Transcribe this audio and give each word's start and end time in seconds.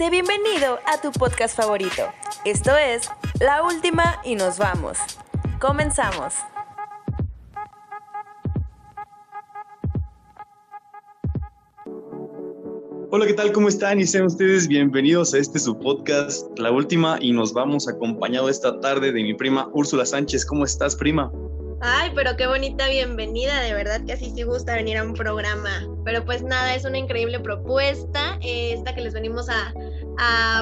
Sé 0.00 0.08
bienvenido 0.08 0.78
a 0.86 0.98
tu 1.02 1.12
podcast 1.12 1.54
favorito. 1.54 2.04
Esto 2.46 2.74
es 2.74 3.10
La 3.38 3.62
Última 3.62 4.18
y 4.24 4.34
nos 4.34 4.56
vamos. 4.56 4.96
Comenzamos. 5.60 6.36
Hola, 13.10 13.26
¿qué 13.26 13.34
tal? 13.34 13.52
¿Cómo 13.52 13.68
están? 13.68 14.00
Y 14.00 14.06
sean 14.06 14.24
ustedes 14.24 14.68
bienvenidos 14.68 15.34
a 15.34 15.38
este 15.38 15.58
su 15.58 15.78
podcast, 15.78 16.48
La 16.58 16.72
Última, 16.72 17.18
y 17.20 17.32
nos 17.32 17.52
vamos 17.52 17.86
acompañado 17.86 18.48
esta 18.48 18.80
tarde 18.80 19.12
de 19.12 19.22
mi 19.22 19.34
prima 19.34 19.68
Úrsula 19.74 20.06
Sánchez. 20.06 20.46
¿Cómo 20.46 20.64
estás, 20.64 20.96
prima? 20.96 21.30
Ay, 21.82 22.12
pero 22.14 22.36
qué 22.36 22.46
bonita 22.46 22.88
bienvenida, 22.88 23.60
de 23.62 23.72
verdad 23.72 24.04
que 24.04 24.12
así 24.12 24.30
sí 24.34 24.42
gusta 24.42 24.74
venir 24.74 24.98
a 24.98 25.04
un 25.04 25.14
programa. 25.14 25.88
Pero 26.04 26.24
pues 26.26 26.42
nada, 26.42 26.74
es 26.74 26.84
una 26.84 26.98
increíble 26.98 27.40
propuesta, 27.40 28.38
eh, 28.42 28.74
esta 28.74 28.94
que 28.94 29.00
les 29.00 29.14
venimos 29.14 29.48
a, 29.48 29.72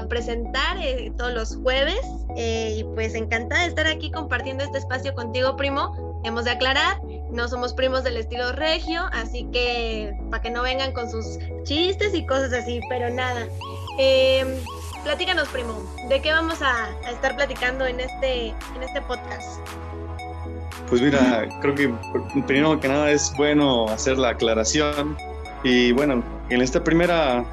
presentar 0.08 0.78
eh, 0.78 1.12
todos 1.16 1.32
los 1.32 1.56
jueves. 1.56 2.00
Eh, 2.36 2.76
y 2.78 2.84
pues 2.94 3.14
encantada 3.14 3.62
de 3.62 3.68
estar 3.68 3.86
aquí 3.86 4.10
compartiendo 4.10 4.64
este 4.64 4.78
espacio 4.78 5.14
contigo, 5.14 5.56
primo. 5.56 6.20
Hemos 6.24 6.44
de 6.44 6.50
aclarar, 6.50 7.00
no 7.30 7.48
somos 7.48 7.74
primos 7.74 8.04
del 8.04 8.16
estilo 8.16 8.52
regio, 8.52 9.02
así 9.12 9.48
que 9.52 10.12
para 10.30 10.42
que 10.42 10.50
no 10.50 10.62
vengan 10.62 10.92
con 10.92 11.10
sus 11.10 11.38
chistes 11.62 12.14
y 12.14 12.26
cosas 12.26 12.52
así, 12.52 12.80
pero 12.88 13.08
nada. 13.10 13.46
platícanos, 15.04 15.48
primo, 15.48 15.74
¿de 16.08 16.20
qué 16.20 16.32
vamos 16.32 16.60
a, 16.60 16.86
a 17.06 17.10
estar 17.10 17.36
platicando 17.36 17.86
en 17.86 18.00
este, 18.00 18.48
en 18.48 18.82
este 18.82 19.00
podcast? 19.02 19.60
Pues 20.88 21.02
mira, 21.02 21.46
creo 21.60 21.74
que 21.74 21.92
primero 22.46 22.80
que 22.80 22.88
nada 22.88 23.10
es 23.10 23.32
bueno 23.36 23.88
hacer 23.88 24.16
la 24.16 24.30
aclaración 24.30 25.16
y 25.62 25.92
bueno, 25.92 26.22
en 26.48 26.62
esta 26.62 26.82
primera 26.82 27.44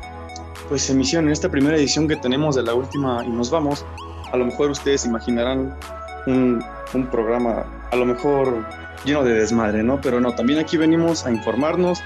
pues 0.68 0.90
emisión, 0.90 1.26
en 1.26 1.32
esta 1.32 1.50
primera 1.50 1.78
edición 1.78 2.08
que 2.08 2.16
tenemos 2.16 2.56
de 2.56 2.64
la 2.64 2.74
última 2.74 3.24
y 3.26 3.30
nos 3.30 3.50
vamos, 3.50 3.86
a 4.32 4.38
lo 4.38 4.46
mejor 4.46 4.72
ustedes 4.72 5.06
imaginarán 5.06 5.76
un, 6.28 6.64
programa 7.12 7.66
a 7.92 7.96
lo 7.96 8.06
mejor 8.06 8.66
lleno 9.04 9.24
de 9.24 9.34
desmadre, 9.34 9.84
¿no? 9.84 10.00
Pero 10.02 10.20
no, 10.20 10.34
también 10.34 10.60
aquí 10.60 10.78
venimos 10.78 11.26
a 11.26 11.32
informarnos, 11.32 12.02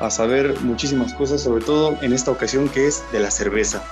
a 0.00 0.10
saber 0.10 0.58
muchísimas 0.62 1.12
cosas, 1.14 1.42
sobre 1.42 1.64
todo 1.64 1.96
en 2.00 2.12
esta 2.12 2.30
ocasión 2.30 2.68
que 2.68 2.86
es 2.86 3.04
de 3.12 3.20
la 3.20 3.30
cerveza. 3.30 3.82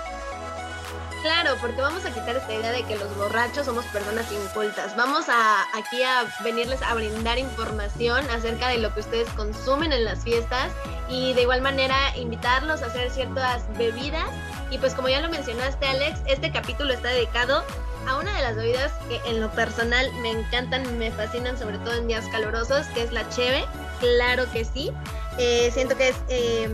Claro, 1.23 1.57
porque 1.61 1.83
vamos 1.83 2.05
a 2.07 2.11
quitar 2.11 2.37
esta 2.37 2.55
idea 2.55 2.73
de 2.73 2.83
que 2.85 2.97
los 2.97 3.15
borrachos 3.17 3.67
somos 3.67 3.85
personas 3.87 4.31
incultas. 4.33 4.97
Vamos 4.97 5.29
a 5.29 5.63
aquí 5.77 6.03
a 6.03 6.25
venirles 6.43 6.81
a 6.83 6.95
brindar 6.95 7.39
información 7.39 8.25
acerca 8.31 8.69
de 8.69 8.79
lo 8.79 8.95
que 8.95 9.01
ustedes 9.01 9.29
consumen 9.31 9.93
en 9.93 10.05
las 10.07 10.25
fiestas 10.25 10.73
y 11.11 11.35
de 11.35 11.43
igual 11.43 11.61
manera 11.61 12.17
invitarlos 12.17 12.83
a 12.83 12.87
hacer 12.87 13.11
ciertas 13.11 13.65
bebidas. 13.77 14.31
Y 14.71 14.79
pues 14.79 14.95
como 14.95 15.09
ya 15.09 15.21
lo 15.21 15.29
mencionaste 15.29 15.87
Alex, 15.87 16.21
este 16.27 16.53
capítulo 16.53 16.95
está 16.95 17.09
dedicado 17.09 17.65
a 18.09 18.17
una 18.17 18.35
de 18.35 18.43
las 18.43 18.57
bebidas 18.57 18.93
que 19.09 19.21
en 19.29 19.41
lo 19.41 19.51
personal 19.51 20.11
me 20.23 20.31
encantan, 20.31 20.99
me 20.99 21.11
fascinan, 21.11 21.59
sobre 21.59 21.79
todo 21.79 21.95
en 21.95 22.09
días 22.09 22.27
calurosos, 22.33 22.87
que 22.89 23.03
es 23.03 23.13
la 23.13 23.29
cheve. 23.29 23.65
Claro 24.01 24.51
que 24.53 24.65
sí. 24.65 24.91
Eh, 25.39 25.71
siento 25.73 25.97
que 25.97 26.09
es 26.09 26.17
eh, 26.29 26.69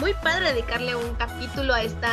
muy 0.00 0.14
padre 0.14 0.52
dedicarle 0.52 0.96
un 0.96 1.14
capítulo 1.14 1.74
a 1.74 1.82
esta, 1.82 2.10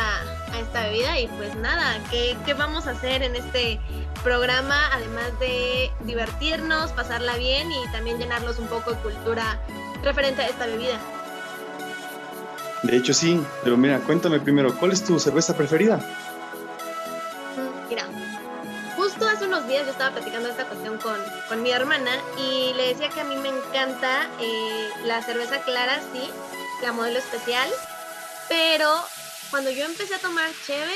a 0.52 0.60
esta 0.60 0.82
bebida 0.84 1.18
y 1.18 1.26
pues 1.28 1.54
nada, 1.56 1.98
¿qué, 2.10 2.36
¿qué 2.44 2.54
vamos 2.54 2.86
a 2.86 2.92
hacer 2.92 3.22
en 3.22 3.36
este 3.36 3.80
programa? 4.22 4.88
Además 4.92 5.38
de 5.40 5.90
divertirnos, 6.00 6.92
pasarla 6.92 7.36
bien 7.36 7.70
y 7.70 7.86
también 7.92 8.18
llenarlos 8.18 8.58
un 8.58 8.66
poco 8.66 8.92
de 8.92 8.96
cultura 8.98 9.60
referente 10.02 10.42
a 10.42 10.48
esta 10.48 10.66
bebida. 10.66 10.98
De 12.82 12.96
hecho 12.96 13.12
sí, 13.12 13.42
pero 13.64 13.76
mira, 13.76 13.98
cuéntame 14.00 14.38
primero, 14.40 14.74
¿cuál 14.78 14.92
es 14.92 15.04
tu 15.04 15.18
cerveza 15.18 15.56
preferida? 15.56 16.00
Mira, 17.88 18.04
justo 18.96 19.28
hace 19.28 19.46
unos 19.46 19.66
días 19.66 19.84
yo 19.84 19.92
estaba 19.92 20.12
platicando 20.12 20.48
esta 20.48 20.64
cuestión 20.64 20.98
con, 20.98 21.16
con 21.48 21.62
mi 21.62 21.70
hermana 21.70 22.12
y 22.36 22.72
le 22.74 22.88
decía 22.88 23.08
que 23.08 23.20
a 23.20 23.24
mí 23.24 23.36
me 23.36 23.48
encanta 23.48 24.28
eh, 24.40 24.88
la 25.04 25.22
cerveza 25.22 25.60
clara, 25.62 26.00
sí, 26.12 26.30
la 26.82 26.92
modelo 26.92 27.18
especial, 27.18 27.68
pero 28.48 28.88
cuando 29.50 29.70
yo 29.70 29.84
empecé 29.84 30.14
a 30.14 30.18
tomar 30.18 30.50
cheve 30.66 30.94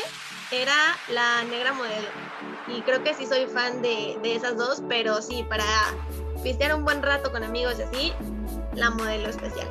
era 0.51 0.75
la 1.09 1.45
negra 1.45 1.73
modelo. 1.73 2.09
Y 2.69 2.83
creo 2.83 3.03
que 3.03 3.15
sí 3.15 3.27
soy 3.27 3.47
fan 3.47 3.83
de, 3.83 4.19
esas 4.23 4.57
dos, 4.57 4.83
pero 4.89 5.21
sí, 5.23 5.45
para 5.49 5.65
pistear 6.43 6.75
un 6.75 6.85
buen 6.85 7.03
rato 7.03 7.33
con 7.33 7.43
amigos 7.43 7.77
y 7.79 7.83
así, 7.83 8.13
la 8.75 8.91
modelo 8.91 9.29
especial. 9.29 9.69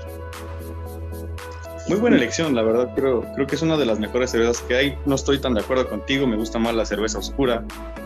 Muy 1.88 2.00
buena 2.00 2.16
elección, 2.16 2.56
la 2.56 2.62
verdad, 2.62 2.94
creo, 2.96 3.26
creo 3.36 3.48
que 3.48 3.56
es 3.56 3.62
una 3.62 3.76
de 3.76 3.86
las 3.86 4.00
mejores 4.00 4.32
cervezas 4.32 4.62
que 4.62 4.76
hay. 4.76 4.98
No 5.06 5.16
estoy 5.16 5.40
tan 5.40 5.54
de 5.54 5.62
acuerdo 5.62 5.90
contigo, 5.90 6.28
me 6.28 6.38
gusta 6.38 6.60
más 6.60 6.76
la 6.76 6.86
cerveza 6.86 7.20
oscura, 7.20 7.64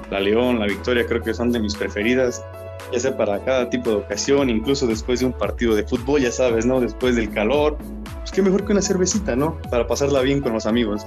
la 0.09 0.19
León, 0.19 0.59
la 0.59 0.66
Victoria, 0.66 1.06
creo 1.06 1.22
que 1.22 1.34
son 1.34 1.52
de 1.52 1.59
mis 1.59 1.75
preferidas 1.75 2.44
ya 2.91 3.00
sea 3.00 3.18
para 3.18 3.44
cada 3.44 3.69
tipo 3.69 3.90
de 3.90 3.96
ocasión, 3.97 4.50
incluso 4.50 4.88
después 4.88 5.19
de 5.19 5.28
un 5.28 5.34
partido 5.34 5.75
de 5.75 5.84
fútbol, 5.84 6.22
ya 6.22 6.31
sabes, 6.31 6.66
¿no? 6.66 6.79
Después 6.79 7.16
del 7.16 7.31
calor, 7.31 7.78
pues 8.19 8.31
qué 8.31 8.41
mejor 8.41 8.66
que 8.66 8.72
una 8.73 8.81
cervecita, 8.81 9.35
¿no? 9.35 9.59
Para 9.69 9.88
pasarla 9.88 10.22
bien 10.22 10.41
con 10.41 10.53
los 10.53 10.66
amigos. 10.66 11.06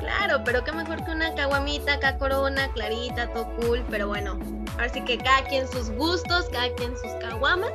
Claro, 0.00 0.42
pero 0.44 0.64
qué 0.64 0.72
mejor 0.72 1.04
que 1.04 1.10
una 1.10 1.34
caguamita, 1.34 1.94
acá 1.94 2.18
corona, 2.18 2.70
clarita, 2.72 3.32
todo 3.32 3.46
cool, 3.56 3.84
pero 3.90 4.08
bueno, 4.08 4.38
ahora 4.74 4.88
sí 4.88 5.00
que 5.02 5.18
cada 5.18 5.44
quien 5.44 5.66
sus 5.68 5.90
gustos, 5.90 6.46
cada 6.52 6.72
quien 6.74 6.92
sus 6.96 7.10
caguamas. 7.20 7.72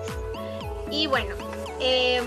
Y 0.92 1.08
bueno, 1.08 1.36
em, 1.80 2.26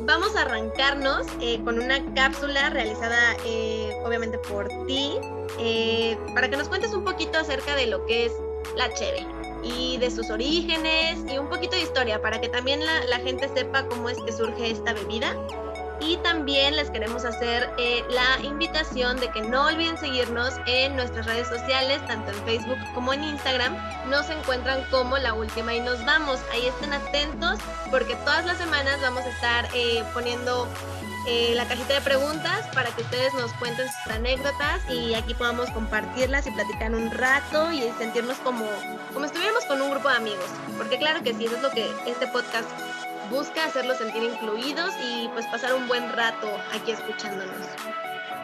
vamos 0.00 0.36
a 0.36 0.42
arrancarnos 0.42 1.26
eh, 1.40 1.60
con 1.64 1.78
una 1.78 2.02
cápsula 2.14 2.70
realizada 2.70 3.36
eh, 3.44 3.90
obviamente 4.04 4.38
por 4.38 4.68
ti, 4.86 5.12
eh, 5.58 6.16
para 6.34 6.48
que 6.48 6.56
nos 6.56 6.68
cuentes 6.68 6.92
un 6.92 7.04
poquito 7.04 7.38
acerca 7.38 7.74
de 7.76 7.86
lo 7.86 8.04
que 8.06 8.26
es 8.26 8.32
la 8.76 8.92
cheve 8.94 9.26
y 9.62 9.96
de 9.98 10.10
sus 10.10 10.30
orígenes 10.30 11.18
y 11.30 11.38
un 11.38 11.48
poquito 11.48 11.76
de 11.76 11.82
historia 11.82 12.20
para 12.20 12.40
que 12.40 12.48
también 12.48 12.80
la, 12.84 13.18
gente 13.18 13.48
sepa 13.54 13.84
cómo 13.86 14.08
es 14.08 14.18
que 14.22 14.32
surge 14.32 14.70
esta 14.70 14.92
bebida. 14.92 15.34
Y 16.00 16.16
también 16.18 16.76
les 16.76 16.90
queremos 16.90 17.24
hacer 17.24 17.68
eh, 17.76 18.04
la 18.08 18.46
invitación 18.46 19.18
de 19.18 19.28
que 19.32 19.42
no 19.42 19.66
olviden 19.66 19.98
seguirnos 19.98 20.54
en 20.66 20.94
nuestras 20.94 21.26
redes 21.26 21.48
sociales, 21.48 22.00
tanto 22.06 22.30
en 22.30 22.44
Facebook 22.44 22.78
como 22.94 23.12
en 23.12 23.24
Instagram. 23.24 23.76
Nos 24.08 24.30
encuentran 24.30 24.84
como 24.92 25.18
La 25.18 25.34
Última 25.34 25.74
y 25.74 25.80
nos 25.80 26.04
vamos. 26.04 26.38
Ahí 26.52 26.66
estén 26.66 26.92
atentos 26.92 27.58
porque 27.90 28.14
todas 28.16 28.46
las 28.46 28.58
semanas 28.58 29.00
vamos 29.02 29.24
a 29.24 29.28
estar 29.28 29.68
eh, 29.74 30.04
poniendo 30.14 30.68
eh, 31.30 31.52
la 31.54 31.68
cajita 31.68 31.92
de 31.92 32.00
preguntas 32.00 32.66
para 32.72 32.88
que 32.90 33.02
ustedes 33.02 33.34
nos 33.34 33.52
cuenten 33.54 33.86
sus 33.86 34.12
anécdotas 34.12 34.80
y 34.88 35.14
aquí 35.14 35.34
podamos 35.34 35.68
compartirlas 35.70 36.46
y 36.46 36.50
platicar 36.50 36.94
un 36.94 37.10
rato 37.10 37.70
y 37.70 37.82
sentirnos 37.98 38.38
como, 38.38 38.64
como 39.12 39.26
estuviéramos 39.26 39.62
con 39.66 39.82
un 39.82 39.90
grupo 39.90 40.08
de 40.08 40.16
amigos. 40.16 40.46
Porque 40.78 40.96
claro 40.96 41.22
que 41.22 41.34
sí, 41.34 41.44
eso 41.44 41.56
es 41.56 41.62
lo 41.62 41.70
que 41.70 41.86
este 42.06 42.26
podcast 42.28 42.70
busca, 43.30 43.66
hacerlos 43.66 43.98
sentir 43.98 44.22
incluidos 44.22 44.94
y 45.04 45.28
pues 45.34 45.44
pasar 45.48 45.74
un 45.74 45.86
buen 45.86 46.10
rato 46.14 46.48
aquí 46.74 46.92
escuchándonos. 46.92 47.56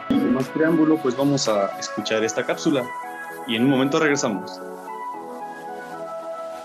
Sin 0.09 0.35
más 0.35 0.47
preámbulo, 0.49 0.97
pues 0.97 1.17
vamos 1.17 1.47
a 1.47 1.75
escuchar 1.79 2.23
esta 2.23 2.45
cápsula 2.45 2.87
y 3.47 3.55
en 3.55 3.63
un 3.63 3.71
momento 3.71 3.99
regresamos. 3.99 4.61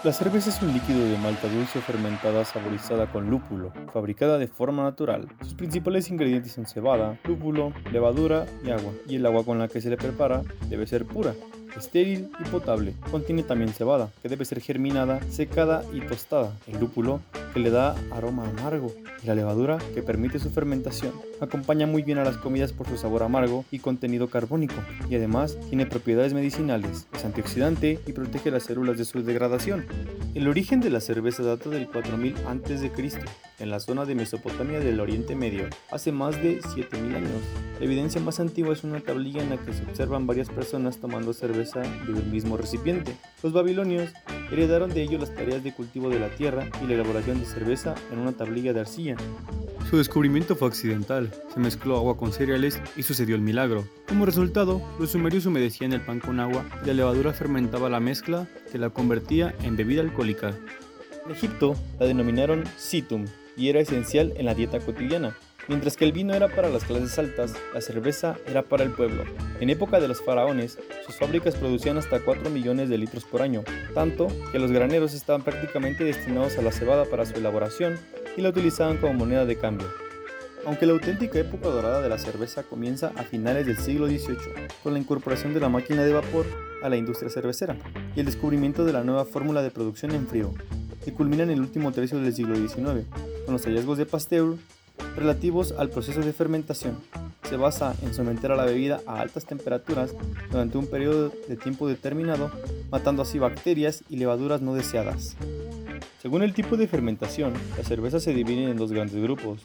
La 0.03 0.15
cerveza 0.15 0.49
es 0.49 0.63
un 0.63 0.73
líquido 0.73 1.05
de 1.05 1.19
malta 1.19 1.47
dulce 1.47 1.79
fermentada 1.83 2.43
saborizada 2.47 3.13
con 3.13 3.29
lúpulo, 3.29 3.71
fabricada 3.93 4.39
de 4.39 4.49
forma 4.49 4.83
natural. 4.83 5.29
Sus 5.43 5.53
principales 5.53 6.09
ingredientes 6.09 6.53
son 6.53 6.65
cebada, 6.65 7.19
lúpulo, 7.25 7.75
levadura 7.93 8.47
y 8.65 8.71
agua, 8.71 8.93
y 9.07 9.17
el 9.17 9.27
agua 9.27 9.45
con 9.45 9.59
la 9.59 9.69
que 9.69 9.83
se 9.83 9.91
le 9.91 9.99
prepara 9.99 10.41
debe 10.71 10.87
ser 10.87 11.05
pura, 11.05 11.35
estéril 11.77 12.31
y 12.41 12.45
potable. 12.49 12.95
Contiene 13.11 13.43
también 13.43 13.75
cebada, 13.75 14.11
que 14.23 14.31
debe 14.31 14.47
ser 14.47 14.63
germinada, 14.63 15.21
secada 15.29 15.85
y 15.93 16.01
tostada. 16.01 16.55
El 16.67 16.81
lúpulo, 16.81 17.21
que 17.53 17.61
le 17.61 17.69
da 17.69 17.95
aroma 18.11 18.49
amargo, 18.49 18.91
y 19.23 19.27
la 19.27 19.35
levadura, 19.35 19.77
que 19.93 20.03
permite 20.03 20.39
su 20.39 20.49
fermentación. 20.49 21.13
Acompaña 21.41 21.87
muy 21.87 22.03
bien 22.03 22.19
a 22.19 22.25
las 22.25 22.37
comidas 22.37 22.73
por 22.73 22.87
su 22.87 22.97
sabor 22.97 23.23
amargo 23.23 23.65
y 23.71 23.79
contenido 23.79 24.29
carbónico, 24.29 24.75
y 25.09 25.15
además 25.15 25.57
tiene 25.69 25.87
propiedades 25.87 26.35
medicinales, 26.35 27.07
es 27.13 27.25
antioxidante 27.25 27.99
y 28.07 28.13
protege 28.13 28.51
las 28.51 28.65
células 28.65 28.99
de 28.99 29.05
su 29.05 29.23
degradación. 29.23 29.87
El 30.35 30.49
origen 30.49 30.81
de 30.81 30.91
la 30.91 31.01
cerveza 31.01 31.43
data 31.43 31.71
del 31.71 31.89
4000 31.89 32.35
a.C., 32.47 32.91
en 33.59 33.71
la 33.71 33.81
zona 33.81 34.05
de 34.05 34.15
Mesopotamia 34.15 34.81
del 34.81 35.01
Oriente 35.01 35.35
Medio, 35.35 35.65
hace 35.91 36.13
más 36.13 36.37
de 36.43 36.61
7000 36.63 37.17
años. 37.17 37.43
La 37.79 37.87
evidencia 37.87 38.21
más 38.21 38.41
antigua 38.41 38.73
es 38.73 38.85
una 38.85 39.01
tablilla 39.01 39.43
en 39.43 39.51
la 39.51 39.57
que 39.57 39.73
se 39.73 39.83
observan 39.83 40.27
varias 40.27 40.49
personas 40.49 40.99
tomando 40.99 41.33
cerveza 41.33 41.81
del 41.81 42.25
mismo 42.27 42.57
recipiente. 42.57 43.17
Los 43.43 43.53
babilonios 43.53 44.11
heredaron 44.51 44.91
de 44.91 45.03
ello 45.03 45.19
las 45.19 45.35
tareas 45.35 45.65
de 45.65 45.73
cultivo 45.73 46.11
de 46.11 46.21
la 46.21 46.29
tierra 46.29 46.69
y 46.83 46.87
la 46.87 46.95
elaboración 46.95 47.41
de 47.41 47.47
cerveza 47.47 47.95
en 48.13 48.19
una 48.19 48.33
tablilla 48.33 48.73
de 48.73 48.81
arcilla. 48.81 49.17
Su 49.89 49.97
descubrimiento 49.97 50.55
fue 50.55 50.69
accidental, 50.69 51.30
se 51.53 51.61
mezcló 51.61 51.97
agua 51.97 52.17
con 52.17 52.33
cereales 52.33 52.81
y 52.97 53.03
sucedió 53.03 53.37
el 53.37 53.43
milagro. 53.43 53.85
Como 54.09 54.27
resultado, 54.27 54.83
los 54.99 55.11
sumerios 55.11 55.47
humedecían 55.47 55.93
el 55.93 56.01
pan 56.01 56.21
con 56.21 56.41
agua 56.41 56.65
y 56.83 56.87
la 56.87 56.95
levadura 56.95 57.33
fermentaba 57.33 57.89
la 57.89 58.01
mezcla 58.01 58.47
que 58.71 58.79
la 58.79 58.91
convertía 58.91 59.55
en 59.63 59.77
bebida 59.77 60.03
alcohólica. 60.03 60.55
En 61.27 61.33
Egipto 61.33 61.77
la 61.99 62.07
denominaron 62.07 62.65
situm 62.77 63.27
y 63.57 63.69
era 63.69 63.81
esencial 63.81 64.33
en 64.37 64.47
la 64.47 64.55
dieta 64.55 64.81
cotidiana. 64.81 65.37
Mientras 65.69 65.97
que 65.97 66.05
el 66.05 66.13
vino 66.13 66.35
era 66.35 66.49
para 66.49 66.69
las 66.69 66.85
clases 66.85 67.17
altas, 67.19 67.55
la 67.73 67.81
cerveza 67.81 68.37
era 68.47 68.63
para 68.63 68.83
el 68.83 68.91
pueblo. 68.91 69.25
En 69.61 69.71
época 69.71 70.01
de 70.01 70.09
los 70.09 70.21
faraones, 70.21 70.79
sus 71.07 71.17
fábricas 71.17 71.55
producían 71.55 71.99
hasta 71.99 72.21
4 72.21 72.51
millones 72.51 72.89
de 72.89 72.99
litros 72.99 73.25
por 73.25 73.43
año, 73.43 73.63
tanto 73.95 74.27
que 74.51 74.59
los 74.59 74.73
graneros 74.73 75.15
estaban 75.15 75.43
prácticamente 75.43 76.03
destinados 76.03 76.59
a 76.59 76.63
la 76.63 76.73
cebada 76.73 77.05
para 77.05 77.25
su 77.25 77.37
elaboración 77.37 77.99
y 78.37 78.41
la 78.41 78.49
utilizaban 78.49 78.97
como 78.97 79.15
moneda 79.15 79.45
de 79.45 79.59
cambio. 79.59 79.87
Aunque 80.67 80.87
la 80.87 80.93
auténtica 80.93 81.39
época 81.39 81.69
dorada 81.69 82.03
de 82.03 82.09
la 82.09 82.19
cerveza 82.19 82.63
comienza 82.63 83.13
a 83.17 83.23
finales 83.23 83.67
del 83.67 83.79
siglo 83.79 84.07
XVIII, 84.07 84.69
con 84.83 84.93
la 84.93 84.99
incorporación 84.99 85.55
de 85.55 85.61
la 85.61 85.69
máquina 85.69 86.05
de 86.05 86.13
vapor 86.13 86.47
a 86.83 86.89
la 86.89 86.97
industria 86.97 87.31
cervecera 87.31 87.77
y 88.15 88.21
el 88.21 88.27
descubrimiento 88.27 88.85
de 88.85 88.93
la 88.93 89.03
nueva 89.03 89.25
fórmula 89.25 89.63
de 89.63 89.71
producción 89.71 90.13
en 90.13 90.27
frío, 90.27 90.53
que 91.05 91.15
culmina 91.15 91.45
en 91.45 91.51
el 91.51 91.61
último 91.61 91.93
tercio 91.93 92.21
del 92.21 92.35
siglo 92.35 92.57
XIX, 92.57 93.07
con 93.45 93.55
los 93.55 93.65
hallazgos 93.65 93.99
de 93.99 94.07
Pasteur 94.07 94.57
relativos 95.17 95.73
al 95.79 95.89
proceso 95.89 96.21
de 96.21 96.33
fermentación. 96.33 96.99
Se 97.49 97.57
basa 97.57 97.95
en 98.03 98.15
someter 98.15 98.53
a 98.53 98.57
la 98.57 98.65
bebida 98.65 99.01
a 99.07 99.21
altas 99.21 99.47
temperaturas 99.47 100.15
durante 100.51 100.79
un 100.79 100.87
periodo 100.87 101.33
de 101.49 101.57
tiempo 101.57 101.89
determinado, 101.89 102.51
matando 102.91 103.23
así 103.23 103.39
bacterias 103.39 104.05
y 104.09 104.17
levaduras 104.17 104.61
no 104.61 104.75
deseadas. 104.75 105.37
Según 106.21 106.43
el 106.43 106.53
tipo 106.53 106.77
de 106.77 106.87
fermentación, 106.87 107.55
las 107.79 107.89
cervezas 107.89 108.23
se 108.23 108.35
dividen 108.35 108.69
en 108.69 108.77
dos 108.77 108.93
grandes 108.93 109.21
grupos, 109.23 109.63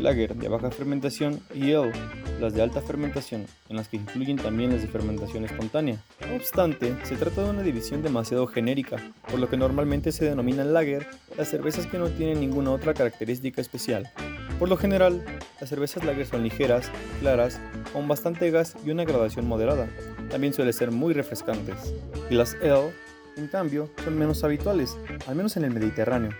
lager 0.00 0.34
de 0.34 0.48
baja 0.48 0.70
fermentación 0.70 1.40
y 1.54 1.72
ale, 1.72 1.92
las 2.40 2.54
de 2.54 2.62
alta 2.62 2.80
fermentación, 2.80 3.46
en 3.68 3.76
las 3.76 3.88
que 3.88 3.98
incluyen 3.98 4.36
también 4.36 4.72
las 4.72 4.82
de 4.82 4.88
fermentación 4.88 5.44
espontánea. 5.44 6.02
No 6.26 6.36
obstante, 6.36 6.96
se 7.04 7.16
trata 7.16 7.44
de 7.44 7.50
una 7.50 7.62
división 7.62 8.02
demasiado 8.02 8.46
genérica, 8.46 8.96
por 9.30 9.38
lo 9.38 9.48
que 9.48 9.56
normalmente 9.56 10.12
se 10.12 10.24
denominan 10.24 10.72
lager 10.72 11.06
las 11.36 11.48
cervezas 11.48 11.86
que 11.86 11.98
no 11.98 12.08
tienen 12.08 12.40
ninguna 12.40 12.72
otra 12.72 12.94
característica 12.94 13.60
especial. 13.60 14.10
Por 14.58 14.68
lo 14.68 14.76
general, 14.76 15.24
las 15.60 15.70
cervezas 15.70 16.04
lager 16.04 16.26
son 16.26 16.42
ligeras, 16.42 16.90
claras, 17.20 17.60
con 17.92 18.08
bastante 18.08 18.50
gas 18.50 18.76
y 18.84 18.90
una 18.90 19.04
gradación 19.04 19.46
moderada. 19.46 19.88
También 20.30 20.52
suelen 20.52 20.72
ser 20.72 20.90
muy 20.90 21.14
refrescantes. 21.14 21.94
Y 22.28 22.34
las 22.34 22.54
ale, 22.62 22.92
en 23.36 23.48
cambio, 23.48 23.90
son 24.04 24.18
menos 24.18 24.44
habituales, 24.44 24.96
al 25.26 25.36
menos 25.36 25.56
en 25.56 25.64
el 25.64 25.72
Mediterráneo, 25.72 26.30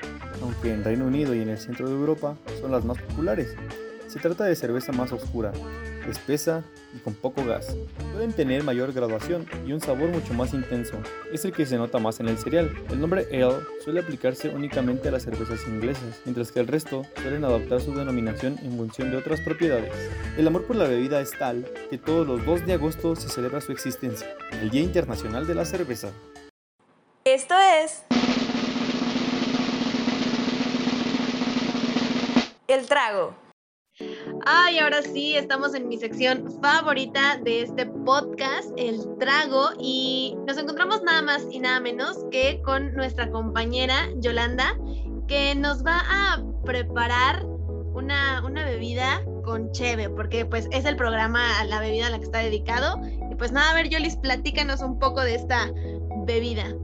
aunque 0.43 0.73
en 0.73 0.85
Reino 0.85 1.07
Unido 1.07 1.35
y 1.35 1.43
en 1.43 1.49
el 1.49 1.59
centro 1.59 1.89
de 1.89 1.95
Europa 1.95 2.37
son 2.61 2.73
las 2.73 2.85
más 2.85 2.99
populares. 2.99 3.55
Se 4.09 4.19
trata 4.19 4.45
de 4.45 4.57
cerveza 4.57 4.93
más 4.93 5.13
oscura, 5.13 5.53
espesa 6.09 6.65
y 6.95 6.99
con 6.99 7.15
poco 7.15 7.45
gas. 7.45 7.77
Pueden 8.13 8.33
tener 8.33 8.65
mayor 8.65 8.93
graduación 8.93 9.47
y 9.67 9.73
un 9.73 9.81
sabor 9.81 10.09
mucho 10.09 10.35
más 10.35 10.53
intenso. 10.53 11.01
Es 11.33 11.45
el 11.45 11.53
que 11.53 11.67
se 11.67 11.77
nota 11.77 11.99
más 11.99 12.21
en 12.21 12.29
el 12.29 12.39
cereal. 12.39 12.71
El 12.91 13.01
nombre 13.01 13.27
ale 13.33 13.65
suele 13.85 14.01
aplicarse 14.01 14.49
únicamente 14.49 15.09
a 15.09 15.13
las 15.13 15.23
cervezas 15.23 15.67
inglesas, 15.69 16.21
mientras 16.25 16.51
que 16.53 16.61
el 16.61 16.67
resto 16.67 17.05
suelen 17.23 17.45
adoptar 17.45 17.81
su 17.81 17.95
denominación 17.95 18.59
en 18.63 18.77
función 18.77 19.11
de 19.11 19.19
otras 19.19 19.41
propiedades. 19.41 19.93
El 20.37 20.47
amor 20.47 20.67
por 20.67 20.77
la 20.77 20.89
bebida 20.89 21.21
es 21.21 21.31
tal 21.39 21.67
que 21.89 21.99
todos 21.99 22.27
los 22.27 22.45
2 22.45 22.67
de 22.67 22.75
agosto 22.75 23.17
se 23.17 23.29
celebra 23.29 23.61
su 23.61 23.73
existencia, 23.73 24.27
el 24.61 24.71
Día 24.71 24.83
Internacional 24.83 25.47
de 25.47 25.55
la 25.55 25.65
Cerveza. 25.65 26.11
Esto 27.25 27.55
es... 27.83 28.03
El 32.67 32.87
trago. 32.87 33.35
Ay, 34.47 34.79
ahora 34.79 35.03
sí, 35.03 35.37
estamos 35.37 35.75
en 35.75 35.87
mi 35.87 35.99
sección 35.99 36.51
favorita 36.63 37.37
de 37.45 37.63
este 37.63 37.85
podcast, 37.85 38.71
El 38.79 39.19
Trago, 39.19 39.69
y 39.79 40.35
nos 40.47 40.57
encontramos 40.57 41.03
nada 41.03 41.21
más 41.21 41.45
y 41.51 41.59
nada 41.59 41.79
menos 41.81 42.25
que 42.31 42.63
con 42.63 42.95
nuestra 42.95 43.31
compañera 43.31 44.09
Yolanda, 44.17 44.79
que 45.29 45.55
nos 45.55 45.85
va 45.85 46.01
a 46.09 46.43
preparar 46.65 47.45
una, 47.45 48.43
una 48.47 48.65
bebida 48.65 49.23
con 49.45 49.73
cheve, 49.73 50.09
porque 50.09 50.47
pues 50.47 50.69
es 50.71 50.87
el 50.87 50.97
programa, 50.97 51.43
la 51.65 51.81
bebida 51.81 52.07
a 52.07 52.11
la 52.11 52.19
que 52.19 52.25
está 52.25 52.39
dedicado. 52.39 52.99
Y 53.31 53.35
pues 53.35 53.53
nada, 53.53 53.73
a 53.73 53.75
ver, 53.75 53.91
Yolis, 53.91 54.17
platícanos 54.17 54.81
un 54.81 54.99
poco 54.99 55.21
de 55.21 55.35
esta 55.35 55.71
bebida. 56.25 56.75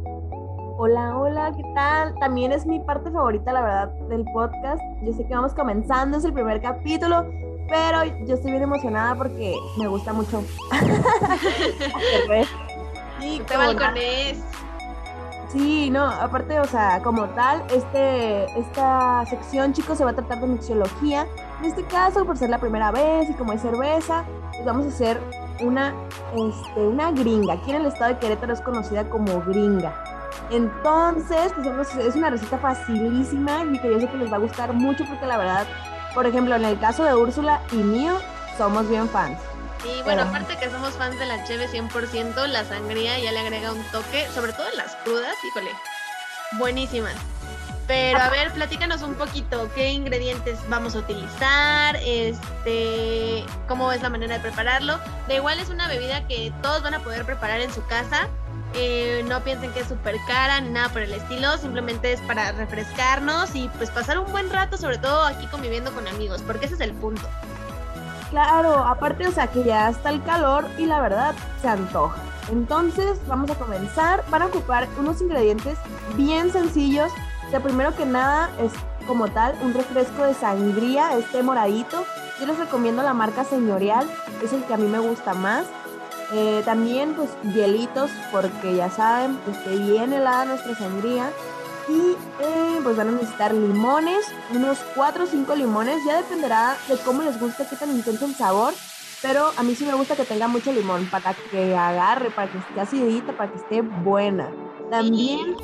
Hola, 0.79 1.17
hola, 1.17 1.53
¿qué 1.57 1.63
tal? 1.75 2.15
También 2.17 2.53
es 2.53 2.67
mi 2.67 2.81
parte 2.81 3.11
favorita, 3.11 3.51
la 3.51 3.63
verdad, 3.63 3.89
del 4.11 4.25
podcast. 4.25 4.83
Yo 5.01 5.15
sé 5.15 5.27
que 5.27 5.35
vamos 5.35 5.55
comenzando, 5.55 6.19
es 6.19 6.25
el 6.27 6.35
primer 6.35 6.61
capítulo, 6.61 7.25
pero 7.67 8.05
yo 8.27 8.35
estoy 8.35 8.51
bien 8.51 8.63
emocionada 8.63 9.15
porque 9.15 9.57
me 9.79 9.89
gusta 9.89 10.13
mucho. 10.13 10.43
sí, 13.21 13.43
qué 13.49 13.57
balcones. 13.57 14.45
Sí, 15.49 15.89
no, 15.89 16.05
aparte, 16.05 16.61
o 16.61 16.67
sea, 16.67 17.03
como 17.03 17.25
tal, 17.31 17.65
este, 17.71 18.45
esta 18.61 19.25
sección, 19.31 19.73
chicos, 19.73 19.97
se 19.97 20.05
va 20.05 20.11
a 20.11 20.15
tratar 20.15 20.43
de 20.43 20.47
mixología. 20.47 21.27
En 21.61 21.65
este 21.65 21.85
caso, 21.85 22.27
por 22.27 22.37
ser 22.37 22.51
la 22.51 22.59
primera 22.59 22.91
vez 22.91 23.31
y 23.31 23.33
como 23.33 23.53
hay 23.53 23.59
cerveza, 23.59 24.27
pues 24.53 24.67
vamos 24.67 24.85
a 24.85 24.89
hacer 24.91 25.19
una, 25.63 25.95
este, 26.35 26.87
una 26.87 27.13
gringa. 27.13 27.55
Aquí 27.55 27.71
en 27.71 27.77
el 27.77 27.87
estado 27.87 28.13
de 28.13 28.19
Querétaro 28.19 28.53
es 28.53 28.61
conocida 28.61 29.09
como 29.09 29.41
gringa. 29.41 30.16
Entonces, 30.51 31.53
pues 31.55 31.95
es 31.97 32.15
una 32.15 32.31
receta 32.31 32.59
facilísima 32.59 33.65
y 33.73 33.79
que 33.79 33.91
yo 33.91 34.01
sé 34.01 34.09
que 34.09 34.17
les 34.17 34.33
va 34.33 34.37
a 34.37 34.41
gustar 34.41 34.73
mucho 34.73 35.05
porque 35.05 35.27
la 35.27 35.39
verdad, 35.39 35.67
por 36.15 36.27
ejemplo, 36.27 36.55
en 36.55 36.65
el 36.65 36.79
caso 36.79 37.05
de 37.05 37.15
Úrsula 37.15 37.61
y 37.73 37.77
mío, 37.77 38.19
somos 38.57 38.89
bien 38.89 39.09
fans. 39.09 39.39
Y 39.85 40.03
bueno, 40.03 40.23
aparte 40.23 40.57
que 40.57 40.71
somos 40.71 40.95
fans 40.95 41.19
de 41.19 41.27
la 41.27 41.45
cheve 41.45 41.69
100%, 41.69 42.47
la 42.47 42.65
sangría 42.65 43.19
ya 43.19 43.33
le 43.33 43.41
agrega 43.41 43.73
un 43.73 43.83
toque, 43.93 44.27
sobre 44.35 44.53
todo 44.53 44.69
en 44.69 44.77
las 44.77 44.97
crudas, 44.97 45.35
híjole, 45.45 45.71
buenísimas. 46.59 47.15
Pero 47.87 48.19
a 48.19 48.31
ver, 48.31 48.51
platícanos 48.51 49.03
un 49.03 49.15
poquito 49.15 49.71
qué 49.75 49.91
ingredientes 49.91 50.59
vamos 50.69 50.97
a 50.97 50.99
utilizar, 50.99 51.97
este, 52.05 53.45
cómo 53.69 53.93
es 53.93 54.03
la 54.03 54.11
manera 54.11 54.35
de 54.35 54.41
prepararlo. 54.41 54.99
De 55.29 55.37
igual 55.37 55.61
es 55.61 55.69
una 55.69 55.87
bebida 55.87 56.27
que 56.27 56.53
todos 56.63 56.83
van 56.83 56.95
a 56.95 57.01
poder 57.01 57.25
preparar 57.25 57.61
en 57.61 57.73
su 57.73 57.87
casa, 57.87 58.29
eh, 58.77 59.25
no 59.27 59.43
piensen 59.43 59.73
que 59.73 59.81
es 59.81 59.89
súper 59.89 60.17
cara 60.27 60.61
ni 60.61 60.71
nada 60.71 60.91
por 60.91 61.03
el 61.03 61.13
estilo, 61.13 61.57
simplemente 61.59 62.13
es 62.13 62.21
para 62.23 62.53
refrescarnos 62.53 63.55
y 63.55 63.69
pues 63.77 63.91
pasar 63.91 64.19
un 64.19 64.31
buen 64.31 64.51
rato, 64.51 64.77
sobre 64.77 64.99
todo 64.99 65.25
aquí 65.25 65.47
conviviendo 65.47 65.93
con 65.93 66.07
amigos, 66.07 66.43
porque 66.47 66.67
ese 66.67 66.75
es 66.75 66.81
el 66.81 66.93
punto. 66.93 67.27
Claro, 68.31 68.85
aparte, 68.85 69.27
o 69.27 69.33
sea 69.33 69.47
que 69.47 69.65
ya 69.65 69.89
está 69.89 70.11
el 70.11 70.23
calor 70.25 70.67
y 70.79 70.87
la 70.87 71.01
verdad 71.01 71.35
se 71.63 71.69
antoja. 71.69 72.21
Entonces 72.51 73.19
vamos 73.27 73.51
a 73.51 73.55
comenzar. 73.55 74.25
Van 74.31 74.43
a 74.43 74.47
ocupar 74.47 74.89
unos 74.99 75.21
ingredientes 75.21 75.79
bien 76.17 76.53
sencillos. 76.53 77.11
O 77.53 77.61
primero 77.61 77.95
que 77.97 78.05
nada 78.05 78.51
es 78.61 78.73
como 79.07 79.29
tal 79.29 79.57
un 79.63 79.73
refresco 79.73 80.25
de 80.25 80.35
sangría, 80.35 81.17
este 81.17 81.43
moradito. 81.43 82.05
Yo 82.41 82.47
les 82.47 82.59
recomiendo 82.59 83.03
la 83.03 83.15
marca 83.15 83.45
Señorial, 83.45 84.07
es 84.43 84.53
el 84.53 84.63
que 84.65 84.75
a 84.75 84.77
mí 84.77 84.87
me 84.87 84.99
gusta 84.99 85.33
más. 85.33 85.65
Eh, 86.33 86.63
también 86.65 87.15
pues 87.15 87.31
hielitos 87.55 88.11
porque 88.33 88.75
ya 88.75 88.91
saben, 88.91 89.39
esté 89.51 89.77
bien 89.77 90.13
helada 90.13 90.45
nuestra 90.45 90.75
sangría. 90.75 91.31
Y 91.89 92.17
eh, 92.43 92.81
pues 92.83 92.97
van 92.97 93.09
a 93.09 93.13
necesitar 93.13 93.55
limones, 93.55 94.27
unos 94.53 94.79
4 94.97 95.23
o 95.23 95.27
5 95.27 95.55
limones, 95.55 96.05
ya 96.05 96.17
dependerá 96.17 96.77
de 96.89 96.97
cómo 96.99 97.23
les 97.23 97.39
guste, 97.39 97.65
qué 97.71 97.77
tan 97.77 97.91
intenso 97.91 98.25
el 98.25 98.35
sabor. 98.35 98.75
Pero 99.23 99.51
a 99.57 99.63
mí 99.63 99.75
sí 99.75 99.85
me 99.87 99.95
gusta 99.95 100.17
que 100.17 100.25
tenga 100.25 100.49
mucho 100.49 100.73
limón 100.73 101.09
para 101.11 101.35
que 101.51 101.77
agarre, 101.77 102.31
para 102.31 102.51
que 102.51 102.59
esté 102.59 102.81
acidita, 102.81 103.33
para 103.37 103.53
que 103.53 103.59
esté 103.59 103.81
buena. 103.81 104.51
También 104.91 105.57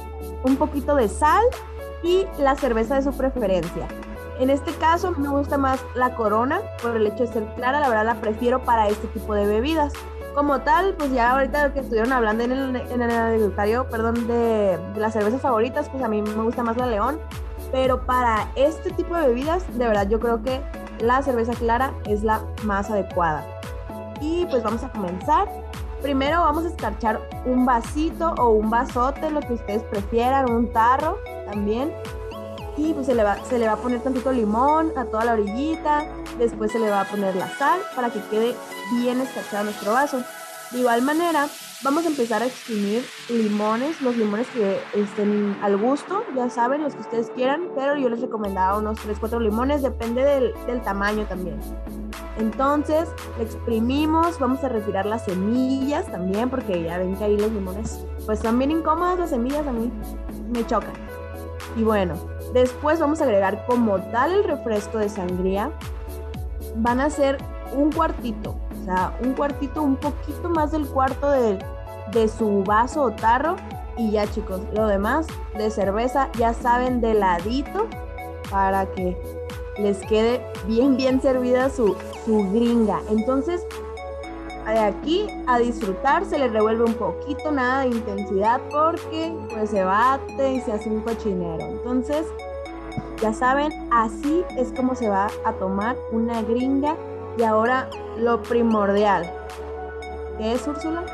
un 0.45 0.57
poquito 0.57 0.95
de 0.95 1.09
sal 1.09 1.42
y 2.02 2.25
la 2.38 2.57
cerveza 2.57 2.97
de 2.97 3.02
su 3.02 3.12
preferencia. 3.12 3.87
En 4.38 4.50
este 4.50 4.73
caso 4.73 5.12
me 5.12 5.28
gusta 5.28 5.59
más 5.59 5.85
la 5.95 6.14
corona 6.14 6.61
por 6.81 6.97
el 6.97 7.07
hecho 7.07 7.25
de 7.25 7.33
ser 7.33 7.45
clara, 7.54 7.81
la 7.81 7.88
verdad 7.88 8.07
la 8.07 8.21
prefiero 8.21 8.62
para 8.64 8.88
este 8.88 9.07
tipo 9.09 9.35
de 9.35 9.47
bebidas 9.47 9.92
como 10.35 10.61
tal, 10.61 10.95
pues 10.95 11.12
ya 11.12 11.33
ahorita 11.33 11.69
lo 11.69 11.75
que 11.75 11.81
estuvieron 11.81 12.12
hablando 12.12 12.45
en 12.45 12.53
el, 12.53 12.77
en 12.77 13.03
el 13.03 13.53
perdón, 13.53 14.27
de, 14.27 14.79
las 14.97 15.12
cervezas 15.12 15.41
favoritas, 15.41 15.89
pues 15.89 16.03
a 16.03 16.09
mí 16.09 16.23
me 16.23 16.43
gusta 16.43 16.62
más 16.62 16.77
la 16.77 16.87
León. 16.87 17.19
Pero 17.71 18.05
para 18.05 18.49
este 18.55 18.91
tipo 18.91 19.17
de 19.17 19.29
bebidas, 19.29 19.65
de 19.79 19.87
verdad 19.87 20.09
yo 20.09 20.21
creo 20.21 20.43
que 20.43 20.61
la 21.01 21.23
cerveza 21.23 21.53
clara 21.55 21.95
es 22.05 22.23
la 22.23 22.43
más 22.65 22.91
adecuada. 22.91 23.45
Y 24.21 24.47
pues 24.47 24.62
vamos 24.62 24.83
a 24.85 24.91
comenzar. 24.91 25.49
Primero 26.03 26.41
vamos 26.41 26.65
a 26.65 26.69
escarchar 26.69 27.21
un 27.47 27.65
vasito 27.65 28.35
o 28.39 28.51
un 28.51 28.69
vasote, 28.69 29.31
lo 29.31 29.41
que 29.41 29.55
ustedes 29.55 29.83
prefieran, 29.85 30.51
un 30.51 30.73
tarro 30.73 31.19
también. 31.47 31.93
Y 32.77 32.93
pues 32.93 33.07
se 33.07 33.15
le, 33.15 33.23
va, 33.23 33.37
se 33.45 33.59
le 33.59 33.67
va 33.67 33.75
a 33.75 33.77
poner 33.77 34.01
tantito 34.01 34.33
limón 34.33 34.93
a 34.97 35.05
toda 35.05 35.25
la 35.25 35.33
orillita. 35.35 36.05
Después 36.43 36.73
se 36.73 36.81
le 36.81 36.91
va 36.91 37.03
a 37.03 37.05
poner 37.05 37.37
la 37.37 37.49
sal 37.57 37.81
para 37.95 38.11
que 38.11 38.21
quede 38.29 38.57
bien 38.97 39.21
escarchado 39.21 39.63
nuestro 39.63 39.93
vaso. 39.93 40.25
De 40.73 40.81
igual 40.81 41.01
manera, 41.03 41.47
vamos 41.85 42.05
a 42.05 42.09
empezar 42.09 42.43
a 42.43 42.47
exprimir 42.47 43.05
limones, 43.29 44.01
los 44.01 44.17
limones 44.17 44.49
que 44.49 44.81
estén 44.93 45.57
al 45.63 45.77
gusto, 45.77 46.25
ya 46.35 46.51
saben, 46.51 46.83
los 46.83 46.95
que 46.97 47.03
ustedes 47.03 47.31
quieran, 47.31 47.69
pero 47.77 47.97
yo 47.97 48.09
les 48.09 48.21
recomendaba 48.21 48.79
unos 48.79 48.99
3-4 49.07 49.41
limones, 49.41 49.83
depende 49.83 50.25
del, 50.25 50.83
tamaño 50.83 51.27
también. 51.27 51.61
Entonces, 52.39 53.09
exprimimos, 53.39 54.41
vamos 54.41 54.65
a 54.65 54.69
retirar 54.69 55.07
las 55.07 55.27
semillas 55.27 56.11
también, 56.11 56.51
porque 56.51 56.83
ya 56.83 56.99
ven 56.99 57.15
que 57.15 57.23
ahí 57.23 57.37
los 57.37 57.53
limones, 57.53 58.05
pues 58.27 58.41
son 58.41 58.59
bien 58.59 58.73
incómodas 58.73 59.17
las 59.17 59.31
semillas, 59.31 59.65
a 59.65 59.73
mí 59.73 59.93
me 60.53 60.67
chocan. 60.67 60.95
Y 61.77 61.85
bueno, 61.85 62.15
después 62.53 62.99
vamos 62.99 63.21
a 63.21 63.25
agregar 63.25 63.65
como 63.67 64.01
tal 64.11 64.33
el 64.33 64.43
refresco 64.43 64.99
de 64.99 65.09
sangría 65.09 65.71
van 66.76 67.00
a 67.00 67.11
ser 67.11 67.38
un 67.75 67.91
cuartito, 67.93 68.55
o 68.81 68.85
sea, 68.85 69.17
un 69.23 69.33
cuartito, 69.33 69.83
un 69.83 69.97
poquito 69.97 70.49
más 70.49 70.73
del 70.73 70.87
cuarto 70.87 71.31
de, 71.31 71.59
de 72.12 72.29
su 72.29 72.62
vaso 72.64 73.02
o 73.02 73.11
tarro. 73.12 73.57
Y 73.97 74.11
ya 74.12 74.26
chicos, 74.26 74.61
lo 74.75 74.87
demás 74.87 75.26
de 75.57 75.71
cerveza 75.71 76.31
ya 76.38 76.55
saben 76.55 77.00
de 77.00 77.14
ladito 77.14 77.87
para 78.50 78.87
que 78.87 79.17
les 79.79 79.99
quede 80.07 80.45
bien, 80.67 80.97
bien 80.97 81.21
servida 81.21 81.69
su, 81.71 81.97
su 82.25 82.50
gringa. 82.52 83.00
Entonces, 83.11 83.67
de 84.67 84.79
aquí 84.79 85.26
a 85.47 85.59
disfrutar 85.59 86.25
se 86.25 86.38
les 86.38 86.52
revuelve 86.52 86.85
un 86.85 86.95
poquito, 86.95 87.50
nada 87.50 87.83
de 87.83 87.88
intensidad 87.88 88.61
porque 88.71 89.35
pues 89.50 89.71
se 89.71 89.83
bate 89.83 90.55
y 90.55 90.61
se 90.61 90.73
hace 90.73 90.88
un 90.88 91.00
cochinero. 91.00 91.64
Entonces, 91.64 92.26
ya 93.23 93.33
saben, 93.33 93.73
así 93.93 94.45
es 94.59 94.73
como 94.73 94.97
se 94.97 95.09
va 95.09 95.29
a 95.45 95.52
tomar 95.52 95.97
una 96.11 96.43
gringa. 96.43 96.97
Y 97.38 97.45
ahora 97.45 97.88
lo 98.19 98.43
primordial. 98.43 99.33
¿Qué 100.37 100.52
es 100.52 100.67
Úrsula? 100.67 101.05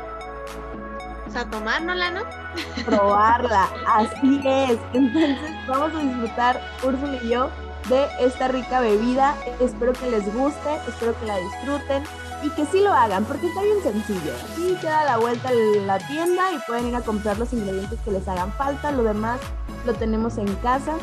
O 1.27 1.31
sea, 1.31 1.45
tomárnosla, 1.45 2.11
¿no? 2.11 2.21
Probarla, 2.85 3.69
así 3.87 4.41
es. 4.43 4.79
Entonces 4.93 5.37
vamos 5.67 5.93
a 5.93 5.99
disfrutar, 5.99 6.61
Úrsula 6.83 7.19
y 7.21 7.29
yo, 7.29 7.49
de 7.87 8.07
esta 8.19 8.47
rica 8.47 8.81
bebida. 8.81 9.35
Espero 9.59 9.93
que 9.93 10.09
les 10.09 10.33
guste, 10.33 10.75
espero 10.87 11.17
que 11.19 11.27
la 11.27 11.37
disfruten 11.37 12.03
y 12.41 12.49
que 12.49 12.65
sí 12.65 12.81
lo 12.81 12.91
hagan, 12.91 13.23
porque 13.25 13.47
está 13.47 13.61
bien 13.61 13.81
sencillo. 13.83 14.33
Aquí 14.51 14.75
queda 14.81 15.05
la 15.05 15.17
vuelta 15.17 15.49
a 15.49 15.53
la 15.53 15.99
tienda 15.99 16.51
y 16.53 16.59
pueden 16.67 16.87
ir 16.87 16.95
a 16.95 17.01
comprar 17.01 17.37
los 17.37 17.53
ingredientes 17.53 17.99
que 18.03 18.11
les 18.11 18.27
hagan 18.27 18.51
falta. 18.53 18.91
Lo 18.91 19.03
demás 19.03 19.39
lo 19.85 19.93
tenemos 19.93 20.37
en 20.37 20.53
casa. 20.55 20.95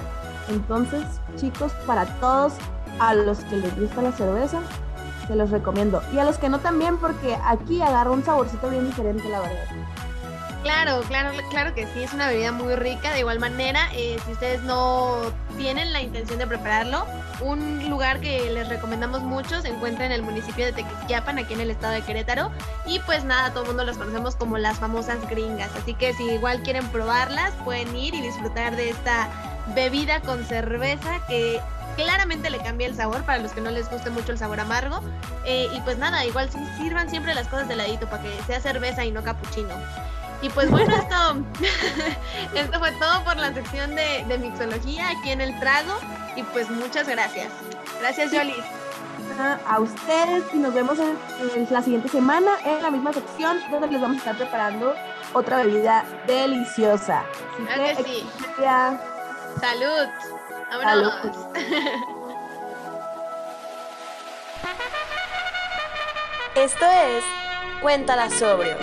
Entonces, 0.49 1.05
chicos, 1.37 1.73
para 1.87 2.07
todos 2.21 2.55
a 2.99 3.15
los 3.15 3.39
que 3.41 3.57
les 3.57 3.79
gusta 3.79 4.03
la 4.03 4.13
cerveza, 4.13 4.61
se 5.27 5.37
los 5.37 5.51
recomiendo. 5.51 6.03
Y 6.13 6.19
a 6.19 6.25
los 6.25 6.39
que 6.39 6.49
no 6.49 6.61
también, 6.61 6.99
porque 6.99 7.37
aquí 7.45 7.83
agarra 7.83 8.11
un 8.11 8.25
saborcito 8.25 8.71
bien 8.71 8.87
diferente, 8.87 9.29
la 9.29 9.41
verdad. 9.41 9.65
Claro, 10.67 11.01
claro, 11.03 11.31
claro 11.49 11.75
que 11.77 11.87
sí, 11.87 12.03
es 12.03 12.13
una 12.13 12.27
bebida 12.27 12.51
muy 12.51 12.75
rica. 12.75 13.13
De 13.13 13.21
igual 13.21 13.39
manera, 13.39 13.89
eh, 13.95 14.19
si 14.27 14.33
ustedes 14.33 14.63
no 14.63 15.33
tienen 15.57 15.93
la 15.93 16.03
intención 16.03 16.41
de 16.41 16.47
prepararlo, 16.49 17.07
un 17.41 17.89
lugar 17.89 18.19
que 18.19 18.51
les 18.51 18.69
recomendamos 18.69 19.23
mucho 19.23 19.63
se 19.63 19.69
encuentra 19.69 20.07
en 20.07 20.11
el 20.11 20.23
municipio 20.25 20.65
de 20.65 20.73
Tequisquiapan, 20.73 21.39
aquí 21.39 21.55
en 21.55 21.61
el 21.61 21.71
estado 21.71 21.93
de 21.93 22.03
Querétaro. 22.03 22.51
Y 22.85 22.99
pues 22.99 23.23
nada, 23.23 23.51
todo 23.51 23.61
el 23.61 23.69
mundo 23.69 23.85
las 23.85 23.97
conocemos 23.97 24.35
como 24.35 24.59
las 24.59 24.81
famosas 24.81 25.25
gringas. 25.31 25.71
Así 25.81 25.95
que 25.95 26.13
si 26.15 26.25
igual 26.25 26.61
quieren 26.65 26.89
probarlas, 26.89 27.53
pueden 27.63 27.95
ir 27.97 28.17
y 28.17 28.21
disfrutar 28.21 28.75
de 28.75 28.91
esta 28.91 29.29
bebida 29.77 30.21
con 30.21 30.45
cerveza 30.45 31.25
que 31.29 31.61
claramente 31.95 32.51
le 32.51 32.59
cambia 32.59 32.89
el 32.89 32.97
sabor 32.97 33.23
para 33.23 33.39
los 33.39 33.53
que 33.53 33.61
no 33.61 33.71
les 33.71 33.89
guste 33.89 34.11
mucho 34.11 34.33
el 34.33 34.39
sabor 34.39 34.59
amargo. 34.59 35.01
Eh, 35.45 35.69
y 35.73 35.81
pues 35.83 35.97
nada, 35.99 36.27
igual 36.27 36.51
sirvan 36.77 37.09
siempre 37.09 37.35
las 37.35 37.47
cosas 37.47 37.69
de 37.69 37.77
ladito 37.77 38.11
para 38.11 38.25
que 38.25 38.43
sea 38.49 38.61
cerveza 38.61 39.05
y 39.05 39.13
no 39.13 39.23
capuchino. 39.23 39.77
Y 40.43 40.49
pues 40.51 40.71
bueno, 40.71 40.95
esto, 40.95 41.37
esto 42.55 42.79
fue 42.79 42.93
todo 42.93 43.25
por 43.25 43.37
la 43.37 43.53
sección 43.55 43.95
de, 43.95 44.25
de 44.29 44.39
mixología 44.39 45.09
aquí 45.11 45.31
en 45.31 45.41
el 45.41 45.59
trago. 45.59 45.95
Y 46.37 46.43
pues 46.43 46.71
muchas 46.71 47.09
gracias. 47.09 47.49
Gracias, 48.01 48.31
Jolis. 48.33 48.65
A 49.67 49.81
ustedes 49.81 50.45
y 50.55 50.59
nos 50.59 50.73
vemos 50.73 50.99
en, 50.99 51.17
en 51.55 51.67
la 51.71 51.83
siguiente 51.83 52.09
semana 52.09 52.53
en 52.65 52.83
la 52.83 52.91
misma 52.91 53.13
sección 53.13 53.59
donde 53.71 53.89
les 53.89 54.01
vamos 54.01 54.17
a 54.17 54.19
estar 54.21 54.37
preparando 54.37 54.95
otra 55.35 55.59
bebida 55.59 56.05
deliciosa. 56.27 57.21
Así 57.21 57.65
Claro 57.67 57.97
que 57.97 58.05
sí. 58.05 58.27
Salud. 59.61 60.09
Vámonos. 60.71 61.15
Esto 66.55 66.87
es 66.87 67.25
Cuéntala 67.83 68.31
sobrio. 68.31 68.77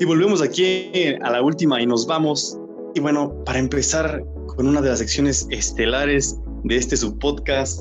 Y 0.00 0.04
volvemos 0.04 0.42
aquí 0.42 0.90
a 1.22 1.30
la 1.30 1.40
última 1.40 1.80
y 1.80 1.86
nos 1.86 2.06
vamos. 2.06 2.58
Y 2.94 3.00
bueno, 3.00 3.32
para 3.44 3.58
empezar 3.60 4.24
con 4.56 4.66
una 4.66 4.80
de 4.80 4.88
las 4.88 4.98
secciones 4.98 5.46
estelares 5.50 6.36
de 6.64 6.76
este 6.76 6.96
subpodcast, 6.96 7.80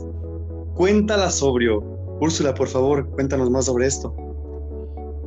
cuéntala 0.75 1.31
sobrio. 1.31 1.81
Úrsula, 2.21 2.53
por 2.53 2.67
favor, 2.67 3.09
cuéntanos 3.11 3.49
más 3.49 3.65
sobre 3.65 3.87
esto. 3.87 4.15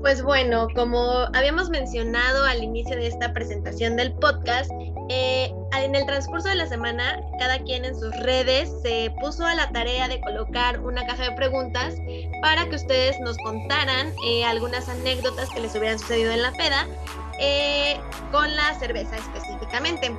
Pues 0.00 0.22
bueno, 0.22 0.68
como 0.76 1.00
habíamos 1.34 1.68
mencionado 1.70 2.44
al 2.44 2.62
inicio 2.62 2.94
de 2.96 3.08
esta 3.08 3.32
presentación 3.32 3.96
del 3.96 4.12
podcast, 4.14 4.70
eh, 5.08 5.52
en 5.84 5.94
el 5.94 6.06
transcurso 6.06 6.48
de 6.48 6.54
la 6.54 6.66
semana, 6.66 7.20
cada 7.38 7.58
quien 7.58 7.84
en 7.84 7.98
sus 7.98 8.14
redes 8.20 8.70
se 8.82 9.12
puso 9.20 9.44
a 9.44 9.54
la 9.54 9.70
tarea 9.70 10.08
de 10.08 10.20
colocar 10.20 10.80
una 10.80 11.06
caja 11.06 11.30
de 11.30 11.36
preguntas 11.36 11.94
para 12.42 12.68
que 12.68 12.76
ustedes 12.76 13.18
nos 13.20 13.36
contaran 13.38 14.12
eh, 14.24 14.44
algunas 14.44 14.88
anécdotas 14.88 15.48
que 15.50 15.60
les 15.60 15.74
hubieran 15.74 15.98
sucedido 15.98 16.32
en 16.32 16.42
la 16.42 16.52
peda 16.52 16.86
eh, 17.40 18.00
con 18.32 18.54
la 18.54 18.74
cerveza 18.78 19.16
específicamente. 19.16 20.14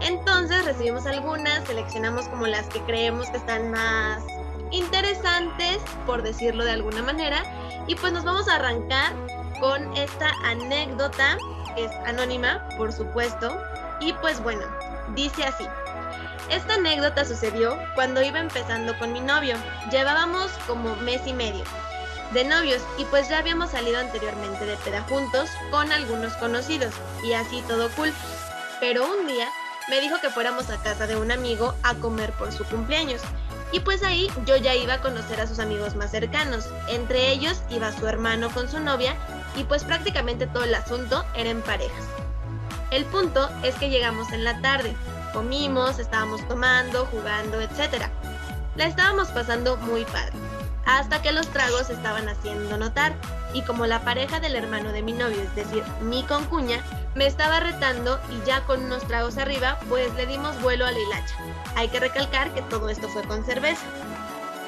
Entonces 0.00 0.64
recibimos 0.64 1.06
algunas, 1.06 1.64
seleccionamos 1.66 2.28
como 2.28 2.46
las 2.46 2.66
que 2.66 2.80
creemos 2.82 3.28
que 3.30 3.38
están 3.38 3.70
más 3.70 4.22
interesantes, 4.70 5.78
por 6.06 6.22
decirlo 6.22 6.64
de 6.64 6.72
alguna 6.72 7.02
manera, 7.02 7.42
y 7.86 7.94
pues 7.94 8.12
nos 8.12 8.24
vamos 8.24 8.48
a 8.48 8.56
arrancar 8.56 9.12
con 9.60 9.96
esta 9.96 10.30
anécdota, 10.44 11.38
que 11.74 11.86
es 11.86 11.92
anónima, 12.06 12.68
por 12.76 12.92
supuesto, 12.92 13.60
y 14.00 14.12
pues 14.14 14.42
bueno, 14.42 14.62
dice 15.14 15.44
así. 15.44 15.66
Esta 16.50 16.74
anécdota 16.74 17.24
sucedió 17.24 17.78
cuando 17.94 18.22
iba 18.22 18.38
empezando 18.38 18.98
con 18.98 19.12
mi 19.12 19.20
novio. 19.20 19.56
Llevábamos 19.90 20.50
como 20.66 20.96
mes 20.96 21.26
y 21.26 21.32
medio 21.32 21.64
de 22.32 22.44
novios 22.44 22.82
y 22.98 23.04
pues 23.06 23.28
ya 23.28 23.38
habíamos 23.38 23.70
salido 23.70 23.98
anteriormente 23.98 24.66
de 24.66 24.76
peda 24.76 25.02
juntos 25.08 25.48
con 25.70 25.90
algunos 25.92 26.34
conocidos 26.34 26.92
y 27.24 27.32
así 27.32 27.62
todo 27.68 27.90
cool. 27.96 28.12
Pero 28.80 29.04
un 29.10 29.26
día 29.26 29.48
me 29.88 30.00
dijo 30.00 30.20
que 30.20 30.30
fuéramos 30.30 30.70
a 30.70 30.82
casa 30.82 31.06
de 31.06 31.16
un 31.16 31.32
amigo 31.32 31.74
a 31.82 31.94
comer 31.94 32.32
por 32.32 32.52
su 32.52 32.64
cumpleaños. 32.64 33.22
Y 33.72 33.80
pues 33.80 34.02
ahí 34.02 34.30
yo 34.46 34.56
ya 34.56 34.74
iba 34.74 34.94
a 34.94 35.00
conocer 35.00 35.40
a 35.40 35.46
sus 35.46 35.58
amigos 35.58 35.94
más 35.94 36.10
cercanos. 36.10 36.68
Entre 36.88 37.30
ellos 37.30 37.62
iba 37.70 37.92
su 37.92 38.06
hermano 38.06 38.50
con 38.50 38.68
su 38.68 38.80
novia 38.80 39.14
y 39.56 39.64
pues 39.64 39.84
prácticamente 39.84 40.46
todo 40.46 40.64
el 40.64 40.74
asunto 40.74 41.24
era 41.34 41.50
en 41.50 41.62
parejas. 41.62 42.04
El 42.90 43.04
punto 43.04 43.50
es 43.62 43.74
que 43.74 43.90
llegamos 43.90 44.32
en 44.32 44.44
la 44.44 44.60
tarde, 44.60 44.96
comimos, 45.32 45.98
estábamos 45.98 46.46
tomando, 46.48 47.04
jugando, 47.06 47.60
etc. 47.60 48.06
La 48.76 48.86
estábamos 48.86 49.28
pasando 49.28 49.76
muy 49.76 50.04
padre, 50.06 50.32
hasta 50.86 51.20
que 51.20 51.32
los 51.32 51.48
tragos 51.48 51.90
estaban 51.90 52.28
haciendo 52.28 52.78
notar 52.78 53.14
y 53.52 53.62
como 53.62 53.86
la 53.86 54.00
pareja 54.00 54.40
del 54.40 54.56
hermano 54.56 54.92
de 54.92 55.02
mi 55.02 55.12
novio, 55.12 55.42
es 55.42 55.54
decir, 55.54 55.82
mi 56.00 56.22
concuña, 56.22 56.82
me 57.14 57.26
estaba 57.26 57.60
retando 57.60 58.18
y 58.30 58.46
ya 58.46 58.64
con 58.64 58.84
unos 58.84 59.06
tragos 59.06 59.36
arriba, 59.36 59.78
pues 59.88 60.14
le 60.14 60.26
dimos 60.26 60.60
vuelo 60.62 60.86
a 60.86 60.90
la 60.90 60.98
hilacha. 60.98 61.36
Hay 61.76 61.88
que 61.88 62.00
recalcar 62.00 62.52
que 62.54 62.62
todo 62.62 62.88
esto 62.88 63.08
fue 63.08 63.22
con 63.24 63.44
cerveza. 63.44 63.84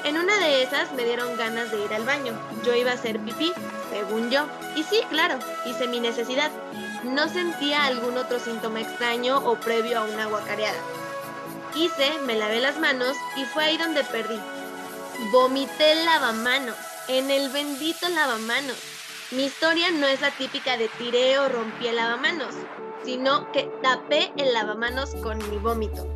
En 0.03 0.17
una 0.17 0.39
de 0.39 0.63
esas 0.63 0.91
me 0.93 1.05
dieron 1.05 1.37
ganas 1.37 1.71
de 1.71 1.85
ir 1.85 1.93
al 1.93 2.05
baño. 2.05 2.33
Yo 2.65 2.73
iba 2.73 2.91
a 2.91 2.95
hacer 2.95 3.19
pipí, 3.19 3.53
según 3.91 4.31
yo. 4.31 4.47
Y 4.75 4.83
sí, 4.83 5.01
claro, 5.09 5.37
hice 5.65 5.87
mi 5.87 5.99
necesidad. 5.99 6.49
No 7.03 7.29
sentía 7.29 7.85
algún 7.85 8.17
otro 8.17 8.39
síntoma 8.39 8.81
extraño 8.81 9.37
o 9.37 9.59
previo 9.59 9.99
a 9.99 10.03
una 10.03 10.25
guacareada. 10.25 10.79
Hice, 11.75 12.17
me 12.25 12.35
lavé 12.35 12.59
las 12.59 12.79
manos 12.79 13.15
y 13.37 13.45
fue 13.45 13.65
ahí 13.65 13.77
donde 13.77 14.03
perdí. 14.03 14.39
Vomité 15.31 15.91
el 15.91 16.05
lavamanos, 16.05 16.75
en 17.07 17.29
el 17.29 17.49
bendito 17.49 18.09
lavamanos. 18.09 18.77
Mi 19.31 19.45
historia 19.45 19.91
no 19.91 20.07
es 20.07 20.19
la 20.21 20.31
típica 20.31 20.77
de 20.77 20.89
tiré 20.97 21.37
o 21.37 21.47
rompí 21.47 21.87
el 21.87 21.95
lavamanos, 21.95 22.55
sino 23.05 23.51
que 23.51 23.69
tapé 23.83 24.33
el 24.35 24.51
lavamanos 24.51 25.15
con 25.23 25.37
mi 25.49 25.57
vómito. 25.57 26.07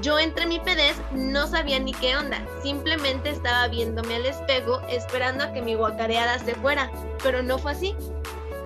Yo 0.00 0.18
entre 0.18 0.46
mi 0.46 0.60
pedez 0.60 0.96
no 1.12 1.46
sabía 1.46 1.78
ni 1.78 1.92
qué 1.92 2.16
onda, 2.16 2.46
simplemente 2.62 3.30
estaba 3.30 3.68
viéndome 3.68 4.16
al 4.16 4.26
espejo 4.26 4.80
esperando 4.88 5.44
a 5.44 5.52
que 5.52 5.62
mi 5.62 5.74
guacareada 5.74 6.38
se 6.38 6.54
fuera, 6.54 6.90
pero 7.22 7.42
no 7.42 7.58
fue 7.58 7.72
así. 7.72 7.96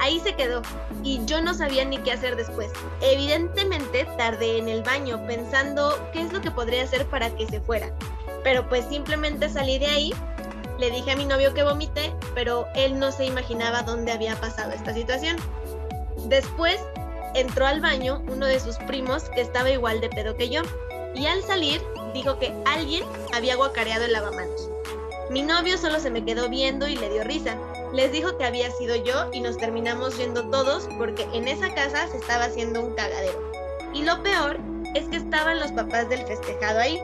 Ahí 0.00 0.18
se 0.18 0.34
quedó 0.34 0.62
y 1.04 1.24
yo 1.26 1.40
no 1.40 1.54
sabía 1.54 1.84
ni 1.84 1.98
qué 1.98 2.12
hacer 2.12 2.34
después. 2.34 2.72
Evidentemente 3.00 4.04
tardé 4.18 4.58
en 4.58 4.68
el 4.68 4.82
baño 4.82 5.24
pensando 5.26 5.96
qué 6.12 6.22
es 6.22 6.32
lo 6.32 6.40
que 6.40 6.50
podría 6.50 6.82
hacer 6.82 7.06
para 7.06 7.30
que 7.36 7.46
se 7.46 7.60
fuera, 7.60 7.92
pero 8.42 8.68
pues 8.68 8.84
simplemente 8.86 9.48
salí 9.48 9.78
de 9.78 9.86
ahí 9.86 10.12
le 10.82 10.90
dije 10.90 11.12
a 11.12 11.16
mi 11.16 11.24
novio 11.24 11.54
que 11.54 11.62
vomité, 11.62 12.12
pero 12.34 12.66
él 12.74 12.98
no 12.98 13.12
se 13.12 13.24
imaginaba 13.24 13.82
dónde 13.82 14.10
había 14.10 14.34
pasado 14.40 14.72
esta 14.72 14.92
situación. 14.92 15.36
Después 16.26 16.80
entró 17.34 17.66
al 17.66 17.80
baño 17.80 18.20
uno 18.28 18.46
de 18.46 18.58
sus 18.58 18.76
primos 18.78 19.28
que 19.30 19.42
estaba 19.42 19.70
igual 19.70 20.00
de 20.00 20.08
pedo 20.08 20.36
que 20.36 20.48
yo, 20.48 20.62
y 21.14 21.26
al 21.26 21.42
salir 21.42 21.82
dijo 22.14 22.38
que 22.38 22.54
alguien 22.64 23.04
había 23.32 23.56
guacareado 23.56 24.04
el 24.04 24.12
lavamanos. 24.12 24.68
Mi 25.30 25.42
novio 25.42 25.78
solo 25.78 25.98
se 25.98 26.10
me 26.10 26.24
quedó 26.24 26.48
viendo 26.48 26.86
y 26.88 26.96
le 26.96 27.08
dio 27.08 27.24
risa. 27.24 27.56
Les 27.94 28.12
dijo 28.12 28.36
que 28.36 28.44
había 28.44 28.70
sido 28.70 28.96
yo 28.96 29.30
y 29.32 29.40
nos 29.40 29.56
terminamos 29.56 30.18
yendo 30.18 30.48
todos 30.50 30.88
porque 30.98 31.26
en 31.32 31.48
esa 31.48 31.72
casa 31.74 32.06
se 32.08 32.18
estaba 32.18 32.44
haciendo 32.44 32.82
un 32.82 32.94
cagadero. 32.94 33.50
Y 33.94 34.02
lo 34.02 34.22
peor 34.22 34.58
es 34.94 35.08
que 35.08 35.16
estaban 35.16 35.60
los 35.60 35.72
papás 35.72 36.08
del 36.08 36.26
festejado 36.26 36.80
ahí. 36.80 37.00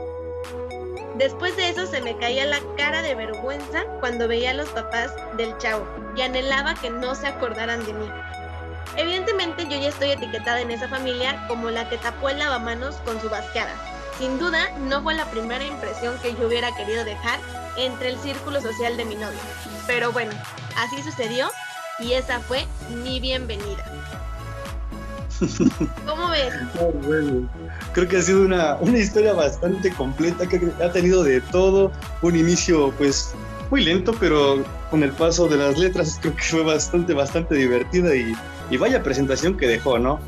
Después 1.17 1.57
de 1.57 1.71
eso 1.71 1.87
se 1.87 2.01
me 2.01 2.17
caía 2.19 2.45
la 2.45 2.61
cara 2.77 3.03
de 3.03 3.15
vergüenza 3.15 3.85
cuando 4.01 4.29
veía 4.29 4.51
a 4.51 4.55
los 4.55 4.69
papás 4.69 5.11
del 5.37 5.57
chavo 5.59 5.87
y 6.15 6.21
anhelaba 6.21 6.75
que 6.75 6.91
no 6.91 7.15
se 7.15 7.27
acordaran 7.27 7.85
de 7.87 7.93
mí. 7.95 8.07
Evidentemente 8.97 9.65
yo 9.65 9.81
ya 9.81 9.89
estoy 9.89 10.11
etiquetada 10.11 10.61
en 10.61 10.71
esa 10.71 10.89
familia 10.89 11.45
como 11.49 11.71
la 11.71 11.89
que 11.89 11.99
tapó 11.99 12.29
el 12.29 12.39
lavamanos 12.39 12.97
con 12.97 13.21
su 13.21 13.29
basqueada. 13.29 13.98
Sin 14.19 14.39
duda 14.39 14.77
no 14.81 15.03
fue 15.03 15.15
la 15.15 15.31
primera 15.31 15.65
impresión 15.65 16.17
que 16.21 16.35
yo 16.35 16.49
hubiera 16.49 16.75
querido 16.75 17.05
dejar 17.05 17.39
entre 17.77 18.09
el 18.09 18.19
círculo 18.19 18.61
social 18.61 18.97
de 18.97 19.05
mi 19.05 19.15
novio. 19.15 19.39
Pero 19.87 20.11
bueno, 20.11 20.33
así 20.77 21.01
sucedió 21.03 21.49
y 22.01 22.15
esa 22.15 22.41
fue 22.41 22.67
mi 23.05 23.21
bienvenida. 23.21 23.85
¿Cómo 26.07 26.31
ves? 26.31 26.53
Creo 27.93 28.09
que 28.09 28.17
ha 28.17 28.23
sido 28.23 28.43
una, 28.43 28.75
una 28.81 28.99
historia 28.99 29.35
bastante 29.35 29.93
completa, 29.93 30.49
que 30.49 30.61
ha 30.83 30.91
tenido 30.91 31.23
de 31.23 31.41
todo, 31.41 31.93
un 32.23 32.35
inicio 32.35 32.93
pues 32.99 33.33
muy 33.71 33.85
lento, 33.85 34.13
pero 34.19 34.65
con 34.91 35.05
el 35.05 35.13
paso 35.13 35.47
de 35.47 35.59
las 35.59 35.79
letras 35.79 36.19
creo 36.21 36.35
que 36.35 36.43
fue 36.43 36.63
bastante, 36.65 37.15
bastante 37.15 37.55
divertida 37.55 38.17
y, 38.17 38.35
y 38.69 38.77
vaya 38.79 39.01
presentación 39.01 39.57
que 39.57 39.69
dejó, 39.69 39.99
¿no? 40.01 40.19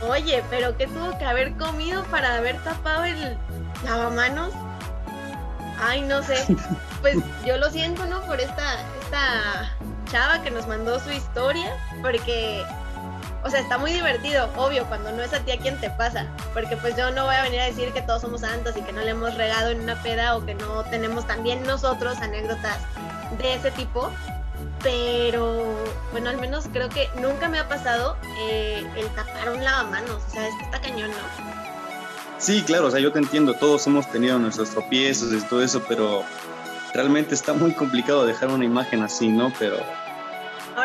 Oye, 0.00 0.44
pero 0.48 0.76
¿qué 0.76 0.86
tuvo 0.86 1.18
que 1.18 1.24
haber 1.24 1.56
comido 1.56 2.04
para 2.04 2.36
haber 2.36 2.62
tapado 2.62 3.04
el 3.04 3.36
lavamanos? 3.84 4.52
Ay, 5.80 6.02
no 6.02 6.22
sé. 6.22 6.36
Pues 7.00 7.16
yo 7.46 7.56
lo 7.58 7.70
siento, 7.70 8.04
¿no? 8.06 8.20
Por 8.22 8.40
esta, 8.40 8.74
esta 9.00 9.72
chava 10.10 10.42
que 10.42 10.50
nos 10.50 10.66
mandó 10.66 10.98
su 10.98 11.12
historia, 11.12 11.72
porque, 12.02 12.64
o 13.44 13.50
sea, 13.50 13.60
está 13.60 13.78
muy 13.78 13.92
divertido, 13.92 14.50
obvio, 14.56 14.84
cuando 14.86 15.12
no 15.12 15.22
es 15.22 15.32
a 15.32 15.38
ti 15.38 15.52
a 15.52 15.58
quien 15.58 15.78
te 15.80 15.90
pasa, 15.90 16.26
porque 16.54 16.76
pues 16.76 16.96
yo 16.96 17.12
no 17.12 17.26
voy 17.26 17.36
a 17.36 17.42
venir 17.42 17.60
a 17.60 17.66
decir 17.66 17.92
que 17.92 18.02
todos 18.02 18.22
somos 18.22 18.40
santos 18.40 18.76
y 18.76 18.82
que 18.82 18.92
no 18.92 19.00
le 19.02 19.10
hemos 19.10 19.32
regado 19.36 19.70
en 19.70 19.80
una 19.80 19.94
peda 20.02 20.36
o 20.36 20.44
que 20.44 20.56
no 20.56 20.82
tenemos 20.86 21.24
también 21.24 21.62
nosotros 21.62 22.18
anécdotas 22.18 22.78
de 23.38 23.54
ese 23.54 23.70
tipo, 23.70 24.10
pero 24.82 25.64
bueno, 26.12 26.30
al 26.30 26.38
menos 26.38 26.68
creo 26.72 26.88
que 26.88 27.08
nunca 27.20 27.48
me 27.48 27.58
ha 27.58 27.68
pasado 27.68 28.16
eh, 28.40 28.86
el 28.96 29.06
tapar 29.08 29.50
un 29.50 29.64
lavamanos, 29.64 30.22
o 30.26 30.30
sea, 30.30 30.48
está 30.62 30.80
cañón, 30.80 31.10
¿no? 31.10 31.58
Sí, 32.38 32.62
claro, 32.62 32.86
o 32.86 32.90
sea, 32.90 33.00
yo 33.00 33.12
te 33.12 33.18
entiendo, 33.18 33.54
todos 33.54 33.86
hemos 33.86 34.08
tenido 34.10 34.38
nuestros 34.38 34.70
tropiezos 34.70 35.32
y 35.32 35.40
todo 35.48 35.62
eso, 35.62 35.82
pero 35.88 36.22
realmente 36.94 37.34
está 37.34 37.52
muy 37.52 37.72
complicado 37.72 38.24
dejar 38.24 38.48
una 38.50 38.64
imagen 38.64 39.02
así, 39.02 39.28
¿no? 39.28 39.52
Pero, 39.58 39.76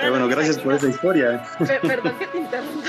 pero 0.03 0.11
bueno, 0.11 0.27
gracias 0.27 0.57
por 0.59 0.73
esa 0.73 0.87
historia. 0.87 1.43
perdón 1.81 2.17
que 2.19 2.27
te 2.27 2.37
interrumpa. 2.37 2.87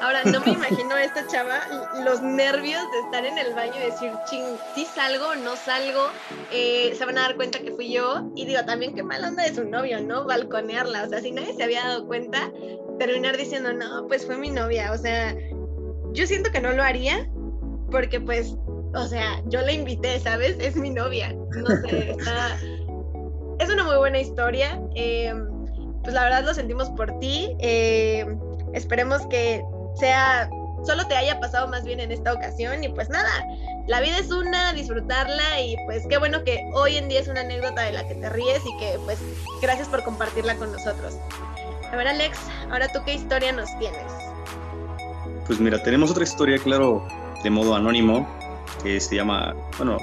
Ahora, 0.00 0.22
no 0.24 0.40
me 0.40 0.52
imagino 0.52 0.94
a 0.94 1.04
esta 1.04 1.26
chava 1.26 1.60
los 2.04 2.22
nervios 2.22 2.82
de 2.92 3.00
estar 3.00 3.24
en 3.26 3.36
el 3.36 3.54
baño 3.54 3.74
y 3.76 3.90
decir, 3.90 4.12
ching, 4.30 4.44
si 4.74 4.84
salgo 4.84 5.28
o 5.28 5.34
no 5.34 5.56
salgo, 5.56 6.08
eh, 6.52 6.94
se 6.96 7.04
van 7.04 7.18
a 7.18 7.22
dar 7.22 7.36
cuenta 7.36 7.58
que 7.58 7.72
fui 7.72 7.92
yo. 7.92 8.30
Y 8.36 8.46
digo, 8.46 8.64
también 8.64 8.94
qué 8.94 9.02
mal 9.02 9.24
onda 9.24 9.42
de 9.42 9.54
su 9.54 9.64
novio, 9.64 10.00
¿no? 10.00 10.24
Balconearla. 10.24 11.04
O 11.04 11.08
sea, 11.08 11.20
si 11.20 11.32
nadie 11.32 11.52
se 11.54 11.64
había 11.64 11.84
dado 11.84 12.06
cuenta, 12.06 12.50
terminar 12.98 13.36
diciendo, 13.36 13.72
no, 13.72 14.06
pues 14.06 14.24
fue 14.24 14.38
mi 14.38 14.50
novia. 14.50 14.92
O 14.92 14.98
sea, 14.98 15.36
yo 16.12 16.26
siento 16.26 16.50
que 16.50 16.60
no 16.60 16.72
lo 16.72 16.82
haría 16.82 17.28
porque 17.90 18.20
pues, 18.20 18.54
o 18.94 19.06
sea, 19.06 19.42
yo 19.46 19.60
la 19.62 19.72
invité, 19.72 20.20
¿sabes? 20.20 20.56
Es 20.60 20.76
mi 20.76 20.90
novia. 20.90 21.32
No 21.32 21.66
sé, 21.88 22.10
está... 22.10 22.56
Es 23.58 23.68
una 23.68 23.82
muy 23.82 23.96
buena 23.96 24.20
historia. 24.20 24.80
Eh, 24.94 25.34
pues 26.08 26.14
la 26.14 26.24
verdad 26.24 26.42
lo 26.42 26.54
sentimos 26.54 26.88
por 26.88 27.18
ti. 27.18 27.54
Eh, 27.58 28.24
esperemos 28.72 29.26
que 29.26 29.62
sea, 30.00 30.48
solo 30.82 31.06
te 31.06 31.14
haya 31.14 31.38
pasado 31.38 31.68
más 31.68 31.84
bien 31.84 32.00
en 32.00 32.10
esta 32.10 32.32
ocasión 32.32 32.82
y 32.82 32.88
pues 32.88 33.10
nada, 33.10 33.28
la 33.86 34.00
vida 34.00 34.16
es 34.16 34.30
una, 34.30 34.72
disfrutarla 34.72 35.60
y 35.60 35.76
pues 35.84 36.06
qué 36.08 36.16
bueno 36.16 36.44
que 36.44 36.62
hoy 36.72 36.96
en 36.96 37.10
día 37.10 37.20
es 37.20 37.28
una 37.28 37.42
anécdota 37.42 37.82
de 37.82 37.92
la 37.92 38.08
que 38.08 38.14
te 38.14 38.30
ríes 38.30 38.62
y 38.64 38.74
que 38.78 38.98
pues 39.04 39.18
gracias 39.60 39.86
por 39.88 40.02
compartirla 40.02 40.56
con 40.56 40.72
nosotros. 40.72 41.18
A 41.92 41.94
ver 41.94 42.08
Alex, 42.08 42.38
ahora 42.70 42.88
tú 42.88 43.00
qué 43.04 43.12
historia 43.12 43.52
nos 43.52 43.78
tienes. 43.78 44.10
Pues 45.46 45.60
mira, 45.60 45.82
tenemos 45.82 46.10
otra 46.10 46.24
historia, 46.24 46.56
claro, 46.56 47.06
de 47.44 47.50
modo 47.50 47.74
anónimo, 47.74 48.26
que 48.82 48.98
se 48.98 49.16
llama, 49.16 49.54
bueno, 49.76 49.98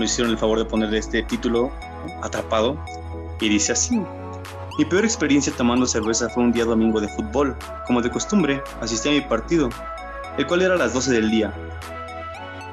nos 0.00 0.10
hicieron 0.10 0.32
el 0.32 0.38
favor 0.38 0.58
de 0.58 0.64
ponerle 0.64 0.98
este 0.98 1.22
título, 1.22 1.70
Atrapado, 2.22 2.76
y 3.38 3.48
dice 3.50 3.70
así. 3.70 4.02
Mi 4.76 4.84
peor 4.84 5.04
experiencia 5.04 5.52
tomando 5.56 5.86
cerveza 5.86 6.28
fue 6.28 6.42
un 6.42 6.50
día 6.50 6.64
domingo 6.64 7.00
de 7.00 7.06
fútbol. 7.06 7.56
Como 7.86 8.02
de 8.02 8.10
costumbre, 8.10 8.60
asistí 8.80 9.08
a 9.08 9.12
mi 9.12 9.20
partido, 9.20 9.68
el 10.36 10.48
cual 10.48 10.62
era 10.62 10.74
a 10.74 10.76
las 10.76 10.92
12 10.92 11.12
del 11.12 11.30
día. 11.30 11.54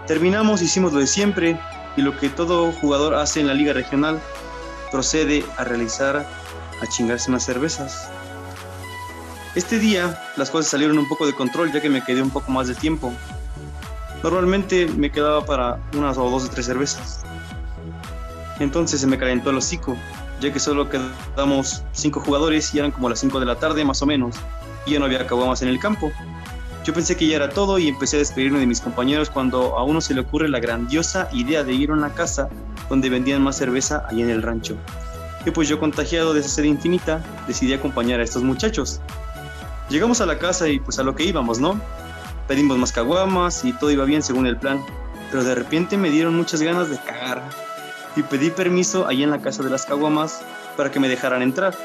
Terminamos, 0.07 0.63
hicimos 0.63 0.93
lo 0.93 0.99
de 0.99 1.05
siempre 1.05 1.59
y 1.95 2.01
lo 2.01 2.17
que 2.17 2.29
todo 2.29 2.71
jugador 2.71 3.13
hace 3.13 3.39
en 3.39 3.45
la 3.45 3.53
liga 3.53 3.73
regional, 3.73 4.19
procede 4.91 5.45
a 5.57 5.63
realizar, 5.63 6.25
a 6.81 6.87
chingarse 6.87 7.29
unas 7.29 7.45
cervezas. 7.45 8.09
Este 9.53 9.77
día 9.77 10.19
las 10.37 10.49
cosas 10.49 10.71
salieron 10.71 10.97
un 10.97 11.07
poco 11.07 11.27
de 11.27 11.33
control 11.33 11.71
ya 11.71 11.81
que 11.81 11.89
me 11.89 12.03
quedé 12.03 12.23
un 12.23 12.31
poco 12.31 12.51
más 12.51 12.67
de 12.67 12.73
tiempo. 12.73 13.13
Normalmente 14.23 14.87
me 14.87 15.11
quedaba 15.11 15.45
para 15.45 15.77
unas 15.95 16.17
o 16.17 16.27
dos 16.31 16.45
o 16.45 16.49
tres 16.49 16.65
cervezas. 16.65 17.21
Entonces 18.59 19.01
se 19.01 19.05
me 19.05 19.19
calentó 19.19 19.51
el 19.51 19.57
hocico 19.57 19.95
ya 20.41 20.51
que 20.51 20.59
solo 20.59 20.89
quedamos 20.89 21.83
cinco 21.93 22.19
jugadores 22.19 22.73
y 22.73 22.79
eran 22.79 22.91
como 22.91 23.07
las 23.09 23.19
5 23.19 23.39
de 23.39 23.45
la 23.45 23.55
tarde 23.55 23.85
más 23.85 24.01
o 24.01 24.05
menos, 24.05 24.35
y 24.85 24.93
ya 24.93 24.99
no 24.99 25.05
había 25.05 25.23
más 25.23 25.61
en 25.61 25.69
el 25.69 25.79
campo. 25.79 26.11
Yo 26.83 26.93
pensé 26.95 27.15
que 27.15 27.27
ya 27.27 27.35
era 27.35 27.49
todo 27.49 27.77
y 27.77 27.87
empecé 27.87 28.15
a 28.15 28.19
despedirme 28.19 28.59
de 28.59 28.65
mis 28.65 28.81
compañeros 28.81 29.29
cuando 29.29 29.77
a 29.77 29.83
uno 29.83 30.01
se 30.01 30.15
le 30.15 30.21
ocurre 30.21 30.49
la 30.49 30.59
grandiosa 30.59 31.29
idea 31.31 31.63
de 31.63 31.73
ir 31.73 31.91
a 31.91 31.93
una 31.93 32.09
casa 32.09 32.49
donde 32.89 33.09
vendían 33.09 33.43
más 33.43 33.57
cerveza 33.57 34.03
allá 34.09 34.23
en 34.23 34.31
el 34.31 34.41
rancho. 34.41 34.75
Y 35.45 35.51
pues 35.51 35.69
yo 35.69 35.79
contagiado 35.79 36.33
de 36.33 36.39
esa 36.39 36.49
sed 36.49 36.63
infinita, 36.63 37.23
decidí 37.47 37.73
acompañar 37.73 38.19
a 38.19 38.23
estos 38.23 38.41
muchachos. 38.41 38.99
Llegamos 39.89 40.21
a 40.21 40.25
la 40.25 40.39
casa 40.39 40.69
y 40.69 40.79
pues 40.79 40.97
a 40.97 41.03
lo 41.03 41.13
que 41.13 41.23
íbamos, 41.23 41.59
¿no? 41.59 41.79
Pedimos 42.47 42.79
más 42.79 42.91
caguamas 42.91 43.63
y 43.63 43.73
todo 43.73 43.91
iba 43.91 44.05
bien 44.05 44.23
según 44.23 44.47
el 44.47 44.57
plan, 44.57 44.83
pero 45.29 45.43
de 45.43 45.53
repente 45.53 45.97
me 45.97 46.09
dieron 46.09 46.35
muchas 46.35 46.63
ganas 46.63 46.89
de 46.89 46.97
cagar 46.97 47.43
y 48.15 48.23
pedí 48.23 48.49
permiso 48.49 49.07
ahí 49.07 49.23
en 49.23 49.31
la 49.31 49.41
casa 49.41 49.63
de 49.63 49.69
las 49.69 49.85
caguamas 49.85 50.41
para 50.77 50.91
que 50.91 50.99
me 50.99 51.09
dejaran 51.09 51.41
entrar. 51.41 51.75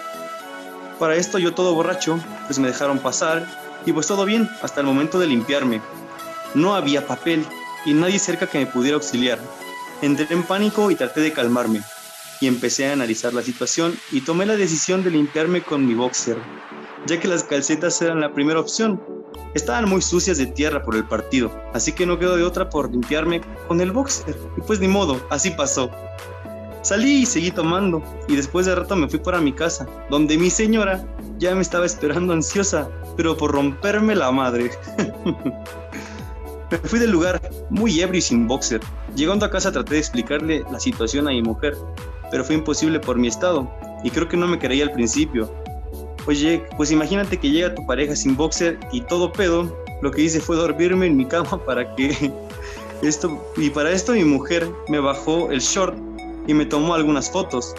Para 0.99 1.17
esto 1.17 1.39
yo 1.39 1.55
todo 1.55 1.75
borracho, 1.75 2.19
pues 2.47 2.59
me 2.59 2.69
dejaron 2.69 2.99
pasar 2.99 3.47
y 3.85 3.93
pues 3.93 4.07
todo 4.07 4.25
bien 4.25 4.49
hasta 4.62 4.81
el 4.81 4.87
momento 4.87 5.19
de 5.19 5.27
limpiarme. 5.27 5.81
No 6.55 6.75
había 6.75 7.07
papel 7.07 7.45
y 7.85 7.93
nadie 7.93 8.19
cerca 8.19 8.47
que 8.47 8.59
me 8.59 8.67
pudiera 8.67 8.97
auxiliar. 8.97 9.39
Entré 10.03 10.27
en 10.31 10.43
pánico 10.43 10.91
y 10.91 10.95
traté 10.95 11.21
de 11.21 11.33
calmarme 11.33 11.83
y 12.41 12.47
empecé 12.47 12.89
a 12.89 12.93
analizar 12.93 13.33
la 13.33 13.43
situación 13.43 13.99
y 14.12 14.21
tomé 14.21 14.47
la 14.47 14.57
decisión 14.57 15.03
de 15.03 15.11
limpiarme 15.11 15.62
con 15.62 15.87
mi 15.87 15.95
boxer, 15.95 16.37
ya 17.07 17.19
que 17.19 17.29
las 17.29 17.45
calcetas 17.45 18.01
eran 18.03 18.21
la 18.21 18.33
primera 18.33 18.61
opción. 18.61 19.01
Estaban 19.55 19.88
muy 19.88 20.03
sucias 20.03 20.38
de 20.38 20.46
tierra 20.46 20.83
por 20.83 20.96
el 20.96 21.05
partido, 21.05 21.51
así 21.72 21.92
que 21.92 22.07
no 22.07 22.18
quedó 22.18 22.37
de 22.37 22.44
otra 22.44 22.68
por 22.68 22.90
limpiarme 22.90 23.40
con 23.68 23.81
el 23.81 23.92
boxer. 23.92 24.37
Y 24.57 24.61
pues 24.61 24.81
ni 24.81 24.88
modo, 24.88 25.20
así 25.31 25.51
pasó. 25.51 25.90
Salí 26.83 27.22
y 27.22 27.27
seguí 27.27 27.51
tomando, 27.51 28.03
y 28.29 28.37
después 28.37 28.66
de 28.66 28.75
rato 28.75 28.94
me 28.94 29.09
fui 29.09 29.18
para 29.18 29.40
mi 29.40 29.53
casa, 29.53 29.88
donde 30.09 30.38
mi 30.38 30.51
señora 30.51 31.05
ya 31.37 31.55
me 31.55 31.62
estaba 31.62 31.85
esperando 31.85 32.33
ansiosa, 32.33 32.88
pero 33.16 33.37
por 33.37 33.51
romperme 33.51 34.14
la 34.14 34.31
madre. 34.31 34.70
me 36.70 36.79
fui 36.79 37.01
del 37.01 37.11
lugar, 37.11 37.40
muy 37.70 38.01
ebrio 38.01 38.18
y 38.18 38.22
sin 38.22 38.46
boxer. 38.46 38.81
Llegando 39.16 39.46
a 39.46 39.51
casa 39.51 39.72
traté 39.72 39.94
de 39.94 40.01
explicarle 40.01 40.64
la 40.70 40.79
situación 40.79 41.27
a 41.27 41.33
mi 41.33 41.42
mujer, 41.42 41.77
pero 42.31 42.44
fue 42.44 42.55
imposible 42.55 43.01
por 43.01 43.18
mi 43.18 43.27
estado, 43.27 43.68
y 44.05 44.11
creo 44.11 44.29
que 44.29 44.37
no 44.37 44.46
me 44.46 44.59
creía 44.59 44.85
al 44.85 44.92
principio. 44.92 45.53
Oye, 46.27 46.65
pues 46.77 46.91
imagínate 46.91 47.37
que 47.37 47.51
llega 47.51 47.75
tu 47.75 47.87
pareja 47.87 48.17
sin 48.17 48.37
boxer 48.37 48.79
y 48.93 49.01
todo 49.03 49.33
pedo, 49.33 49.77
lo 50.03 50.11
que 50.11 50.23
hice 50.23 50.41
fue 50.41 50.57
dormirme 50.57 51.07
en 51.07 51.17
mi 51.17 51.25
cama 51.25 51.59
para 51.67 51.95
que 51.95 52.33
esto, 53.03 53.41
y 53.57 53.71
para 53.71 53.91
esto 53.91 54.12
mi 54.12 54.25
mujer 54.25 54.69
me 54.89 54.99
bajó 54.99 55.51
el 55.51 55.61
short 55.61 55.97
y 56.47 56.55
me 56.55 56.67
tomó 56.67 56.95
algunas 56.95 57.31
fotos. 57.31 57.75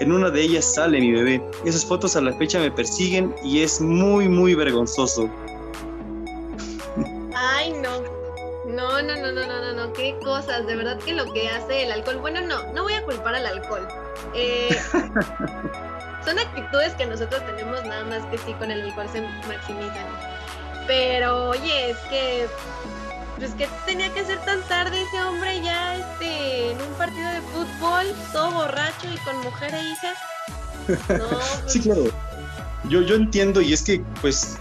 En 0.00 0.10
una 0.10 0.30
de 0.30 0.42
ellas 0.42 0.74
sale 0.74 1.00
mi 1.00 1.12
bebé. 1.12 1.42
Esas 1.64 1.84
fotos 1.84 2.16
a 2.16 2.20
la 2.20 2.32
fecha 2.32 2.58
me 2.58 2.70
persiguen 2.70 3.34
y 3.44 3.60
es 3.60 3.80
muy, 3.80 4.28
muy 4.28 4.54
vergonzoso. 4.54 5.28
Ay, 7.34 7.72
no. 7.72 8.02
No, 8.66 9.02
no, 9.02 9.14
no, 9.16 9.32
no, 9.32 9.46
no, 9.46 9.60
no, 9.60 9.72
no, 9.74 9.92
qué 9.92 10.16
cosas, 10.24 10.66
de 10.66 10.76
verdad 10.76 10.98
que 10.98 11.12
lo 11.12 11.30
que 11.32 11.48
hace 11.48 11.82
el 11.82 11.92
alcohol, 11.92 12.18
bueno, 12.18 12.40
no, 12.40 12.72
no 12.72 12.84
voy 12.84 12.94
a 12.94 13.04
culpar 13.04 13.34
al 13.34 13.44
alcohol. 13.46 13.86
Eh, 14.34 14.74
son 16.24 16.38
actitudes 16.38 16.94
que 16.94 17.06
nosotros 17.06 17.42
tenemos 17.46 17.84
nada 17.84 18.04
más 18.04 18.24
que 18.26 18.38
sí 18.38 18.52
con 18.54 18.70
el 18.70 18.82
alcohol 18.82 19.08
se 19.12 19.22
maximizan. 19.48 20.06
Pero 20.86 21.50
oye, 21.50 21.90
es 21.90 21.98
que 22.10 22.46
pues 23.38 23.52
que 23.54 23.68
tenía 23.86 24.12
que 24.12 24.24
ser 24.24 24.38
tan 24.44 24.60
tarde 24.62 25.02
ese 25.02 25.22
hombre 25.22 25.60
ya 25.62 25.96
este 25.96 26.72
en 26.72 26.80
un 26.80 26.92
partido 26.94 27.28
de 27.28 27.40
fútbol, 27.40 28.06
todo 28.32 28.50
borracho 28.52 29.08
y 29.12 29.18
con 29.18 29.36
mujer 29.40 29.74
e 29.74 29.82
hijas. 29.82 30.16
sí, 31.66 31.80
pues 31.80 31.84
claro. 31.84 32.04
Yo, 32.88 33.00
yo 33.02 33.14
entiendo 33.14 33.60
y 33.60 33.72
es 33.72 33.82
que 33.82 34.02
pues 34.20 34.58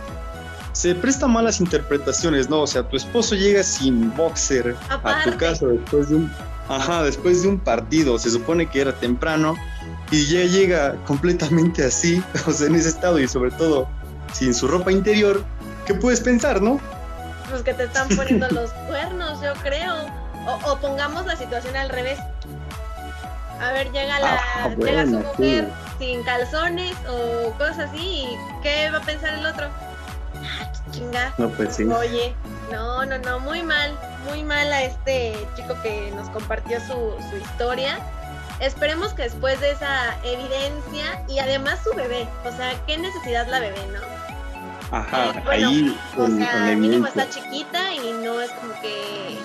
se 0.74 0.96
presta 0.96 1.28
malas 1.28 1.60
interpretaciones, 1.60 2.50
¿no? 2.50 2.62
O 2.62 2.68
sea, 2.68 2.84
tu 2.84 2.96
esposo 2.96 3.36
llega 3.36 3.64
sin 3.64 4.16
boxer 4.16 4.76
a 4.90 5.24
tu 5.24 5.38
casa 5.38 5.68
después 5.68 6.10
de 6.10 6.16
un 6.16 6.32
Ajá, 6.72 7.04
después 7.04 7.44
de 7.44 7.50
un 7.50 7.60
partido, 7.60 8.18
se 8.18 8.32
supone 8.32 8.66
que 8.66 8.80
era 8.80 8.94
temprano 8.94 9.58
y 10.12 10.26
ya 10.28 10.42
llega 10.42 10.96
completamente 11.08 11.86
así, 11.86 12.24
o 12.48 12.52
sea, 12.52 12.68
en 12.68 12.76
ese 12.76 12.90
estado 12.90 13.20
y 13.20 13.28
sobre 13.28 13.52
todo 13.52 13.88
sin 14.34 14.54
su 14.54 14.68
ropa 14.68 14.92
interior, 14.92 15.44
¿qué 15.86 15.94
puedes 15.94 16.22
pensar, 16.22 16.62
no? 16.62 16.80
Pues 17.50 17.64
que 17.64 17.74
te 17.74 17.86
están 17.86 18.08
poniendo 18.16 18.48
los 18.50 18.72
cuernos, 18.88 19.42
yo 19.42 19.54
creo. 19.64 19.96
O, 20.48 20.72
o 20.72 20.78
pongamos 20.80 21.26
la 21.26 21.36
situación 21.36 21.76
al 21.76 21.90
revés. 21.90 22.20
A 23.60 23.72
ver, 23.74 23.92
llega 23.92 24.20
la 24.20 24.42
Ah, 24.56 24.70
llega 24.70 25.06
su 25.06 25.20
mujer 25.20 25.68
sin 26.00 26.24
calzones 26.24 26.96
o 27.08 27.52
cosas 27.60 27.90
así, 27.90 28.00
y 28.00 28.38
¿qué 28.64 28.90
va 28.90 28.98
a 28.98 29.02
pensar 29.02 29.36
el 29.36 29.46
otro? 29.46 29.68
Ah, 30.38 30.72
chinga. 30.92 31.32
No, 31.38 31.48
pues 31.50 31.76
sí. 31.76 31.84
Oye, 31.84 32.34
no, 32.72 33.06
no, 33.06 33.20
no, 33.20 33.40
muy 33.40 33.62
mal, 33.62 33.92
muy 34.28 34.44
mal 34.44 34.74
a 34.74 34.84
este 34.84 35.48
chico 35.56 35.76
que 35.84 36.12
nos 36.16 36.28
compartió 36.30 36.80
su, 36.80 37.14
su 37.30 37.38
historia. 37.38 38.00
Esperemos 38.62 39.14
que 39.16 39.24
después 39.24 39.60
de 39.60 39.72
esa 39.72 40.16
evidencia 40.24 41.24
y 41.28 41.40
además 41.40 41.80
su 41.84 41.96
bebé, 41.96 42.28
o 42.46 42.52
sea, 42.56 42.74
qué 42.86 42.96
necesidad 42.96 43.48
la 43.48 43.60
bebé, 43.60 43.80
¿no? 43.88 44.96
Ajá, 44.96 45.30
Eh, 45.30 45.42
bueno, 45.44 45.70
ahí 45.70 46.00
O 46.16 46.28
sea, 46.28 46.76
mínimo 46.76 47.08
está 47.08 47.28
chiquita 47.28 47.94
y 47.96 48.14
no 48.24 48.40
es 48.40 48.52
como 48.52 48.74
que 48.82 49.40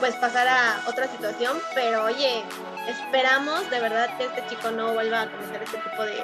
pues 0.00 0.14
pasar 0.16 0.46
a 0.46 0.82
otra 0.86 1.08
situación, 1.08 1.56
pero 1.74 2.04
oye, 2.04 2.44
esperamos 2.86 3.68
de 3.70 3.80
verdad 3.80 4.16
que 4.16 4.26
este 4.26 4.46
chico 4.48 4.70
no 4.70 4.92
vuelva 4.92 5.22
a 5.22 5.30
cometer 5.30 5.62
este 5.62 5.78
tipo 5.78 6.02
de, 6.04 6.22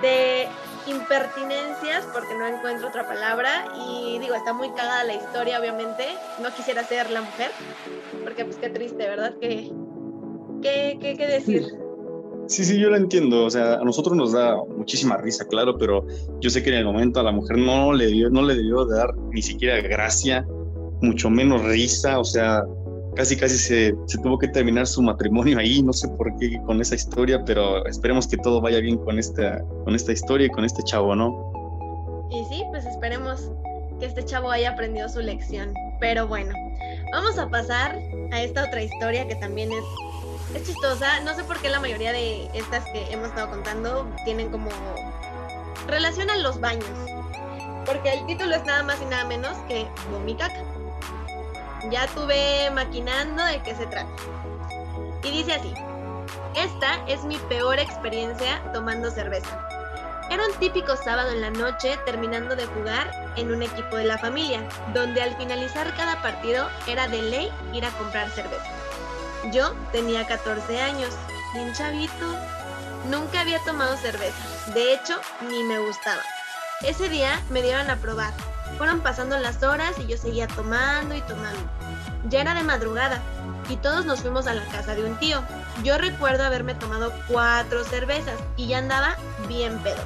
de 0.00 0.48
impertinencias 0.86 2.04
porque 2.12 2.34
no 2.34 2.46
encuentro 2.46 2.88
otra 2.88 3.06
palabra 3.06 3.66
y 3.86 4.18
digo, 4.18 4.34
está 4.34 4.52
muy 4.52 4.70
cagada 4.70 5.04
la 5.04 5.14
historia 5.14 5.58
obviamente, 5.58 6.16
no 6.40 6.54
quisiera 6.54 6.84
ser 6.84 7.10
la 7.10 7.22
mujer, 7.22 7.50
porque 8.22 8.44
pues 8.44 8.56
qué 8.56 8.70
triste, 8.70 9.06
¿verdad? 9.06 9.34
¿Qué, 9.40 9.70
qué, 10.62 10.98
qué, 11.00 11.16
qué 11.16 11.26
decir? 11.26 11.66
Sí, 12.46 12.64
sí, 12.64 12.78
yo 12.78 12.90
lo 12.90 12.96
entiendo. 12.96 13.44
O 13.44 13.50
sea, 13.50 13.74
a 13.74 13.84
nosotros 13.84 14.16
nos 14.16 14.32
da 14.32 14.56
muchísima 14.76 15.16
risa, 15.16 15.46
claro, 15.46 15.78
pero 15.78 16.06
yo 16.40 16.50
sé 16.50 16.62
que 16.62 16.70
en 16.70 16.76
el 16.76 16.84
momento 16.84 17.20
a 17.20 17.22
la 17.22 17.32
mujer 17.32 17.58
no 17.58 17.92
le 17.92 18.06
dio, 18.06 18.30
no 18.30 18.42
le 18.42 18.54
debió 18.54 18.84
de 18.84 18.96
dar 18.96 19.16
ni 19.32 19.42
siquiera 19.42 19.80
gracia, 19.80 20.46
mucho 21.00 21.30
menos 21.30 21.62
risa. 21.64 22.18
O 22.18 22.24
sea, 22.24 22.64
casi 23.14 23.36
casi 23.36 23.56
se, 23.56 23.94
se 24.06 24.18
tuvo 24.18 24.38
que 24.38 24.48
terminar 24.48 24.86
su 24.86 25.02
matrimonio 25.02 25.58
ahí. 25.58 25.82
No 25.82 25.92
sé 25.92 26.08
por 26.08 26.34
qué 26.38 26.60
con 26.66 26.80
esa 26.80 26.94
historia, 26.94 27.44
pero 27.44 27.86
esperemos 27.86 28.26
que 28.26 28.36
todo 28.38 28.60
vaya 28.60 28.80
bien 28.80 28.98
con 28.98 29.18
esta, 29.18 29.62
con 29.84 29.94
esta 29.94 30.12
historia 30.12 30.46
y 30.46 30.50
con 30.50 30.64
este 30.64 30.82
chavo, 30.82 31.14
¿no? 31.14 31.52
Y 32.30 32.44
sí, 32.46 32.64
pues 32.70 32.86
esperemos 32.86 33.50
que 34.00 34.06
este 34.06 34.24
chavo 34.24 34.50
haya 34.50 34.70
aprendido 34.70 35.08
su 35.08 35.20
lección. 35.20 35.72
Pero 36.00 36.26
bueno, 36.26 36.52
vamos 37.12 37.38
a 37.38 37.48
pasar 37.48 37.98
a 38.32 38.42
esta 38.42 38.64
otra 38.64 38.82
historia 38.82 39.28
que 39.28 39.36
también 39.36 39.70
es, 39.70 39.84
es 40.54 40.66
chistosa. 40.66 41.20
No 41.20 41.34
sé 41.34 41.44
por 41.44 41.58
qué 41.60 41.68
la 41.68 41.80
mayoría 41.80 42.12
de 42.12 42.50
estas 42.54 42.84
que 42.86 43.12
hemos 43.12 43.28
estado 43.28 43.50
contando 43.50 44.08
tienen 44.24 44.50
como 44.50 44.70
relación 45.86 46.30
a 46.30 46.36
los 46.36 46.60
baños. 46.60 46.86
Porque 47.86 48.12
el 48.12 48.26
título 48.26 48.54
es 48.54 48.64
nada 48.64 48.82
más 48.82 49.00
y 49.02 49.06
nada 49.06 49.24
menos 49.24 49.56
que 49.68 49.88
Vomicaca. 50.10 50.62
Ya 51.90 52.06
tuve 52.08 52.70
maquinando 52.70 53.44
de 53.44 53.62
qué 53.62 53.74
se 53.74 53.86
trata. 53.86 54.10
Y 55.24 55.30
dice 55.30 55.54
así. 55.54 55.72
Esta 56.54 57.04
es 57.06 57.24
mi 57.24 57.36
peor 57.48 57.78
experiencia 57.78 58.62
tomando 58.72 59.10
cerveza. 59.10 59.66
Era 60.30 60.46
un 60.46 60.54
típico 60.58 60.96
sábado 60.96 61.30
en 61.32 61.40
la 61.40 61.50
noche 61.50 61.98
terminando 62.04 62.56
de 62.56 62.66
jugar 62.66 63.10
en 63.36 63.52
un 63.52 63.62
equipo 63.62 63.96
de 63.96 64.04
la 64.04 64.18
familia, 64.18 64.66
donde 64.94 65.22
al 65.22 65.36
finalizar 65.36 65.94
cada 65.96 66.22
partido 66.22 66.68
era 66.86 67.08
de 67.08 67.22
ley 67.22 67.52
ir 67.72 67.84
a 67.84 67.90
comprar 67.90 68.30
cerveza. 68.30 68.81
Yo 69.50 69.74
tenía 69.90 70.26
14 70.26 70.80
años, 70.80 71.10
bien 71.54 71.72
chavito. 71.72 72.36
Nunca 73.10 73.40
había 73.40 73.58
tomado 73.64 73.96
cerveza, 73.96 74.72
de 74.72 74.94
hecho 74.94 75.20
ni 75.48 75.64
me 75.64 75.80
gustaba. 75.80 76.22
Ese 76.82 77.08
día 77.08 77.40
me 77.50 77.62
dieron 77.62 77.90
a 77.90 77.96
probar. 77.96 78.32
Fueron 78.78 79.00
pasando 79.00 79.36
las 79.38 79.62
horas 79.62 79.98
y 79.98 80.06
yo 80.06 80.16
seguía 80.16 80.46
tomando 80.46 81.14
y 81.14 81.20
tomando. 81.22 81.60
Ya 82.28 82.40
era 82.40 82.54
de 82.54 82.62
madrugada 82.62 83.20
y 83.68 83.76
todos 83.76 84.06
nos 84.06 84.20
fuimos 84.20 84.46
a 84.46 84.54
la 84.54 84.64
casa 84.66 84.94
de 84.94 85.04
un 85.04 85.18
tío. 85.18 85.42
Yo 85.82 85.98
recuerdo 85.98 86.44
haberme 86.44 86.74
tomado 86.74 87.12
cuatro 87.28 87.84
cervezas 87.84 88.38
y 88.56 88.68
ya 88.68 88.78
andaba 88.78 89.16
bien 89.48 89.78
pedo. 89.80 90.02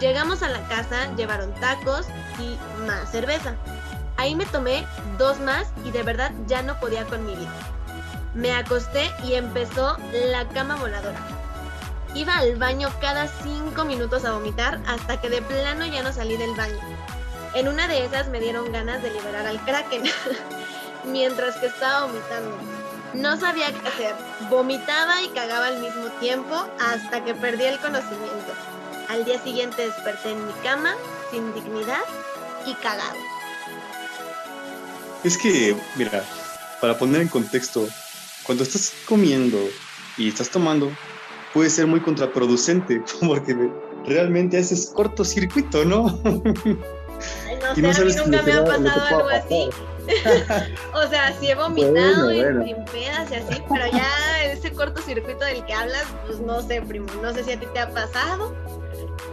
Llegamos 0.00 0.42
a 0.42 0.48
la 0.48 0.66
casa, 0.68 1.14
llevaron 1.16 1.54
tacos 1.54 2.06
y 2.38 2.58
más 2.86 3.10
cerveza. 3.10 3.54
Ahí 4.16 4.34
me 4.34 4.46
tomé 4.46 4.86
dos 5.18 5.38
más 5.40 5.68
y 5.84 5.90
de 5.90 6.02
verdad 6.02 6.32
ya 6.46 6.62
no 6.62 6.80
podía 6.80 7.04
con 7.04 7.24
mi 7.26 7.36
vida. 7.36 7.73
Me 8.34 8.52
acosté 8.52 9.12
y 9.22 9.34
empezó 9.34 9.96
la 10.12 10.48
cama 10.48 10.76
voladora. 10.76 11.18
Iba 12.14 12.36
al 12.38 12.56
baño 12.56 12.88
cada 13.00 13.28
cinco 13.28 13.84
minutos 13.84 14.24
a 14.24 14.32
vomitar 14.32 14.80
hasta 14.86 15.20
que 15.20 15.30
de 15.30 15.42
plano 15.42 15.86
ya 15.86 16.02
no 16.02 16.12
salí 16.12 16.36
del 16.36 16.54
baño. 16.54 16.78
En 17.54 17.68
una 17.68 17.86
de 17.86 18.04
esas 18.04 18.28
me 18.28 18.40
dieron 18.40 18.72
ganas 18.72 19.02
de 19.02 19.12
liberar 19.12 19.46
al 19.46 19.64
kraken 19.64 20.02
mientras 21.04 21.56
que 21.56 21.66
estaba 21.66 22.06
vomitando. 22.06 22.56
No 23.14 23.38
sabía 23.38 23.72
qué 23.72 23.88
hacer. 23.88 24.14
Vomitaba 24.50 25.22
y 25.22 25.28
cagaba 25.28 25.68
al 25.68 25.78
mismo 25.78 26.06
tiempo 26.18 26.54
hasta 26.80 27.24
que 27.24 27.34
perdí 27.34 27.64
el 27.64 27.78
conocimiento. 27.78 28.52
Al 29.08 29.24
día 29.24 29.40
siguiente 29.40 29.86
desperté 29.86 30.32
en 30.32 30.44
mi 30.44 30.52
cama, 30.64 30.94
sin 31.30 31.54
dignidad 31.54 32.02
y 32.66 32.74
cagado. 32.74 33.18
Es 35.22 35.38
que, 35.38 35.76
mira, 35.94 36.24
para 36.80 36.98
poner 36.98 37.20
en 37.20 37.28
contexto, 37.28 37.88
cuando 38.44 38.64
estás 38.64 38.92
comiendo 39.06 39.58
y 40.16 40.28
estás 40.28 40.50
tomando, 40.50 40.90
puede 41.52 41.70
ser 41.70 41.86
muy 41.86 42.00
contraproducente, 42.00 43.02
porque 43.26 43.56
realmente 44.06 44.58
haces 44.58 44.92
cortocircuito, 44.94 45.84
¿no? 45.84 46.20
Ay, 47.46 47.58
no 47.60 47.72
Y 47.72 47.74
sé, 47.74 47.82
no 47.82 47.88
a 47.88 48.04
mí 48.04 48.14
nunca 48.16 48.42
me 48.42 48.52
ha 48.52 48.64
pasado 48.64 49.16
algo 49.16 49.28
así. 49.28 49.68
o 50.92 51.08
sea, 51.08 51.34
sí 51.40 51.48
he 51.48 51.54
vomitado 51.54 52.26
Bueno, 52.26 52.62
y 52.66 52.74
bueno. 52.74 52.84
pedas 52.92 53.30
y 53.30 53.34
así, 53.36 53.62
pero 53.70 53.86
ya 53.90 54.44
ese 54.52 54.70
cortocircuito 54.72 55.44
del 55.44 55.64
que 55.64 55.72
hablas, 55.72 56.04
pues 56.26 56.40
no 56.40 56.60
sé, 56.60 56.82
primo, 56.82 57.06
no 57.22 57.32
sé 57.32 57.44
si 57.44 57.52
a 57.52 57.60
ti 57.60 57.66
te 57.72 57.80
ha 57.80 57.88
pasado. 57.90 58.54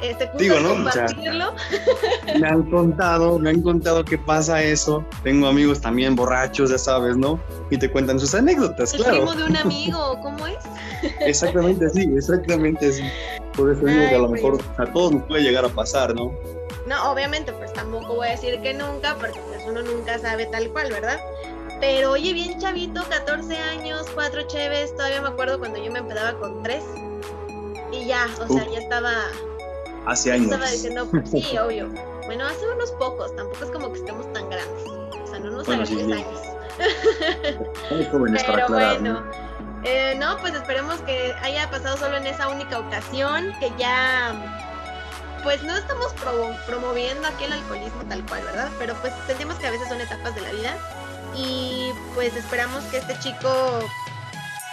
Este, 0.01 0.25
¿gustas 0.25 0.39
Digo, 0.39 0.59
¿no? 0.59 0.71
O 0.73 0.91
sea, 0.91 1.05
compartirlo? 1.05 1.53
Me 2.39 2.47
han 2.47 2.69
contado, 2.69 3.37
me 3.37 3.49
han 3.51 3.61
contado 3.61 4.03
que 4.03 4.17
pasa 4.17 4.63
eso. 4.63 5.05
Tengo 5.23 5.47
amigos 5.47 5.81
también 5.81 6.15
borrachos, 6.15 6.71
ya 6.71 6.77
sabes, 6.77 7.17
¿no? 7.17 7.39
Y 7.69 7.77
te 7.77 7.91
cuentan 7.91 8.19
sus 8.19 8.33
anécdotas, 8.33 8.93
El 8.93 9.01
claro. 9.01 9.17
primo 9.17 9.35
de 9.35 9.43
un 9.43 9.57
amigo, 9.57 10.19
¿cómo 10.23 10.47
es? 10.47 10.57
Exactamente 11.19 11.85
así, 11.85 12.09
exactamente 12.15 12.87
así. 12.87 13.03
Por 13.55 13.71
eso 13.71 13.85
digo 13.85 14.09
que 14.09 14.15
a 14.15 14.19
lo 14.19 14.29
mejor 14.29 14.57
pues. 14.57 14.89
a 14.89 14.91
todos 14.91 15.11
nos 15.11 15.23
puede 15.23 15.43
llegar 15.43 15.65
a 15.65 15.69
pasar, 15.69 16.15
¿no? 16.15 16.31
No, 16.87 17.11
obviamente, 17.11 17.53
pues 17.53 17.71
tampoco 17.73 18.15
voy 18.15 18.27
a 18.27 18.31
decir 18.31 18.59
que 18.61 18.73
nunca, 18.73 19.15
porque 19.15 19.39
pues 19.47 19.63
uno 19.67 19.81
nunca 19.81 20.17
sabe 20.19 20.45
tal 20.47 20.69
cual, 20.71 20.91
¿verdad? 20.91 21.19
Pero 21.79 22.11
oye, 22.11 22.33
bien 22.33 22.59
chavito, 22.59 23.03
14 23.09 23.57
años, 23.57 24.07
cuatro 24.13 24.43
cheves, 24.43 24.95
todavía 24.95 25.21
me 25.21 25.29
acuerdo 25.29 25.57
cuando 25.59 25.83
yo 25.83 25.91
me 25.91 25.99
empezaba 25.99 26.37
con 26.39 26.61
tres. 26.63 26.83
Y 27.91 28.05
ya, 28.05 28.27
o 28.39 28.47
sea, 28.47 28.65
ya 28.71 28.79
estaba, 28.79 29.13
Hace 30.05 30.31
años. 30.33 30.51
estaba 30.51 30.69
diciendo, 30.69 31.07
pues, 31.09 31.29
sí, 31.29 31.57
obvio. 31.63 31.89
Bueno, 32.25 32.45
hace 32.47 32.67
unos 32.67 32.91
pocos, 32.93 33.35
tampoco 33.35 33.65
es 33.65 33.71
como 33.71 33.91
que 33.93 33.99
estemos 33.99 34.31
tan 34.33 34.49
grandes. 34.49 34.83
O 34.87 35.27
sea, 35.27 35.39
no 35.39 35.51
nos 35.51 35.65
Bueno, 35.65 35.85
sí, 35.85 35.95
10 35.95 36.07
sí. 36.07 36.13
años. 36.13 36.39
Somos 37.89 38.07
jóvenes 38.09 38.43
para 38.43 38.53
Pero 38.53 38.65
aclarar, 38.65 38.99
bueno, 38.99 39.21
¿no? 39.21 39.31
eh, 39.83 40.15
no, 40.17 40.37
pues 40.39 40.53
esperemos 40.53 40.99
que 41.01 41.33
haya 41.41 41.69
pasado 41.69 41.97
solo 41.97 42.17
en 42.17 42.27
esa 42.27 42.47
única 42.49 42.79
ocasión, 42.79 43.53
que 43.59 43.71
ya, 43.77 44.33
pues 45.43 45.61
no 45.63 45.75
estamos 45.75 46.07
promo- 46.15 46.57
promoviendo 46.65 47.27
aquí 47.27 47.43
el 47.45 47.53
alcoholismo 47.53 48.03
tal 48.09 48.25
cual, 48.25 48.43
¿verdad? 48.45 48.69
Pero 48.79 48.93
pues 48.95 49.13
sentimos 49.27 49.55
que 49.57 49.67
a 49.67 49.71
veces 49.71 49.87
son 49.89 49.99
etapas 50.01 50.33
de 50.35 50.41
la 50.41 50.51
vida 50.51 50.77
y 51.35 51.91
pues 52.15 52.35
esperamos 52.35 52.83
que 52.85 52.97
este 52.97 53.17
chico 53.19 53.79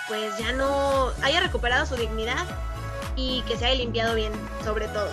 pues 0.09 0.37
ya 0.39 0.53
no 0.53 1.11
haya 1.23 1.41
recuperado 1.41 1.85
su 1.87 1.97
dignidad 1.97 2.45
y 3.19 3.43
que 3.49 3.57
se 3.59 3.67
haya 3.67 3.75
limpiado 3.75 4.15
bien, 4.15 4.33
sobre 4.65 4.87
todo. 4.89 5.11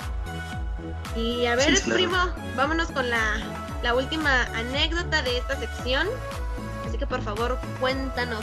Y 1.18 1.46
a 1.48 1.56
ver, 1.56 1.76
Sí, 1.76 1.84
claro. 1.84 1.96
primo, 1.98 2.18
vámonos 2.56 2.92
con 2.92 3.10
la, 3.10 3.20
la 3.84 3.96
última 3.96 4.44
anécdota 4.56 5.22
de 5.24 5.38
esta 5.40 5.56
sección. 5.58 6.08
Así 6.88 6.98
que 7.00 7.08
por 7.08 7.22
favor, 7.24 7.58
cuéntanos 7.80 8.42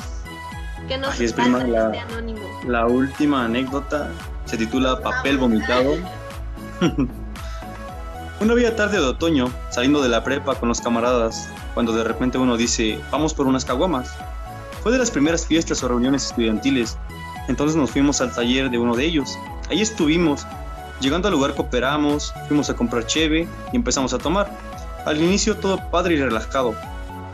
qué 0.89 0.99
nos 0.99 1.11
Así 1.11 1.25
es, 1.27 1.33
prima, 1.33 1.63
la- 1.65 1.87
este 1.87 2.01
anónimo. 2.01 2.41
La 2.67 2.87
última 2.87 3.45
anécdota 3.45 4.11
se 4.47 4.57
titula 4.57 5.01
Papel 5.01 5.39
vomitado. 5.39 5.97
Una 8.41 8.55
bella 8.55 8.75
tarde 8.75 8.99
de 8.99 9.05
otoño, 9.07 9.53
saliendo 9.71 10.03
de 10.03 10.09
la 10.09 10.25
prepa 10.25 10.57
con 10.57 10.69
los 10.69 10.81
camaradas, 10.81 11.49
cuando 11.75 11.93
de 11.93 12.03
repente 12.03 12.39
uno 12.39 12.57
dice, 12.57 13.01
vamos 13.13 13.33
por 13.35 13.47
unas 13.47 13.65
caguamas. 13.65 14.13
Fue 14.83 14.91
de 14.91 14.99
las 14.99 15.13
primeras 15.13 15.47
fiestas 15.47 15.81
o 15.85 15.89
reuniones 15.89 16.27
estudiantiles, 16.27 16.99
entonces 17.47 17.77
nos 17.77 17.93
fuimos 17.93 18.21
al 18.21 18.35
taller 18.35 18.69
de 18.69 18.79
uno 18.79 18.97
de 18.97 19.05
ellos. 19.05 19.39
Ahí 19.71 19.81
estuvimos. 19.81 20.47
Llegando 21.01 21.29
al 21.29 21.35
lugar 21.35 21.55
cooperamos, 21.55 22.33
fuimos 22.47 22.71
a 22.71 22.75
comprar 22.75 23.07
cheve 23.07 23.49
y 23.73 23.77
empezamos 23.77 24.13
a 24.13 24.19
tomar. 24.19 24.51
Al 25.05 25.21
inicio 25.21 25.57
todo 25.57 25.91
padre 25.91 26.15
y 26.15 26.23
relajado, 26.23 26.77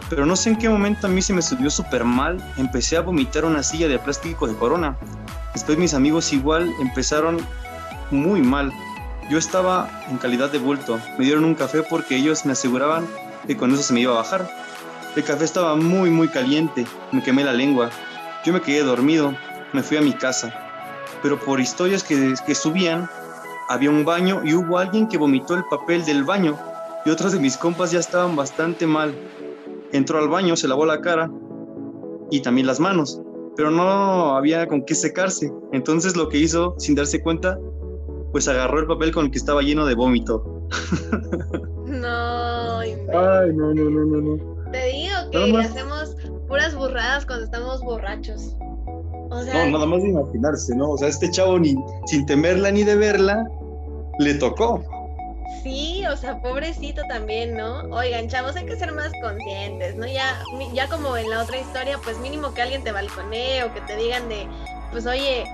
pero 0.09 0.25
no 0.25 0.37
sé 0.37 0.51
en 0.51 0.57
qué 0.57 0.69
momento 0.69 1.07
a 1.07 1.11
mí 1.11 1.21
se 1.21 1.35
me 1.35 1.43
subió 1.43 1.69
súper 1.69 2.05
mal, 2.05 2.43
empecé 2.57 2.97
a 2.97 3.03
vomitar 3.03 3.45
una 3.45 3.63
silla 3.63 3.89
de 3.89 3.99
plástico 3.99 4.47
de 4.47 4.55
corona. 4.55 4.97
Después 5.53 5.77
mis 5.77 5.93
amigos 5.93 6.33
igual 6.33 6.73
empezaron 6.81 7.39
muy 8.11 8.41
mal. 8.41 8.73
Yo 9.29 9.37
estaba 9.37 9.91
en 10.09 10.17
calidad 10.17 10.51
de 10.51 10.59
bulto, 10.59 10.99
me 11.19 11.27
dieron 11.27 11.45
un 11.45 11.55
café 11.55 11.83
porque 11.83 12.17
ellos 12.17 12.47
me 12.47 12.53
aseguraban 12.53 13.07
que 13.47 13.57
con 13.57 13.73
eso 13.73 13.83
se 13.83 13.93
me 13.93 14.01
iba 14.01 14.13
a 14.13 14.17
bajar. 14.23 14.49
El 15.15 15.25
café 15.25 15.45
estaba 15.45 15.77
muy 15.77 16.09
muy 16.09 16.29
caliente, 16.29 16.87
me 17.13 17.23
quemé 17.23 17.45
la 17.45 17.53
lengua. 17.53 17.91
Yo 18.47 18.55
me 18.55 18.63
quedé 18.63 18.83
dormido, 18.83 19.35
me 19.75 19.83
fui 19.83 19.99
a 19.99 20.01
mi 20.01 20.13
casa. 20.13 20.68
Pero 21.23 21.39
por 21.39 21.61
historias 21.61 22.03
que, 22.03 22.35
que 22.47 22.55
subían, 22.55 23.09
había 23.69 23.91
un 23.91 24.05
baño 24.05 24.41
y 24.45 24.55
hubo 24.55 24.79
alguien 24.79 25.09
que 25.09 25.19
vomitó 25.19 25.55
el 25.55 25.65
papel 25.65 26.05
del 26.05 26.25
baño 26.25 26.59
y 27.05 27.11
otros 27.11 27.33
de 27.33 27.39
mis 27.39 27.57
compas 27.57 27.91
ya 27.91 28.01
estaban 28.01 28.37
bastante 28.37 28.87
mal. 28.87 29.15
Entró 29.93 30.19
al 30.19 30.29
baño, 30.29 30.57
se 30.57 30.69
lavó 30.69 30.87
la 30.87 31.01
cara 31.01 31.31
y 32.31 32.41
también 32.41 32.67
las 32.67 32.81
manos, 32.81 33.21
pero 33.57 33.71
no 33.71 34.37
había 34.37 34.67
con 34.67 34.85
qué 34.85 34.95
secarse. 34.95 35.51
Entonces 35.73 36.17
lo 36.17 36.29
que 36.29 36.39
hizo, 36.39 36.75
sin 36.79 36.95
darse 36.95 37.23
cuenta, 37.23 37.59
pues 38.33 38.49
agarró 38.49 38.81
el 38.81 38.87
papel 38.87 39.13
con 39.13 39.27
el 39.27 39.31
que 39.31 39.39
estaba 39.39 39.63
lleno 39.63 39.87
de 39.87 39.95
vómito. 39.95 40.45
No, 41.89 42.81
Ay, 42.81 42.93
no, 43.55 43.73
no, 43.73 43.91
no, 43.91 44.05
no, 44.05 44.21
no. 44.21 44.71
te 44.71 44.87
digo 44.89 45.15
que 45.33 45.57
hacemos 45.57 46.15
puras 46.47 46.77
burradas 46.77 47.25
cuando 47.25 47.47
estamos 47.47 47.81
borrachos. 47.83 48.55
O 49.31 49.43
sea, 49.43 49.67
No, 49.67 49.73
nada 49.73 49.87
más 49.87 50.03
de 50.03 50.09
imaginarse, 50.09 50.75
¿no? 50.75 50.91
O 50.91 50.99
sea, 50.99 51.09
este 51.09 51.31
chavo 51.31 51.59
ni 51.59 51.75
sin 52.07 52.27
temerla 52.27 52.71
ni 52.71 52.85
de 52.85 52.97
verla, 52.97 53.47
le 54.19 54.35
tocó. 54.35 54.83
Sí, 55.63 56.05
o 56.07 56.17
sea, 56.17 56.41
pobrecito 56.41 57.03
también, 57.09 57.57
¿no? 57.57 57.81
Oigan, 57.91 58.29
chavos, 58.29 58.57
hay 58.57 58.67
que 58.67 58.77
ser 58.77 58.93
más 58.93 59.11
conscientes, 59.23 59.97
¿no? 59.97 60.07
Ya, 60.07 60.43
ya 60.73 60.89
como 60.89 61.17
en 61.17 61.29
la 61.31 61.43
otra 61.43 61.59
historia, 61.59 61.99
pues 62.03 62.19
mínimo 62.19 62.55
que 62.55 62.63
alguien 62.63 62.85
te 62.85 62.93
balconee 62.93 63.65
o 63.65 63.75
que 63.75 63.81
te 63.83 63.97
digan 63.97 64.29
de, 64.29 64.47
pues 64.93 65.07
oye, 65.07 65.45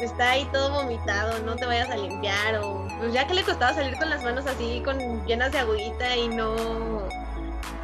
está 0.00 0.30
ahí 0.30 0.48
todo 0.52 0.70
vomitado, 0.72 1.38
no 1.44 1.56
te 1.56 1.66
vayas 1.66 1.90
a 1.90 1.96
limpiar 1.96 2.56
o 2.56 2.86
pues 2.98 3.12
ya 3.12 3.26
que 3.26 3.34
le 3.34 3.42
costaba 3.42 3.74
salir 3.74 3.96
con 3.98 4.10
las 4.10 4.22
manos 4.22 4.46
así, 4.46 4.82
con 4.84 4.98
llenas 5.26 5.52
de 5.52 5.58
agüita 5.58 6.16
y 6.16 6.28
no 6.28 6.54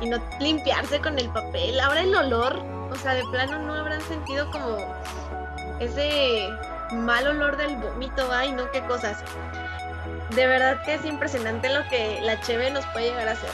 y 0.00 0.08
no 0.08 0.18
limpiarse 0.40 1.00
con 1.00 1.18
el 1.18 1.28
papel. 1.30 1.78
Ahora 1.80 2.02
el 2.02 2.14
olor, 2.14 2.62
o 2.90 2.96
sea, 2.96 3.14
de 3.14 3.22
plano 3.30 3.58
no 3.60 3.74
habrán 3.74 4.00
sentido 4.02 4.50
como 4.50 4.76
ese 5.80 6.48
mal 6.92 7.26
olor 7.26 7.56
del 7.56 7.76
vómito, 7.76 8.30
ay, 8.32 8.52
no, 8.52 8.70
qué 8.70 8.80
cosas 8.82 9.22
de 10.34 10.46
verdad 10.46 10.82
que 10.82 10.94
es 10.94 11.04
impresionante 11.04 11.68
lo 11.70 11.86
que 11.88 12.20
la 12.22 12.40
cheve 12.40 12.70
nos 12.70 12.84
puede 12.86 13.10
llegar 13.10 13.28
a 13.28 13.32
hacer. 13.32 13.50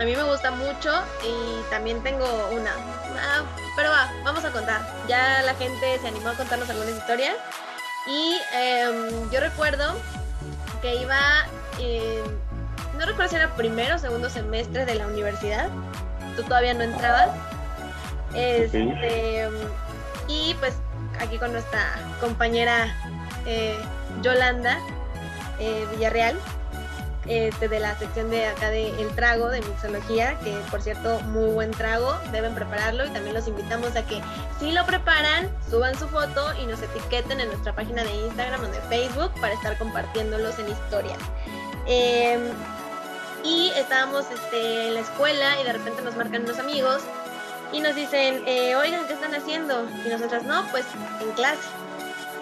A 0.00 0.04
mí 0.04 0.14
me 0.14 0.22
gusta 0.22 0.50
mucho 0.52 0.92
y 1.24 1.70
también 1.70 2.02
tengo 2.02 2.24
una. 2.52 2.70
Ah, 3.16 3.42
pero 3.74 3.90
va, 3.90 4.10
vamos 4.22 4.44
a 4.44 4.52
contar. 4.52 4.80
Ya 5.08 5.42
la 5.42 5.54
gente 5.54 5.98
se 5.98 6.06
animó 6.06 6.28
a 6.28 6.34
contarnos 6.34 6.70
algunas 6.70 6.96
historias. 6.96 7.34
Y 8.06 8.38
em, 8.54 9.30
yo 9.30 9.40
recuerdo 9.40 9.96
que 10.80 10.94
iba, 10.96 11.18
eh, 11.80 12.22
no 12.96 13.06
recuerdo 13.06 13.30
si 13.30 13.36
era 13.36 13.54
primero 13.56 13.96
o 13.96 13.98
segundo 13.98 14.30
semestre 14.30 14.84
de 14.86 14.94
la 14.94 15.06
universidad. 15.06 15.68
Tú 16.36 16.44
todavía 16.44 16.74
no 16.74 16.84
entrabas. 16.84 17.30
Este, 18.34 19.48
y 20.28 20.54
pues 20.60 20.74
aquí 21.20 21.38
con 21.38 21.52
nuestra 21.52 21.80
compañera 22.20 22.94
eh, 23.46 23.76
Yolanda 24.22 24.78
eh, 25.58 25.86
Villarreal, 25.90 26.36
este, 27.26 27.68
de 27.68 27.78
la 27.78 27.96
sección 27.98 28.30
de 28.30 28.46
acá 28.46 28.70
de 28.70 28.88
El 29.00 29.08
Trago, 29.14 29.50
de 29.50 29.60
Mixología, 29.60 30.38
que 30.40 30.52
por 30.70 30.80
cierto, 30.80 31.20
muy 31.20 31.50
buen 31.50 31.70
trago, 31.72 32.16
deben 32.32 32.54
prepararlo 32.54 33.04
y 33.04 33.10
también 33.10 33.34
los 33.34 33.46
invitamos 33.46 33.94
a 33.96 34.06
que 34.06 34.22
si 34.58 34.72
lo 34.72 34.86
preparan, 34.86 35.50
suban 35.68 35.98
su 35.98 36.08
foto 36.08 36.54
y 36.62 36.66
nos 36.66 36.80
etiqueten 36.80 37.40
en 37.40 37.48
nuestra 37.48 37.74
página 37.74 38.02
de 38.02 38.10
Instagram 38.26 38.64
o 38.64 38.68
de 38.68 38.80
Facebook 38.82 39.32
para 39.40 39.52
estar 39.54 39.76
compartiéndolos 39.76 40.58
en 40.58 40.70
historias. 40.70 41.18
Em, 41.86 42.40
y 43.44 43.70
estábamos 43.76 44.24
este, 44.30 44.88
en 44.88 44.94
la 44.94 45.00
escuela 45.00 45.60
y 45.60 45.64
de 45.64 45.72
repente 45.72 46.02
nos 46.02 46.16
marcan 46.16 46.42
unos 46.44 46.58
amigos 46.58 47.02
y 47.72 47.80
nos 47.80 47.94
dicen, 47.94 48.42
eh, 48.46 48.74
oigan, 48.76 49.06
¿qué 49.06 49.14
están 49.14 49.34
haciendo? 49.34 49.88
Y 50.04 50.08
nosotras, 50.08 50.42
no, 50.44 50.66
pues 50.70 50.86
en 51.20 51.32
clase. 51.32 51.68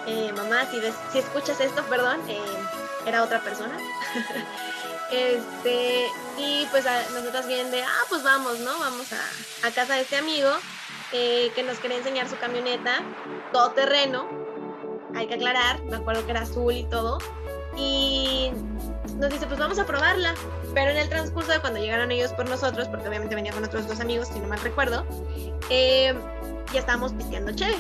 Eh, 0.06 0.32
mamá, 0.36 0.64
si, 0.70 0.78
ves, 0.78 0.94
si 1.12 1.18
escuchas 1.18 1.60
esto, 1.60 1.82
perdón, 1.84 2.20
eh, 2.28 2.40
era 3.06 3.22
otra 3.22 3.40
persona. 3.40 3.76
este, 5.10 6.06
y 6.38 6.66
pues 6.70 6.86
a, 6.86 7.02
nosotras 7.10 7.46
vienen 7.48 7.70
de, 7.70 7.82
ah, 7.82 8.04
pues 8.08 8.22
vamos, 8.22 8.60
¿no? 8.60 8.78
Vamos 8.78 9.06
a, 9.12 9.66
a 9.66 9.70
casa 9.72 9.94
de 9.94 10.02
este 10.02 10.16
amigo 10.16 10.50
que 11.10 11.64
nos 11.66 11.78
quería 11.78 11.96
enseñar 11.96 12.28
su 12.28 12.36
camioneta, 12.36 13.00
todo 13.50 13.70
terreno, 13.70 14.28
hay 15.14 15.26
que 15.26 15.34
aclarar, 15.34 15.82
me 15.84 15.96
acuerdo 15.96 16.26
que 16.26 16.32
era 16.32 16.42
azul 16.42 16.74
y 16.74 16.84
todo. 16.84 17.18
Y 17.74 18.50
nos 19.18 19.30
dice, 19.30 19.46
pues 19.46 19.58
vamos 19.58 19.78
a 19.78 19.86
probarla. 19.86 20.34
Pero 20.74 20.90
en 20.90 20.98
el 20.98 21.08
transcurso 21.08 21.52
de 21.52 21.60
cuando 21.60 21.80
llegaron 21.80 22.10
ellos 22.10 22.32
por 22.32 22.48
nosotros, 22.48 22.88
porque 22.88 23.08
obviamente 23.08 23.34
venía 23.34 23.52
con 23.52 23.64
otros 23.64 23.88
dos 23.88 24.00
amigos, 24.00 24.28
si 24.28 24.40
no 24.40 24.48
mal 24.48 24.60
recuerdo, 24.60 25.06
eh, 25.70 26.14
ya 26.72 26.80
estábamos 26.80 27.12
pisteando 27.12 27.52
chévere. 27.52 27.78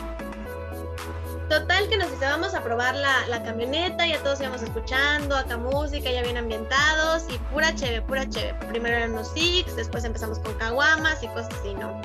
Total 1.48 1.88
que 1.88 1.96
nos 1.96 2.10
dice, 2.10 2.24
vamos 2.24 2.54
a 2.54 2.62
probar 2.62 2.96
la, 2.96 3.26
la 3.28 3.40
camioneta, 3.44 4.04
ya 4.04 4.18
todos 4.18 4.40
íbamos 4.40 4.62
escuchando, 4.62 5.36
acá 5.36 5.56
música, 5.56 6.10
ya 6.10 6.22
bien 6.22 6.36
ambientados 6.36 7.24
y 7.28 7.38
pura 7.52 7.72
chévere, 7.72 8.02
pura 8.02 8.28
chévere. 8.28 8.54
Primero 8.66 8.96
eran 8.96 9.12
los 9.12 9.28
Six, 9.28 9.76
después 9.76 10.02
empezamos 10.04 10.40
con 10.40 10.54
caguamas 10.54 11.22
y 11.22 11.28
cosas 11.28 11.50
así, 11.60 11.72
¿no? 11.74 12.00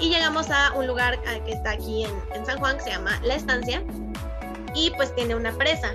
Y 0.00 0.10
llegamos 0.10 0.50
a 0.50 0.72
un 0.72 0.86
lugar 0.86 1.18
ah, 1.26 1.42
que 1.46 1.52
está 1.52 1.70
aquí 1.70 2.04
en, 2.04 2.10
en 2.34 2.44
San 2.44 2.58
Juan, 2.58 2.76
que 2.76 2.82
se 2.82 2.90
llama 2.90 3.18
La 3.22 3.36
Estancia, 3.36 3.82
y 4.74 4.90
pues 4.90 5.14
tiene 5.14 5.34
una 5.34 5.52
presa. 5.52 5.92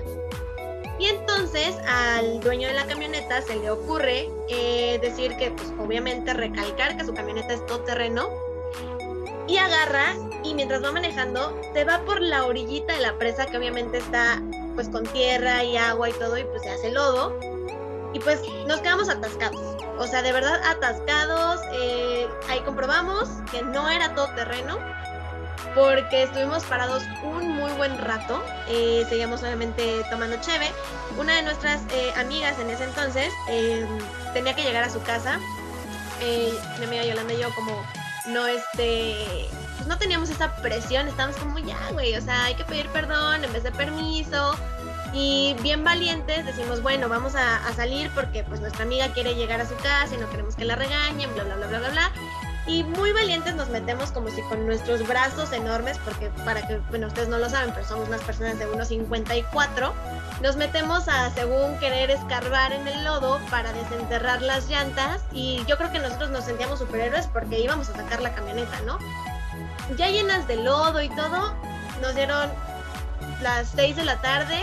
Y 1.00 1.06
entonces 1.06 1.74
al 1.88 2.40
dueño 2.40 2.68
de 2.68 2.74
la 2.74 2.86
camioneta 2.86 3.40
se 3.40 3.56
le 3.56 3.70
ocurre 3.70 4.28
eh, 4.48 4.98
decir 5.00 5.34
que, 5.38 5.50
pues 5.50 5.72
obviamente 5.78 6.34
recalcar 6.34 6.94
que 6.98 7.06
su 7.06 7.14
camioneta 7.14 7.54
es 7.54 7.64
todoterreno 7.64 8.28
y 9.48 9.56
agarra 9.56 10.14
y 10.44 10.52
mientras 10.52 10.84
va 10.84 10.92
manejando 10.92 11.58
se 11.72 11.84
va 11.84 12.00
por 12.04 12.20
la 12.20 12.44
orillita 12.44 12.92
de 12.92 13.00
la 13.00 13.14
presa 13.18 13.46
que 13.46 13.56
obviamente 13.56 13.96
está 13.96 14.42
pues 14.74 14.90
con 14.90 15.04
tierra 15.04 15.64
y 15.64 15.78
agua 15.78 16.10
y 16.10 16.12
todo 16.12 16.36
y 16.36 16.44
pues 16.44 16.62
se 16.62 16.68
hace 16.68 16.90
lodo 16.90 17.34
y 18.12 18.18
pues 18.18 18.42
nos 18.66 18.80
quedamos 18.80 19.08
atascados. 19.08 19.76
O 19.98 20.06
sea, 20.06 20.20
de 20.20 20.32
verdad 20.32 20.60
atascados. 20.66 21.60
eh, 21.72 22.28
ahí 22.48 22.60
comprobamos 22.60 23.28
que 23.50 23.62
no 23.62 23.88
era 23.88 24.14
todo 24.14 24.28
terreno 24.34 24.78
porque 25.74 26.24
estuvimos 26.24 26.64
parados 26.64 27.02
un 27.22 27.48
muy 27.48 27.70
buen 27.72 27.96
rato. 27.98 28.42
eh, 28.68 29.04
seguíamos 29.08 29.42
obviamente 29.42 30.02
tomando 30.10 30.36
cheve. 30.40 30.70
Una 31.18 31.36
de 31.36 31.42
nuestras 31.42 31.82
eh, 31.92 32.12
amigas 32.16 32.58
en 32.58 32.70
ese 32.70 32.84
entonces 32.84 33.32
eh, 33.48 33.86
tenía 34.32 34.54
que 34.54 34.62
llegar 34.62 34.84
a 34.84 34.90
su 34.90 35.00
casa. 35.02 35.38
Eh, 36.20 36.52
mi 36.78 36.84
amiga 36.84 37.04
Yolanda 37.04 37.32
y 37.32 37.38
yo 37.38 37.54
como 37.54 37.84
no 38.26 38.46
este 38.46 39.48
pues 39.76 39.88
no 39.88 39.96
teníamos 39.96 40.28
esa 40.28 40.54
presión, 40.56 41.08
estábamos 41.08 41.36
como 41.38 41.58
ya, 41.58 41.78
güey, 41.92 42.14
o 42.14 42.20
sea, 42.20 42.44
hay 42.44 42.54
que 42.54 42.64
pedir 42.64 42.86
perdón 42.88 43.44
en 43.44 43.52
vez 43.52 43.62
de 43.62 43.72
permiso. 43.72 44.54
Y 45.12 45.56
bien 45.62 45.82
valientes 45.82 46.44
decimos, 46.46 46.82
bueno, 46.82 47.08
vamos 47.08 47.34
a, 47.34 47.66
a 47.66 47.72
salir 47.72 48.10
porque 48.14 48.44
pues 48.44 48.60
nuestra 48.60 48.84
amiga 48.84 49.08
quiere 49.12 49.34
llegar 49.34 49.60
a 49.60 49.66
su 49.66 49.74
casa 49.76 50.14
y 50.14 50.18
no 50.18 50.30
queremos 50.30 50.54
que 50.54 50.64
la 50.64 50.76
regañen, 50.76 51.32
bla, 51.34 51.42
bla, 51.44 51.56
bla, 51.56 51.66
bla, 51.66 51.78
bla, 51.78 51.90
bla. 51.90 52.12
Y 52.66 52.84
muy 52.84 53.12
valientes 53.12 53.54
nos 53.54 53.68
metemos 53.68 54.12
como 54.12 54.28
si 54.28 54.42
con 54.42 54.66
nuestros 54.66 55.06
brazos 55.06 55.52
enormes, 55.52 55.98
porque 56.04 56.30
para 56.44 56.66
que, 56.66 56.78
bueno, 56.90 57.06
ustedes 57.06 57.28
no 57.28 57.38
lo 57.38 57.48
saben, 57.48 57.72
pero 57.74 57.86
somos 57.86 58.08
unas 58.08 58.20
personas 58.20 58.58
de 58.58 58.68
1,54, 58.68 59.92
nos 60.42 60.56
metemos 60.56 61.08
a, 61.08 61.30
según 61.30 61.78
querer 61.78 62.10
escarbar 62.10 62.72
en 62.72 62.86
el 62.86 63.04
lodo 63.04 63.40
para 63.50 63.72
desenterrar 63.72 64.42
las 64.42 64.68
llantas 64.68 65.22
y 65.32 65.64
yo 65.66 65.76
creo 65.78 65.90
que 65.90 65.98
nosotros 65.98 66.30
nos 66.30 66.44
sentíamos 66.44 66.78
superhéroes 66.78 67.26
porque 67.26 67.58
íbamos 67.60 67.88
a 67.88 67.94
sacar 67.94 68.20
la 68.20 68.34
camioneta, 68.34 68.80
¿no? 68.86 68.98
Ya 69.96 70.08
llenas 70.08 70.46
de 70.46 70.56
lodo 70.56 71.02
y 71.02 71.08
todo, 71.08 71.54
nos 72.00 72.14
dieron 72.14 72.48
las 73.42 73.68
6 73.74 73.96
de 73.96 74.04
la 74.04 74.20
tarde 74.20 74.58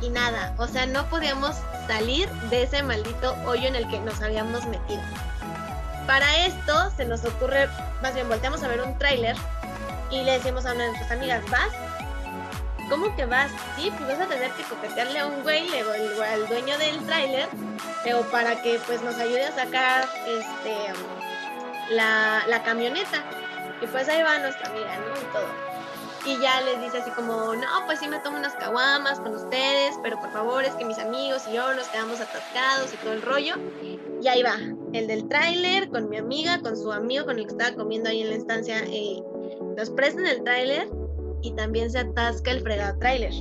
y 0.00 0.08
nada, 0.08 0.54
o 0.58 0.66
sea, 0.66 0.86
no 0.86 1.08
podíamos 1.08 1.56
salir 1.86 2.28
de 2.50 2.62
ese 2.62 2.82
maldito 2.82 3.36
hoyo 3.46 3.68
en 3.68 3.76
el 3.76 3.88
que 3.88 4.00
nos 4.00 4.20
habíamos 4.22 4.64
metido. 4.66 5.02
Para 6.06 6.46
esto 6.46 6.90
se 6.96 7.04
nos 7.04 7.24
ocurre, 7.24 7.68
más 8.02 8.14
bien 8.14 8.28
volteamos 8.28 8.62
a 8.62 8.68
ver 8.68 8.82
un 8.82 8.98
tráiler 8.98 9.36
y 10.10 10.22
le 10.22 10.32
decimos 10.32 10.66
a 10.66 10.72
una 10.72 10.84
de 10.84 10.90
nuestras 10.90 11.12
amigas, 11.12 11.42
¿vas? 11.50 11.72
¿Cómo 12.90 13.16
que 13.16 13.24
vas? 13.24 13.50
Sí, 13.76 13.90
pues 13.96 14.18
vas 14.18 14.20
a 14.20 14.26
tener 14.26 14.50
que 14.52 14.62
coquetearle 14.64 15.18
a 15.18 15.26
un 15.26 15.42
güey, 15.42 15.68
le 15.70 15.80
al 15.80 16.46
dueño 16.46 16.76
del 16.78 17.04
tráiler, 17.06 17.48
pero 18.02 18.20
para 18.30 18.60
que 18.60 18.78
pues 18.86 19.00
nos 19.02 19.16
ayude 19.16 19.46
a 19.46 19.52
sacar 19.52 20.06
este 20.26 20.92
la, 21.90 22.44
la 22.46 22.62
camioneta. 22.62 23.22
Y 23.80 23.86
pues 23.86 24.08
ahí 24.08 24.22
va 24.22 24.38
nuestra 24.38 24.68
amiga, 24.68 24.96
¿no? 24.96 25.20
Y 25.20 25.32
todo. 25.32 25.73
Y 26.26 26.40
ya 26.40 26.60
les 26.62 26.80
dice 26.80 26.98
así 26.98 27.10
como, 27.10 27.54
no, 27.54 27.68
pues 27.86 27.98
sí 27.98 28.08
me 28.08 28.18
tomo 28.20 28.38
unas 28.38 28.54
caguamas 28.54 29.20
con 29.20 29.34
ustedes, 29.34 29.94
pero 30.02 30.18
por 30.18 30.32
favor 30.32 30.64
es 30.64 30.74
que 30.74 30.84
mis 30.84 30.98
amigos 30.98 31.42
y 31.48 31.54
yo 31.54 31.74
nos 31.74 31.86
quedamos 31.88 32.20
atascados 32.20 32.94
y 32.94 32.96
todo 32.96 33.12
el 33.12 33.22
rollo. 33.22 33.54
Y 34.22 34.28
ahí 34.28 34.42
va. 34.42 34.56
el 34.94 35.06
del 35.06 35.28
tráiler, 35.28 35.90
con 35.90 36.08
mi 36.08 36.16
amiga, 36.16 36.60
con 36.60 36.76
su 36.76 36.90
amigo 36.92 37.26
con 37.26 37.38
el 37.38 37.44
que 37.46 37.52
estaba 37.52 37.76
comiendo 37.76 38.08
ahí 38.08 38.22
en 38.22 38.30
la 38.30 38.36
estancia, 38.36 38.78
eh, 38.86 39.22
nos 39.76 39.90
prestan 39.90 40.26
el 40.26 40.42
tráiler 40.44 40.88
y 41.42 41.52
también 41.52 41.90
se 41.90 41.98
atasca 41.98 42.52
el 42.52 42.62
fregado 42.62 42.98
tráiler. 42.98 43.32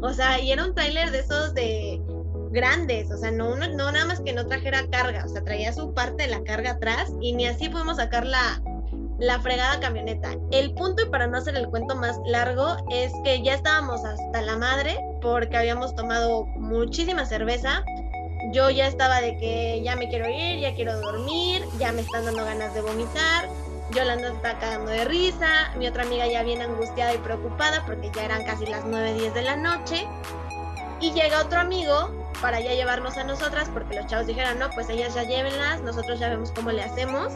O 0.00 0.12
sea, 0.14 0.40
y 0.40 0.50
era 0.50 0.64
un 0.64 0.74
tráiler 0.74 1.10
de 1.10 1.18
esos 1.18 1.52
de 1.52 2.00
grandes, 2.50 3.10
o 3.10 3.16
sea, 3.16 3.30
no, 3.30 3.54
no, 3.54 3.92
nada 3.92 4.06
más 4.06 4.20
que 4.20 4.32
no 4.32 4.46
trajera 4.46 4.88
carga, 4.90 5.24
o 5.24 5.28
sea, 5.28 5.44
traía 5.44 5.72
su 5.72 5.94
parte 5.94 6.24
de 6.24 6.30
la 6.30 6.42
carga 6.42 6.72
atrás 6.72 7.12
y 7.20 7.32
ni 7.32 7.46
así 7.46 7.68
pudimos 7.68 7.98
sacar 7.98 8.26
la, 8.26 8.60
la 9.20 9.38
fregada 9.38 9.78
camioneta. 9.80 10.34
El 10.50 10.72
punto, 10.74 11.02
y 11.02 11.10
para 11.10 11.26
no 11.26 11.36
hacer 11.36 11.54
el 11.54 11.68
cuento 11.68 11.94
más 11.94 12.18
largo, 12.24 12.76
es 12.90 13.12
que 13.22 13.42
ya 13.42 13.54
estábamos 13.54 14.04
hasta 14.04 14.40
la 14.40 14.56
madre 14.56 14.98
porque 15.20 15.56
habíamos 15.56 15.94
tomado 15.94 16.46
muchísima 16.56 17.26
cerveza. 17.26 17.84
Yo 18.52 18.70
ya 18.70 18.86
estaba 18.86 19.20
de 19.20 19.36
que 19.36 19.82
ya 19.84 19.94
me 19.96 20.08
quiero 20.08 20.28
ir, 20.28 20.60
ya 20.60 20.74
quiero 20.74 20.98
dormir, 20.98 21.62
ya 21.78 21.92
me 21.92 22.00
están 22.00 22.24
dando 22.24 22.44
ganas 22.44 22.74
de 22.74 22.80
vomitar. 22.80 23.48
Yolanda 23.94 24.28
está 24.28 24.58
cagando 24.58 24.90
de 24.90 25.04
risa, 25.04 25.72
mi 25.76 25.86
otra 25.86 26.04
amiga 26.04 26.26
ya 26.26 26.42
viene 26.42 26.64
angustiada 26.64 27.12
y 27.12 27.18
preocupada 27.18 27.84
porque 27.84 28.10
ya 28.14 28.24
eran 28.24 28.44
casi 28.44 28.64
las 28.66 28.84
9, 28.86 29.14
10 29.14 29.34
de 29.34 29.42
la 29.42 29.56
noche. 29.56 30.08
Y 31.00 31.12
llega 31.12 31.42
otro 31.42 31.60
amigo 31.60 32.10
para 32.40 32.60
ya 32.60 32.72
llevarnos 32.72 33.18
a 33.18 33.24
nosotras 33.24 33.68
porque 33.70 33.96
los 33.96 34.06
chavos 34.06 34.26
dijeron, 34.26 34.58
no, 34.58 34.70
pues 34.70 34.88
ellas 34.88 35.14
ya 35.14 35.24
llévenlas, 35.24 35.82
nosotros 35.82 36.18
ya 36.20 36.28
vemos 36.30 36.52
cómo 36.52 36.70
le 36.70 36.82
hacemos 36.82 37.32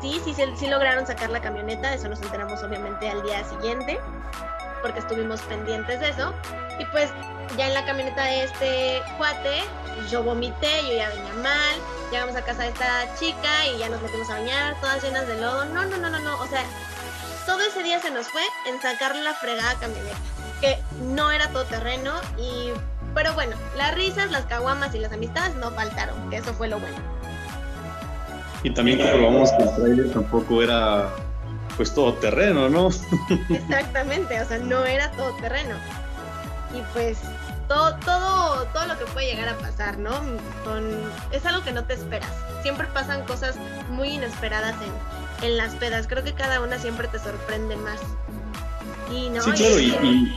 sí, 0.00 0.20
sí, 0.24 0.34
sí, 0.56 0.66
lograron 0.66 1.06
sacar 1.06 1.30
la 1.30 1.40
camioneta, 1.40 1.94
eso 1.94 2.08
nos 2.08 2.20
enteramos 2.22 2.62
obviamente 2.62 3.08
al 3.08 3.22
día 3.22 3.44
siguiente, 3.44 4.00
porque 4.82 5.00
estuvimos 5.00 5.40
pendientes 5.42 6.00
de 6.00 6.10
eso. 6.10 6.32
Y 6.78 6.84
pues 6.86 7.10
ya 7.56 7.68
en 7.68 7.74
la 7.74 7.84
camioneta 7.84 8.24
de 8.24 8.44
este 8.44 9.02
cuate, 9.16 9.62
yo 10.10 10.22
vomité, 10.22 10.82
yo 10.88 10.96
ya 10.96 11.08
venía 11.08 11.32
mal, 11.34 11.76
llegamos 12.10 12.36
a 12.36 12.42
casa 12.42 12.62
de 12.62 12.68
esta 12.68 13.14
chica 13.18 13.66
y 13.66 13.78
ya 13.78 13.88
nos 13.88 14.02
metimos 14.02 14.28
a 14.30 14.34
bañar, 14.34 14.78
todas 14.80 15.02
llenas 15.02 15.26
de 15.26 15.40
lodo. 15.40 15.64
No, 15.66 15.84
no, 15.84 15.96
no, 15.96 16.10
no, 16.10 16.18
no, 16.18 16.38
o 16.40 16.46
sea, 16.46 16.64
todo 17.46 17.60
ese 17.60 17.82
día 17.82 18.00
se 18.00 18.10
nos 18.10 18.28
fue 18.28 18.42
en 18.66 18.80
sacar 18.82 19.16
la 19.16 19.32
fregada 19.34 19.74
camioneta, 19.76 20.16
que 20.60 20.78
no 21.00 21.30
era 21.30 21.48
todo 21.48 21.64
terreno 21.64 22.12
y... 22.38 22.72
Pero 23.14 23.32
bueno, 23.32 23.56
las 23.78 23.94
risas, 23.94 24.30
las 24.30 24.44
caguamas 24.44 24.94
y 24.94 24.98
las 24.98 25.10
amistades 25.10 25.54
no 25.54 25.70
faltaron, 25.70 26.28
que 26.28 26.36
eso 26.36 26.52
fue 26.52 26.68
lo 26.68 26.78
bueno. 26.78 26.98
Y 28.62 28.70
también 28.70 28.98
comprobamos 28.98 29.50
que 29.52 29.62
el 29.62 29.74
trailer 29.76 30.10
tampoco 30.12 30.62
era 30.62 31.08
pues 31.76 31.92
todo 31.94 32.14
terreno, 32.14 32.68
¿no? 32.68 32.88
Exactamente, 33.50 34.40
o 34.40 34.46
sea, 34.46 34.58
no 34.58 34.84
era 34.84 35.10
todo 35.12 35.34
terreno. 35.36 35.76
Y 36.74 36.80
pues 36.92 37.18
todo, 37.68 37.96
todo, 38.04 38.64
todo 38.72 38.86
lo 38.86 38.98
que 38.98 39.04
puede 39.06 39.26
llegar 39.26 39.48
a 39.48 39.58
pasar, 39.58 39.98
¿no? 39.98 40.12
es 41.32 41.44
algo 41.46 41.62
que 41.64 41.72
no 41.72 41.84
te 41.84 41.94
esperas. 41.94 42.30
Siempre 42.62 42.86
pasan 42.88 43.24
cosas 43.24 43.56
muy 43.90 44.08
inesperadas 44.08 44.74
en, 44.82 45.48
en 45.48 45.56
las 45.56 45.74
pedas. 45.74 46.06
Creo 46.06 46.24
que 46.24 46.32
cada 46.32 46.60
una 46.60 46.78
siempre 46.78 47.08
te 47.08 47.18
sorprende 47.18 47.76
más. 47.76 48.00
Y 49.12 49.28
no, 49.30 49.42
sí, 49.42 49.52
claro, 49.52 49.78
y, 49.78 50.36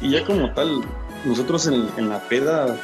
y, 0.00 0.10
ya 0.10 0.24
como 0.24 0.52
tal, 0.52 0.82
nosotros 1.24 1.66
en, 1.66 1.88
en 1.96 2.08
la 2.08 2.20
peda 2.20 2.76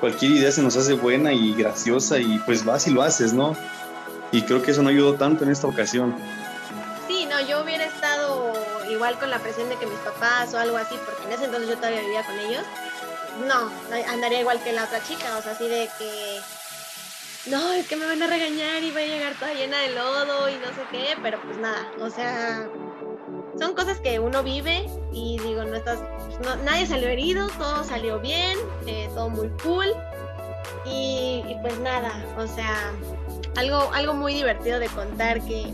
cualquier 0.00 0.32
idea 0.32 0.50
se 0.50 0.62
nos 0.62 0.76
hace 0.76 0.94
buena 0.94 1.32
y 1.32 1.54
graciosa 1.54 2.18
y 2.18 2.38
pues 2.46 2.64
vas 2.64 2.86
y 2.86 2.90
lo 2.90 3.02
haces, 3.02 3.32
¿no? 3.32 3.54
Y 4.32 4.42
creo 4.42 4.62
que 4.62 4.70
eso 4.70 4.82
no 4.82 4.88
ayudó 4.88 5.14
tanto 5.14 5.44
en 5.44 5.50
esta 5.50 5.66
ocasión. 5.66 6.16
Sí, 7.06 7.26
no, 7.26 7.40
yo 7.46 7.62
hubiera 7.62 7.84
estado 7.84 8.52
igual 8.90 9.18
con 9.18 9.30
la 9.30 9.38
presión 9.38 9.68
de 9.68 9.76
que 9.76 9.86
mis 9.86 9.98
papás 9.98 10.52
o 10.54 10.58
algo 10.58 10.76
así, 10.76 10.94
porque 11.04 11.24
en 11.24 11.32
ese 11.32 11.44
entonces 11.44 11.68
yo 11.68 11.76
todavía 11.76 12.00
vivía 12.00 12.24
con 12.24 12.38
ellos. 12.38 12.64
No, 13.46 13.70
andaría 14.10 14.40
igual 14.40 14.62
que 14.62 14.72
la 14.72 14.84
otra 14.84 15.02
chica, 15.02 15.36
o 15.38 15.42
sea, 15.42 15.52
así 15.52 15.68
de 15.68 15.88
que 15.98 16.40
no, 17.46 17.72
es 17.72 17.88
que 17.88 17.96
me 17.96 18.06
van 18.06 18.22
a 18.22 18.26
regañar 18.26 18.82
y 18.82 18.90
va 18.92 19.00
a 19.00 19.04
llegar 19.04 19.34
toda 19.34 19.52
llena 19.52 19.78
de 19.80 19.94
lodo 19.94 20.48
y 20.48 20.54
no 20.54 20.66
sé 20.68 20.82
qué, 20.92 21.16
pero 21.22 21.40
pues 21.42 21.56
nada, 21.58 21.90
o 21.98 22.08
sea, 22.08 22.68
son 23.58 23.74
cosas 23.74 23.98
que 23.98 24.20
uno 24.20 24.42
vive 24.44 24.86
y 25.12 25.38
digo, 25.40 25.64
no 25.64 25.74
estás, 25.74 25.98
nadie 26.64 26.86
salió 26.86 27.08
herido, 27.08 27.48
todo 27.58 27.82
salió 27.82 28.20
bien, 28.20 28.56
eh, 28.86 29.10
todo 29.14 29.28
muy 29.28 29.48
cool 29.62 29.88
y, 30.86 31.42
pues 31.62 31.78
nada, 31.80 32.24
o 32.36 32.46
sea, 32.46 32.92
algo, 33.56 33.92
algo 33.92 34.14
muy 34.14 34.34
divertido 34.34 34.78
de 34.78 34.88
contar 34.88 35.40
que, 35.42 35.66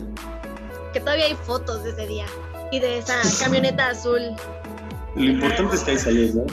que 0.92 1.00
todavía 1.00 1.26
hay 1.26 1.34
fotos 1.34 1.84
de 1.84 1.90
ese 1.90 2.06
día 2.06 2.26
y 2.70 2.80
de 2.80 2.98
esa 2.98 3.14
camioneta 3.42 3.88
azul. 3.88 4.20
Lo 5.14 5.24
importante 5.24 5.76
es 5.76 5.82
que 5.82 5.90
hay 5.92 5.98
salud, 5.98 6.34
¿no? 6.34 6.44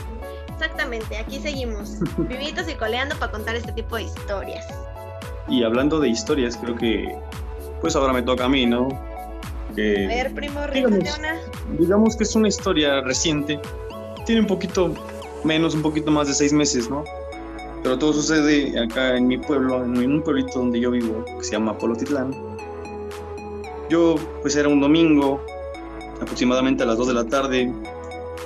Exactamente, 0.54 1.18
aquí 1.18 1.40
seguimos, 1.40 1.98
vivitos 2.18 2.70
y 2.70 2.76
coleando 2.76 3.16
para 3.18 3.32
contar 3.32 3.56
este 3.56 3.74
tipo 3.74 3.98
de 3.98 4.04
historias. 4.04 4.66
Y 5.48 5.64
hablando 5.64 6.00
de 6.00 6.10
historias, 6.10 6.58
creo 6.58 6.76
que 6.76 7.16
pues 7.82 7.96
ahora 7.96 8.14
me 8.14 8.22
toca 8.22 8.46
a 8.46 8.50
mí, 8.50 8.66
¿no? 8.66 8.88
Que, 9.76 10.06
a 10.06 10.08
ver, 10.08 10.34
primo, 10.34 10.62
digamos, 10.74 11.00
digamos 11.78 12.16
que 12.16 12.24
es 12.24 12.36
una 12.36 12.48
historia 12.48 13.02
reciente, 13.02 13.60
tiene 14.26 14.42
un 14.42 14.48
poquito 14.48 14.94
menos, 15.44 15.76
un 15.76 15.82
poquito 15.82 16.10
más 16.10 16.28
de 16.28 16.34
seis 16.34 16.54
meses, 16.54 16.90
¿no? 16.90 17.04
Pero 17.86 18.00
todo 18.00 18.14
sucede 18.14 18.80
acá 18.80 19.16
en 19.16 19.28
mi 19.28 19.38
pueblo, 19.38 19.84
en 19.86 20.12
un 20.12 20.24
pueblito 20.24 20.58
donde 20.58 20.80
yo 20.80 20.90
vivo, 20.90 21.24
que 21.24 21.44
se 21.44 21.52
llama 21.52 21.78
Polotitlán. 21.78 22.36
Yo, 23.92 24.16
pues 24.42 24.56
era 24.56 24.68
un 24.68 24.82
domingo, 24.82 25.40
aproximadamente 26.20 26.82
a 26.82 26.88
las 26.88 26.98
2 26.98 27.10
de 27.10 27.14
la 27.14 27.26
tarde, 27.26 27.72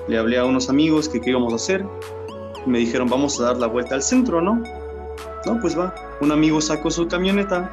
le 0.09 0.17
hablé 0.17 0.39
a 0.39 0.43
unos 0.43 0.69
amigos 0.69 1.07
que 1.07 1.21
qué 1.21 1.29
íbamos 1.29 1.53
a 1.53 1.55
hacer. 1.55 1.85
Me 2.65 2.79
dijeron, 2.79 3.07
vamos 3.07 3.39
a 3.39 3.45
dar 3.45 3.57
la 3.59 3.67
vuelta 3.67 3.95
al 3.95 4.03
centro, 4.03 4.41
¿no? 4.41 4.61
No, 5.45 5.57
pues 5.61 5.79
va. 5.79 5.95
Un 6.19 6.33
amigo 6.33 6.59
sacó 6.59 6.91
su 6.91 7.07
camioneta 7.07 7.71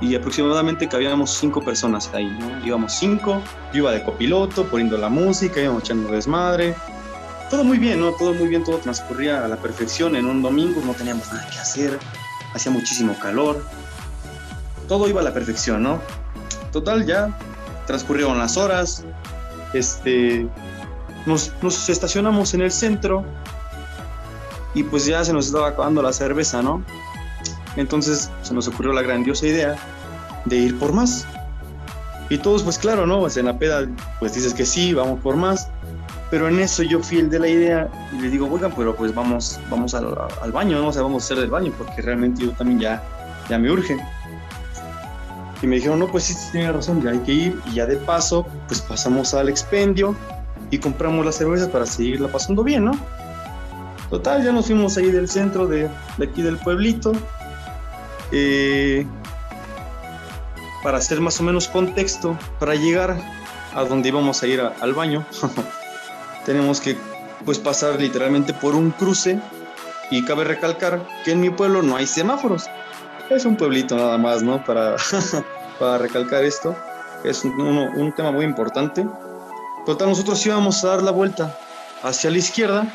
y 0.00 0.14
aproximadamente 0.14 0.88
cabíamos 0.88 1.32
cinco 1.32 1.60
personas 1.60 2.08
ahí, 2.14 2.30
¿no? 2.38 2.64
Íbamos 2.64 2.92
cinco, 2.92 3.42
yo 3.72 3.78
iba 3.80 3.90
de 3.90 4.04
copiloto, 4.04 4.64
poniendo 4.66 4.96
la 4.96 5.08
música, 5.08 5.60
íbamos 5.60 5.82
echando 5.82 6.12
desmadre, 6.12 6.76
todo 7.50 7.64
muy 7.64 7.78
bien, 7.78 8.00
¿no? 8.00 8.12
Todo 8.12 8.32
muy 8.32 8.48
bien, 8.48 8.64
todo 8.64 8.78
transcurría 8.78 9.44
a 9.44 9.48
la 9.48 9.56
perfección 9.56 10.16
en 10.16 10.26
un 10.26 10.40
domingo, 10.40 10.80
no 10.84 10.94
teníamos 10.94 11.30
nada 11.32 11.46
que 11.50 11.58
hacer, 11.58 11.98
hacía 12.54 12.72
muchísimo 12.72 13.18
calor, 13.18 13.64
todo 14.88 15.08
iba 15.08 15.20
a 15.20 15.24
la 15.24 15.34
perfección, 15.34 15.82
¿no? 15.82 16.00
Total, 16.72 17.04
ya 17.04 17.36
transcurrieron 17.86 18.38
las 18.38 18.56
horas, 18.56 19.04
este, 19.74 20.48
nos, 21.26 21.52
nos 21.60 21.88
estacionamos 21.88 22.54
en 22.54 22.62
el 22.62 22.70
centro 22.70 23.24
y 24.74 24.84
pues 24.84 25.06
ya 25.06 25.24
se 25.24 25.32
nos 25.32 25.46
estaba 25.46 25.68
acabando 25.68 26.02
la 26.02 26.12
cerveza, 26.12 26.62
¿no? 26.62 26.84
Entonces 27.76 28.30
se 28.42 28.54
nos 28.54 28.68
ocurrió 28.68 28.92
la 28.92 29.02
grandiosa 29.02 29.46
idea 29.46 29.76
de 30.44 30.56
ir 30.56 30.78
por 30.78 30.92
más. 30.92 31.26
Y 32.28 32.38
todos, 32.38 32.62
pues 32.62 32.78
claro, 32.78 33.06
¿no? 33.06 33.20
Pues 33.20 33.36
en 33.36 33.46
la 33.46 33.58
peda, 33.58 33.88
pues 34.20 34.34
dices 34.34 34.54
que 34.54 34.64
sí, 34.64 34.94
vamos 34.94 35.20
por 35.20 35.34
más. 35.36 35.68
Pero 36.30 36.48
en 36.48 36.60
eso 36.60 36.82
yo 36.82 37.02
fui 37.02 37.18
el 37.18 37.28
de 37.28 37.38
la 37.40 37.48
idea 37.48 37.90
y 38.12 38.20
le 38.20 38.30
digo, 38.30 38.48
oigan, 38.50 38.72
pero 38.76 38.94
pues 38.94 39.14
vamos, 39.14 39.58
vamos 39.68 39.94
al, 39.94 40.52
baño, 40.52 40.80
¿no? 40.80 40.88
o 40.88 40.92
sea, 40.92 41.02
vamos 41.02 41.24
a 41.24 41.26
hacer 41.26 41.38
del 41.38 41.50
baño, 41.50 41.72
porque 41.76 42.02
realmente 42.02 42.44
yo 42.44 42.52
también 42.52 42.78
ya, 42.78 43.02
ya 43.48 43.58
me 43.58 43.70
urge. 43.70 43.98
Y 45.62 45.66
me 45.66 45.76
dijeron, 45.76 45.98
no, 45.98 46.06
pues 46.06 46.24
sí, 46.24 46.36
tiene 46.52 46.72
razón, 46.72 47.02
ya 47.02 47.10
hay 47.10 47.18
que 47.18 47.32
ir. 47.32 47.60
Y 47.66 47.74
ya 47.74 47.86
de 47.86 47.96
paso, 47.96 48.46
pues 48.68 48.80
pasamos 48.80 49.34
al 49.34 49.48
expendio 49.48 50.14
y 50.70 50.78
compramos 50.78 51.26
las 51.26 51.36
cervezas 51.36 51.68
para 51.68 51.84
seguirla 51.84 52.28
pasando 52.28 52.62
bien, 52.62 52.84
¿no? 52.84 52.92
Total, 54.08 54.42
ya 54.42 54.52
nos 54.52 54.66
fuimos 54.66 54.96
ahí 54.96 55.10
del 55.10 55.28
centro 55.28 55.66
de, 55.66 55.88
de 56.16 56.24
aquí 56.24 56.42
del 56.42 56.56
pueblito. 56.56 57.12
Eh, 58.32 59.06
para 60.82 60.98
hacer 60.98 61.20
más 61.20 61.38
o 61.40 61.42
menos 61.42 61.68
contexto, 61.68 62.38
para 62.58 62.74
llegar 62.74 63.16
a 63.74 63.84
donde 63.84 64.08
íbamos 64.08 64.42
a 64.42 64.46
ir 64.46 64.60
al 64.60 64.94
baño, 64.94 65.24
tenemos 66.50 66.80
que 66.80 66.96
pues 67.44 67.60
pasar 67.60 68.00
literalmente 68.00 68.52
por 68.52 68.74
un 68.74 68.90
cruce 68.90 69.40
y 70.10 70.24
cabe 70.24 70.42
recalcar 70.42 71.06
que 71.24 71.30
en 71.30 71.40
mi 71.40 71.48
pueblo 71.48 71.80
no 71.80 71.94
hay 71.94 72.08
semáforos. 72.08 72.66
Es 73.30 73.44
un 73.44 73.56
pueblito 73.56 73.96
nada 73.96 74.18
más, 74.18 74.42
¿no? 74.42 74.64
Para, 74.64 74.96
para 75.78 75.98
recalcar 75.98 76.42
esto. 76.42 76.74
Es 77.22 77.44
un, 77.44 77.52
un 77.60 78.12
tema 78.16 78.32
muy 78.32 78.44
importante. 78.44 79.06
Total, 79.86 80.08
nosotros 80.08 80.44
íbamos 80.44 80.82
a 80.82 80.88
dar 80.88 81.02
la 81.04 81.12
vuelta 81.12 81.56
hacia 82.02 82.32
la 82.32 82.38
izquierda, 82.38 82.92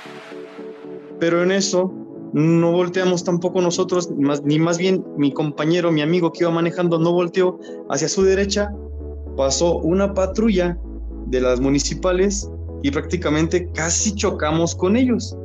pero 1.22 1.42
en 1.42 1.54
eso 1.54 1.94
no 2.34 2.74
volteamos 2.74 3.24
tampoco 3.24 3.62
nosotros, 3.62 4.12
más, 4.18 4.44
ni 4.44 4.60
más 4.60 4.78
bien 4.78 5.02
mi 5.16 5.32
compañero, 5.32 5.94
mi 5.94 6.02
amigo 6.02 6.34
que 6.34 6.44
iba 6.44 6.52
manejando, 6.52 7.00
no 7.00 7.14
volteó 7.14 7.58
hacia 7.90 8.10
su 8.10 8.22
derecha, 8.24 8.74
pasó 9.38 9.78
una 9.78 10.14
patrulla 10.14 10.78
de 11.28 11.40
las 11.40 11.62
municipales 11.62 12.50
y 12.86 12.92
prácticamente 12.92 13.68
casi 13.72 14.14
chocamos 14.14 14.76
con 14.76 14.96
ellos. 14.96 15.36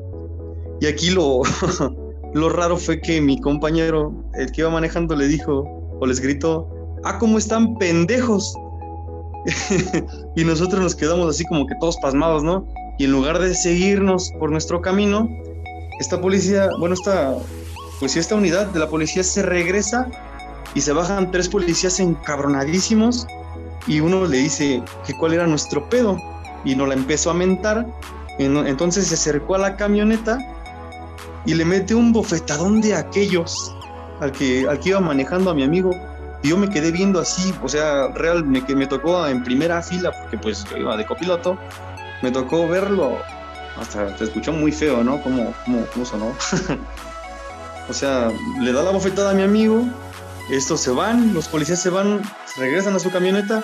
Y 0.78 0.86
aquí 0.86 1.08
lo, 1.08 1.40
lo 2.34 2.48
raro 2.50 2.76
fue 2.76 3.00
que 3.00 3.18
mi 3.22 3.40
compañero, 3.40 4.12
el 4.34 4.52
que 4.52 4.60
iba 4.60 4.68
manejando, 4.68 5.16
le 5.16 5.26
dijo 5.26 5.64
o 5.98 6.06
les 6.06 6.20
gritó, 6.20 6.68
ah, 7.02 7.18
¿cómo 7.18 7.38
están 7.38 7.78
pendejos? 7.78 8.54
y 10.36 10.44
nosotros 10.44 10.82
nos 10.82 10.94
quedamos 10.94 11.30
así 11.30 11.46
como 11.46 11.66
que 11.66 11.74
todos 11.80 11.96
pasmados, 12.02 12.42
¿no? 12.42 12.68
Y 12.98 13.06
en 13.06 13.12
lugar 13.12 13.38
de 13.38 13.54
seguirnos 13.54 14.30
por 14.38 14.50
nuestro 14.50 14.82
camino, 14.82 15.26
esta 15.98 16.20
policía, 16.20 16.68
bueno, 16.78 16.94
esta 16.94 17.38
pues 18.00 18.18
esta 18.18 18.34
unidad 18.34 18.66
de 18.66 18.80
la 18.80 18.88
policía 18.90 19.22
se 19.22 19.42
regresa 19.42 20.10
y 20.74 20.82
se 20.82 20.92
bajan 20.92 21.30
tres 21.30 21.48
policías 21.48 22.00
encabronadísimos 22.00 23.26
y 23.86 24.00
uno 24.00 24.26
le 24.26 24.36
dice 24.36 24.82
que 25.06 25.14
cuál 25.14 25.32
era 25.32 25.46
nuestro 25.46 25.88
pedo 25.88 26.18
y 26.64 26.74
nos 26.74 26.88
la 26.88 26.94
empezó 26.94 27.30
a 27.30 27.34
mentar. 27.34 27.86
Entonces 28.38 29.08
se 29.08 29.14
acercó 29.14 29.56
a 29.56 29.58
la 29.58 29.76
camioneta 29.76 30.38
y 31.44 31.54
le 31.54 31.64
mete 31.64 31.94
un 31.94 32.12
bofetadón 32.12 32.80
de 32.80 32.94
aquellos 32.94 33.74
al 34.20 34.32
que, 34.32 34.66
al 34.68 34.78
que 34.78 34.90
iba 34.90 35.00
manejando 35.00 35.50
a 35.50 35.54
mi 35.54 35.62
amigo. 35.62 35.90
Y 36.42 36.48
yo 36.48 36.56
me 36.56 36.70
quedé 36.70 36.90
viendo 36.90 37.20
así, 37.20 37.52
o 37.62 37.68
sea, 37.68 38.08
real, 38.08 38.44
me, 38.44 38.62
me 38.62 38.86
tocó 38.86 39.26
en 39.26 39.44
primera 39.44 39.82
fila, 39.82 40.10
porque 40.10 40.38
pues 40.38 40.64
yo 40.70 40.78
iba 40.78 40.96
de 40.96 41.04
copiloto, 41.04 41.58
me 42.22 42.30
tocó 42.30 42.66
verlo, 42.66 43.18
hasta 43.78 44.16
se 44.16 44.24
escuchó 44.24 44.52
muy 44.52 44.72
feo, 44.72 45.04
¿no? 45.04 45.22
Como, 45.22 45.52
como, 45.66 45.84
cómo 45.92 46.04
sonó. 46.06 46.34
o 47.90 47.92
sea, 47.92 48.30
le 48.58 48.72
da 48.72 48.82
la 48.82 48.90
bofetada 48.90 49.32
a 49.32 49.34
mi 49.34 49.42
amigo, 49.42 49.84
estos 50.50 50.80
se 50.80 50.90
van, 50.90 51.34
los 51.34 51.46
policías 51.46 51.80
se 51.80 51.90
van, 51.90 52.22
regresan 52.56 52.96
a 52.96 52.98
su 52.98 53.10
camioneta, 53.10 53.62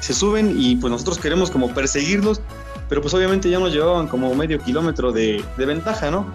se 0.00 0.14
suben 0.14 0.54
y 0.56 0.76
pues 0.76 0.90
nosotros 0.90 1.18
queremos 1.18 1.50
como 1.50 1.72
perseguirlos, 1.74 2.40
pero 2.88 3.02
pues 3.02 3.14
obviamente 3.14 3.50
ya 3.50 3.58
nos 3.58 3.72
llevaban 3.72 4.08
como 4.08 4.34
medio 4.34 4.58
kilómetro 4.58 5.12
de, 5.12 5.44
de 5.56 5.66
ventaja, 5.66 6.10
¿no? 6.10 6.26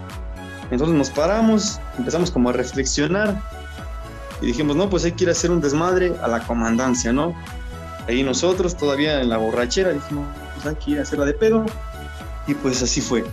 Entonces 0.70 0.96
nos 0.96 1.10
paramos, 1.10 1.80
empezamos 1.98 2.30
como 2.30 2.50
a 2.50 2.52
reflexionar 2.52 3.40
y 4.40 4.46
dijimos, 4.46 4.76
no, 4.76 4.90
pues 4.90 5.04
hay 5.04 5.12
que 5.12 5.24
ir 5.24 5.30
a 5.30 5.32
hacer 5.32 5.50
un 5.50 5.60
desmadre 5.60 6.14
a 6.22 6.28
la 6.28 6.40
comandancia, 6.40 7.12
¿no? 7.12 7.34
Ahí 8.08 8.22
nosotros 8.22 8.76
todavía 8.76 9.20
en 9.20 9.30
la 9.30 9.38
borrachera 9.38 9.90
dijimos, 9.90 10.26
pues 10.54 10.66
hay 10.66 10.74
que 10.76 10.90
ir 10.92 10.98
a 10.98 11.02
hacerla 11.02 11.24
de 11.24 11.34
pedo. 11.34 11.64
Y 12.46 12.54
pues 12.54 12.82
así 12.82 13.00
fue. 13.00 13.24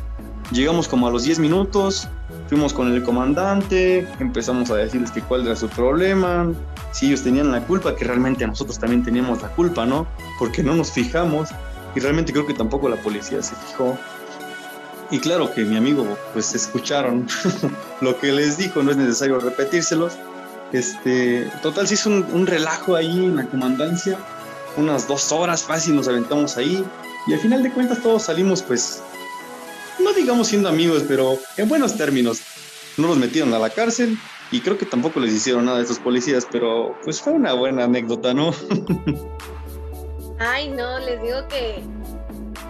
Llegamos 0.52 0.88
como 0.88 1.08
a 1.08 1.12
los 1.12 1.24
10 1.24 1.40
minutos, 1.40 2.08
fuimos 2.48 2.74
con 2.74 2.94
el 2.94 3.04
comandante, 3.04 4.08
empezamos 4.20 4.70
a 4.72 4.76
decirles 4.76 5.12
que 5.12 5.22
cuál 5.22 5.46
era 5.46 5.56
su 5.56 5.68
problema, 5.70 6.50
si 6.92 7.08
ellos 7.08 7.24
tenían 7.24 7.52
la 7.52 7.66
culpa, 7.66 7.96
que 7.96 8.06
realmente 8.06 8.46
nosotros 8.46 8.78
también 8.80 9.04
teníamos 9.04 9.42
la 9.42 9.50
culpa, 9.50 9.86
¿no? 9.86 10.08
Porque 10.38 10.64
no 10.64 10.76
nos 10.76 10.92
fijamos 10.92 11.50
y 11.96 12.00
realmente 12.00 12.32
creo 12.32 12.46
que 12.46 12.54
tampoco 12.54 12.90
la 12.90 12.98
policía 12.98 13.42
se 13.42 13.56
fijó. 13.56 13.98
Y 15.10 15.20
claro 15.20 15.54
que 15.54 15.64
mi 15.66 15.76
amigo, 15.76 16.18
pues 16.34 16.56
escucharon 16.56 17.28
lo 18.02 18.18
que 18.20 18.32
les 18.32 18.58
dijo, 18.58 18.82
no 18.82 18.92
es 18.92 18.98
necesario 18.98 19.40
repetírselos. 19.40 20.14
Este, 20.72 21.52
total, 21.62 21.88
se 21.88 21.96
hizo 21.96 22.10
un, 22.10 22.48
relajo 22.48 22.96
ahí 22.96 23.26
en 23.26 23.36
la 23.36 23.46
comandancia, 23.46 24.18
unas 24.78 25.06
dos 25.06 25.34
horas 25.34 25.64
fácil 25.64 25.98
nos 25.98 26.08
aventamos 26.08 26.56
ahí 26.56 26.86
y 27.28 27.34
al 27.34 27.40
final 27.40 27.62
de 27.62 27.72
cuentas 27.74 28.02
todos 28.02 28.24
salimos 28.24 28.62
pues, 28.62 29.04
no 30.00 30.14
digamos 30.14 30.48
siendo 30.48 30.70
amigos, 30.70 31.04
pero 31.08 31.38
en 31.58 31.68
buenos 31.68 31.98
términos. 31.98 32.40
No 32.98 33.08
los 33.08 33.18
metieron 33.18 33.54
a 33.54 33.60
la 33.60 33.70
cárcel 33.70 34.18
y 34.52 34.60
creo 34.60 34.78
que 34.78 34.86
tampoco 34.86 35.20
les 35.20 35.34
hicieron 35.34 35.66
nada 35.66 35.80
a 35.80 35.82
estos 35.82 36.00
policías, 36.00 36.46
pero 36.52 36.96
pues 37.04 37.22
fue 37.22 37.34
una 37.34 37.54
buena 37.54 37.86
anécdota, 37.86 38.34
¿no? 38.34 38.54
Ay, 40.40 40.70
no, 40.70 41.00
les 41.00 41.22
digo 41.22 41.48
que 41.48 41.82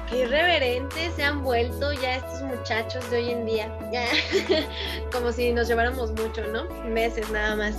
qué 0.10 0.20
irreverentes 0.24 1.14
se 1.16 1.24
han 1.24 1.42
vuelto 1.42 1.94
ya 1.94 2.18
estos 2.18 2.44
muchachos 2.44 3.10
de 3.10 3.18
hoy 3.18 3.32
en 3.32 3.46
día. 3.46 3.72
Como 5.12 5.32
si 5.32 5.52
nos 5.54 5.68
lleváramos 5.68 6.12
mucho, 6.12 6.44
¿no? 6.52 6.66
Meses 6.86 7.30
nada 7.32 7.56
más. 7.56 7.76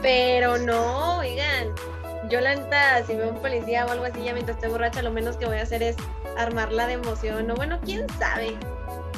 Pero 0.00 0.56
no, 0.58 1.18
oigan, 1.18 1.68
yo 2.30 2.40
la 2.40 2.54
neta, 2.54 3.04
si 3.04 3.16
veo 3.16 3.30
un 3.30 3.42
policía 3.42 3.84
o 3.84 3.90
algo 3.90 4.04
así 4.04 4.22
ya 4.22 4.32
mientras 4.32 4.56
estoy 4.56 4.70
borracha, 4.70 5.02
lo 5.02 5.10
menos 5.10 5.36
que 5.36 5.46
voy 5.46 5.56
a 5.56 5.62
hacer 5.62 5.82
es 5.82 5.96
armarla 6.38 6.86
de 6.86 6.94
emoción. 6.94 7.50
O 7.50 7.54
bueno, 7.54 7.78
quién 7.84 8.06
sabe. 8.18 8.56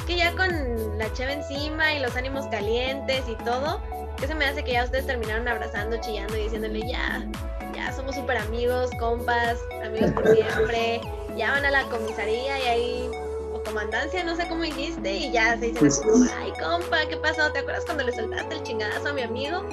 Que 0.05 0.17
ya 0.17 0.31
con 0.35 0.97
la 0.97 1.11
cheve 1.13 1.33
encima 1.33 1.93
y 1.93 1.99
los 1.99 2.15
ánimos 2.15 2.47
calientes 2.47 3.23
y 3.27 3.35
todo, 3.43 3.81
que 4.17 4.27
se 4.27 4.35
me 4.35 4.45
hace 4.45 4.63
que 4.63 4.73
ya 4.73 4.83
ustedes 4.83 5.07
terminaron 5.07 5.47
abrazando, 5.47 5.97
chillando 6.01 6.35
y 6.37 6.43
diciéndole 6.43 6.81
ya, 6.87 7.25
ya 7.73 7.91
somos 7.93 8.15
súper 8.15 8.37
amigos, 8.37 8.89
compas, 8.99 9.59
amigos 9.83 10.11
por 10.11 10.27
siempre 10.35 11.01
ya 11.37 11.51
van 11.51 11.65
a 11.65 11.71
la 11.71 11.83
comisaría 11.83 12.59
y 12.59 12.67
ahí, 12.67 13.11
o 13.53 13.63
comandancia, 13.63 14.23
no 14.23 14.35
sé 14.35 14.47
cómo 14.47 14.63
dijiste, 14.63 15.13
y 15.13 15.31
ya 15.31 15.57
se 15.57 15.71
dicen, 15.71 15.89
ay, 16.37 16.53
compa, 16.61 17.05
¿qué 17.07 17.17
pasó? 17.17 17.51
¿Te 17.51 17.59
acuerdas 17.59 17.85
cuando 17.85 18.03
le 18.03 18.11
soltaste 18.11 18.55
el 18.55 18.63
chingadazo 18.63 19.09
a 19.09 19.13
mi 19.13 19.21
amigo? 19.21 19.65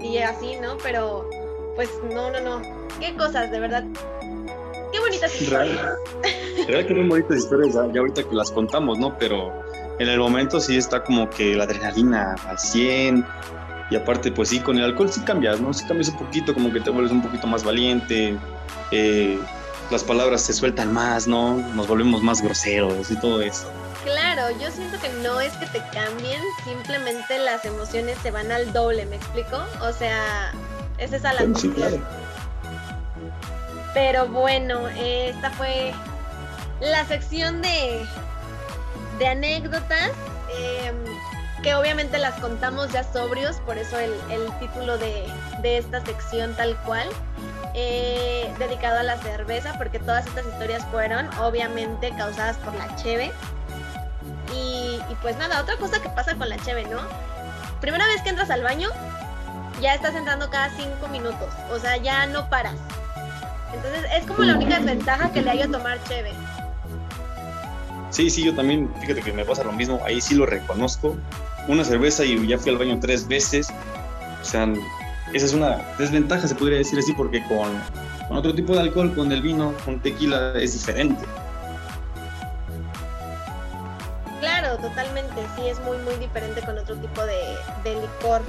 Y 0.00 0.18
así, 0.18 0.56
¿no? 0.60 0.76
Pero, 0.78 1.28
pues, 1.74 1.90
no, 2.12 2.30
no, 2.30 2.40
no. 2.40 2.62
Qué 3.00 3.14
cosas, 3.16 3.50
de 3.50 3.60
verdad. 3.60 3.84
Qué 4.92 5.00
bonitas 5.00 5.40
historias. 5.40 5.78
Real 6.68 6.86
que 6.86 6.94
muy 6.94 7.08
bonitas 7.08 7.38
historias, 7.38 7.74
ya, 7.74 8.00
ahorita 8.00 8.22
que 8.22 8.34
las 8.34 8.50
contamos, 8.50 8.98
¿no? 8.98 9.16
Pero 9.18 9.52
en 9.98 10.08
el 10.08 10.18
momento 10.18 10.60
sí 10.60 10.76
está 10.76 11.02
como 11.02 11.28
que 11.30 11.54
la 11.54 11.64
adrenalina 11.64 12.34
al 12.46 12.58
100, 12.58 13.24
y 13.90 13.96
aparte, 13.96 14.30
pues 14.30 14.48
sí, 14.48 14.60
con 14.60 14.78
el 14.78 14.84
alcohol 14.84 15.10
sí 15.12 15.20
cambias, 15.22 15.60
¿no? 15.60 15.74
Sí 15.74 15.84
cambias 15.84 16.08
un 16.10 16.18
poquito, 16.18 16.54
como 16.54 16.72
que 16.72 16.80
te 16.80 16.90
vuelves 16.90 17.10
un 17.12 17.22
poquito 17.22 17.46
más 17.46 17.64
valiente, 17.64 18.38
eh, 18.92 19.38
las 19.90 20.04
palabras 20.04 20.42
se 20.42 20.52
sueltan 20.52 20.92
más, 20.92 21.26
¿no? 21.26 21.56
Nos 21.74 21.88
volvemos 21.88 22.22
más 22.22 22.40
groseros 22.40 23.10
y 23.10 23.16
todo 23.16 23.42
eso. 23.42 23.68
Claro, 24.04 24.56
yo 24.60 24.70
siento 24.70 24.98
que 25.00 25.08
no 25.22 25.40
es 25.40 25.52
que 25.54 25.66
te 25.66 25.82
cambien, 25.92 26.40
simplemente 26.64 27.38
las 27.38 27.64
emociones 27.64 28.16
se 28.22 28.30
van 28.30 28.52
al 28.52 28.72
doble, 28.72 29.04
¿me 29.06 29.16
explico? 29.16 29.58
O 29.82 29.92
sea, 29.92 30.52
es 30.98 31.12
esa 31.12 31.32
la 31.32 31.40
sí, 31.58 31.72
Pero 33.94 34.26
bueno, 34.26 34.88
esta 34.88 35.50
fue 35.50 35.92
la 36.80 37.04
sección 37.06 37.60
de, 37.62 38.06
de 39.18 39.26
anécdotas, 39.26 40.12
em, 40.58 40.94
que 41.62 41.74
obviamente 41.74 42.18
las 42.18 42.34
contamos 42.40 42.92
ya 42.92 43.04
sobrios, 43.04 43.56
por 43.66 43.78
eso 43.78 43.98
el, 43.98 44.12
el 44.30 44.50
título 44.58 44.96
de, 44.96 45.26
de 45.62 45.78
esta 45.78 46.04
sección 46.04 46.54
tal 46.54 46.76
cual. 46.82 47.08
Eh, 47.74 48.52
dedicado 48.58 48.98
a 48.98 49.02
la 49.04 49.16
cerveza, 49.18 49.74
porque 49.78 50.00
todas 50.00 50.26
estas 50.26 50.44
historias 50.46 50.84
fueron 50.90 51.28
obviamente 51.38 52.10
causadas 52.16 52.56
por 52.58 52.74
la 52.74 52.94
cheve. 52.96 53.30
Y, 54.52 55.00
pues 55.22 55.36
nada, 55.36 55.60
otra 55.60 55.76
cosa 55.76 56.02
que 56.02 56.08
pasa 56.08 56.34
con 56.34 56.48
la 56.48 56.58
cheve, 56.58 56.84
¿no? 56.84 57.00
Primera 57.80 58.06
vez 58.06 58.22
que 58.22 58.30
entras 58.30 58.50
al 58.50 58.62
baño, 58.62 58.90
ya 59.80 59.94
estás 59.94 60.14
entrando 60.14 60.50
cada 60.50 60.70
cinco 60.70 61.08
minutos, 61.08 61.48
o 61.70 61.78
sea, 61.78 61.96
ya 61.96 62.26
no 62.26 62.48
paras. 62.50 62.74
Entonces 63.74 64.04
es 64.16 64.26
como 64.26 64.42
la 64.42 64.56
única 64.56 64.78
desventaja 64.78 65.32
que 65.32 65.42
le 65.42 65.50
hay 65.50 65.62
a 65.62 65.68
tomar 65.68 65.98
cheve. 66.04 66.32
Sí, 68.10 68.28
sí, 68.28 68.44
yo 68.44 68.54
también, 68.54 68.92
fíjate 69.00 69.22
que 69.22 69.32
me 69.32 69.44
pasa 69.44 69.62
lo 69.62 69.72
mismo, 69.72 70.00
ahí 70.04 70.20
sí 70.20 70.34
lo 70.34 70.44
reconozco. 70.44 71.16
Una 71.68 71.84
cerveza 71.84 72.24
y 72.24 72.46
ya 72.46 72.58
fui 72.58 72.72
al 72.72 72.78
baño 72.78 72.98
tres 73.00 73.26
veces. 73.28 73.72
O 74.40 74.44
sea, 74.44 74.68
esa 75.32 75.46
es 75.46 75.54
una 75.54 75.78
desventaja, 75.96 76.48
se 76.48 76.54
podría 76.56 76.78
decir 76.78 76.98
así, 76.98 77.12
porque 77.12 77.42
con, 77.44 77.80
otro 78.36 78.52
tipo 78.52 78.74
de 78.74 78.80
alcohol, 78.80 79.14
con 79.14 79.30
el 79.30 79.42
vino, 79.42 79.72
con 79.84 80.00
tequila, 80.00 80.54
es 80.56 80.72
diferente. 80.72 81.24
Claro, 84.40 84.76
totalmente, 84.78 85.46
sí, 85.54 85.68
es 85.68 85.78
muy, 85.80 85.98
muy 85.98 86.14
diferente 86.16 86.62
con 86.62 86.76
otro 86.78 86.96
tipo 86.96 87.22
de, 87.24 87.56
licor. 87.84 88.42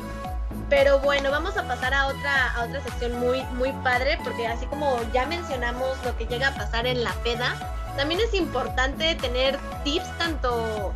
Pero 0.69 0.99
bueno, 0.99 1.31
vamos 1.31 1.57
a 1.57 1.67
pasar 1.67 1.93
a 1.93 2.07
otra, 2.07 2.53
a 2.53 2.63
otra 2.63 2.81
sección 2.81 3.19
muy, 3.19 3.43
muy 3.53 3.71
padre, 3.83 4.17
porque 4.23 4.47
así 4.47 4.65
como 4.67 4.99
ya 5.13 5.25
mencionamos 5.25 5.97
lo 6.05 6.15
que 6.17 6.25
llega 6.25 6.49
a 6.49 6.55
pasar 6.55 6.87
en 6.87 7.03
la 7.03 7.11
peda, 7.23 7.55
también 7.97 8.21
es 8.21 8.33
importante 8.33 9.15
tener 9.15 9.59
tips 9.83 10.17
tanto 10.17 10.93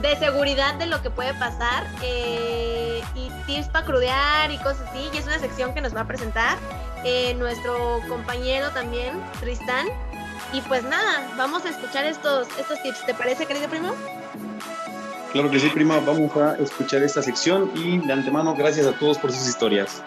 de 0.00 0.16
seguridad 0.16 0.74
de 0.74 0.86
lo 0.86 1.02
que 1.02 1.10
puede 1.10 1.34
pasar 1.34 1.86
eh, 2.02 3.02
y 3.14 3.30
tips 3.46 3.68
para 3.68 3.84
crudear 3.84 4.50
y 4.50 4.56
cosas 4.58 4.88
así. 4.88 5.10
Y 5.12 5.18
es 5.18 5.26
una 5.26 5.38
sección 5.38 5.74
que 5.74 5.80
nos 5.80 5.94
va 5.94 6.02
a 6.02 6.06
presentar 6.06 6.56
eh, 7.04 7.34
nuestro 7.34 8.00
compañero 8.08 8.70
también, 8.70 9.22
Tristán. 9.40 9.88
Y 10.52 10.62
pues 10.62 10.82
nada, 10.84 11.28
vamos 11.36 11.64
a 11.66 11.70
escuchar 11.70 12.04
estos, 12.06 12.48
estos 12.58 12.80
tips. 12.82 13.04
¿Te 13.04 13.14
parece, 13.14 13.44
querido 13.46 13.68
primo? 13.68 13.92
Claro 15.32 15.50
que 15.50 15.60
sí, 15.60 15.68
prima. 15.68 16.00
Vamos 16.00 16.34
a 16.36 16.56
escuchar 16.56 17.02
esta 17.02 17.22
sección 17.22 17.70
y 17.74 17.98
de 17.98 18.12
antemano, 18.12 18.54
gracias 18.54 18.86
a 18.86 18.98
todos 18.98 19.18
por 19.18 19.30
sus 19.30 19.46
historias. 19.46 20.02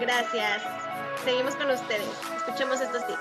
Gracias. 0.00 0.62
Seguimos 1.24 1.54
con 1.56 1.70
ustedes. 1.70 2.08
Escuchemos 2.36 2.80
estos 2.80 3.06
tips. 3.06 3.18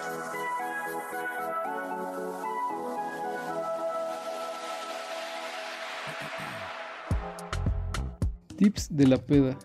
Tips 8.57 8.95
de 8.95 9.07
la 9.07 9.17
peda. 9.17 9.57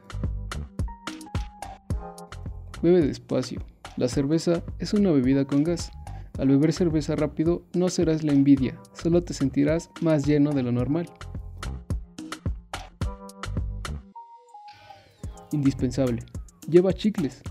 Bebe 2.83 3.03
despacio. 3.03 3.65
La 3.97 4.09
cerveza 4.09 4.63
es 4.81 4.93
una 4.93 5.13
bebida 5.13 5.45
con 5.45 5.63
gas. 5.63 5.93
Al 6.39 6.49
beber 6.49 6.73
cerveza 6.73 7.15
rápido 7.15 7.63
no 7.75 7.89
serás 7.89 8.25
la 8.25 8.33
envidia, 8.33 8.79
solo 8.95 9.23
te 9.23 9.35
sentirás 9.35 9.91
más 10.01 10.27
lleno 10.27 10.51
de 10.51 10.63
lo 10.63 10.73
normal. 10.73 11.09
Indispensable. 15.53 16.22
Lleva 16.68 16.92
chicles. 16.92 17.42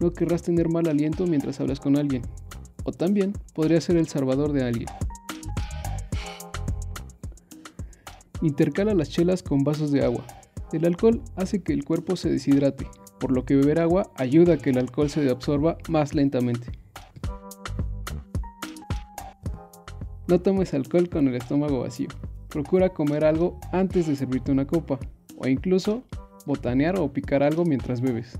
No 0.00 0.12
querrás 0.12 0.42
tener 0.42 0.68
mal 0.68 0.88
aliento 0.88 1.26
mientras 1.26 1.60
hablas 1.60 1.80
con 1.80 1.96
alguien. 1.96 2.22
O 2.84 2.92
también 2.92 3.32
podría 3.54 3.80
ser 3.80 3.96
el 3.96 4.08
salvador 4.08 4.52
de 4.52 4.64
alguien. 4.64 4.88
Intercala 8.40 8.94
las 8.94 9.08
chelas 9.08 9.42
con 9.42 9.62
vasos 9.62 9.92
de 9.92 10.04
agua. 10.04 10.24
El 10.72 10.84
alcohol 10.86 11.22
hace 11.36 11.62
que 11.62 11.72
el 11.72 11.84
cuerpo 11.84 12.16
se 12.16 12.30
deshidrate, 12.30 12.88
por 13.20 13.30
lo 13.30 13.44
que 13.44 13.54
beber 13.54 13.78
agua 13.78 14.10
ayuda 14.16 14.54
a 14.54 14.56
que 14.56 14.70
el 14.70 14.78
alcohol 14.78 15.10
se 15.10 15.30
absorba 15.30 15.76
más 15.88 16.14
lentamente. 16.14 16.72
No 20.26 20.40
tomes 20.40 20.72
alcohol 20.74 21.08
con 21.08 21.28
el 21.28 21.34
estómago 21.34 21.80
vacío. 21.80 22.08
Procura 22.48 22.88
comer 22.88 23.24
algo 23.24 23.60
antes 23.70 24.06
de 24.06 24.16
servirte 24.16 24.50
una 24.50 24.66
copa, 24.66 24.98
o 25.36 25.46
incluso 25.46 26.02
botanear 26.46 26.98
o 26.98 27.12
picar 27.12 27.42
algo 27.42 27.64
mientras 27.64 28.00
bebes. 28.00 28.38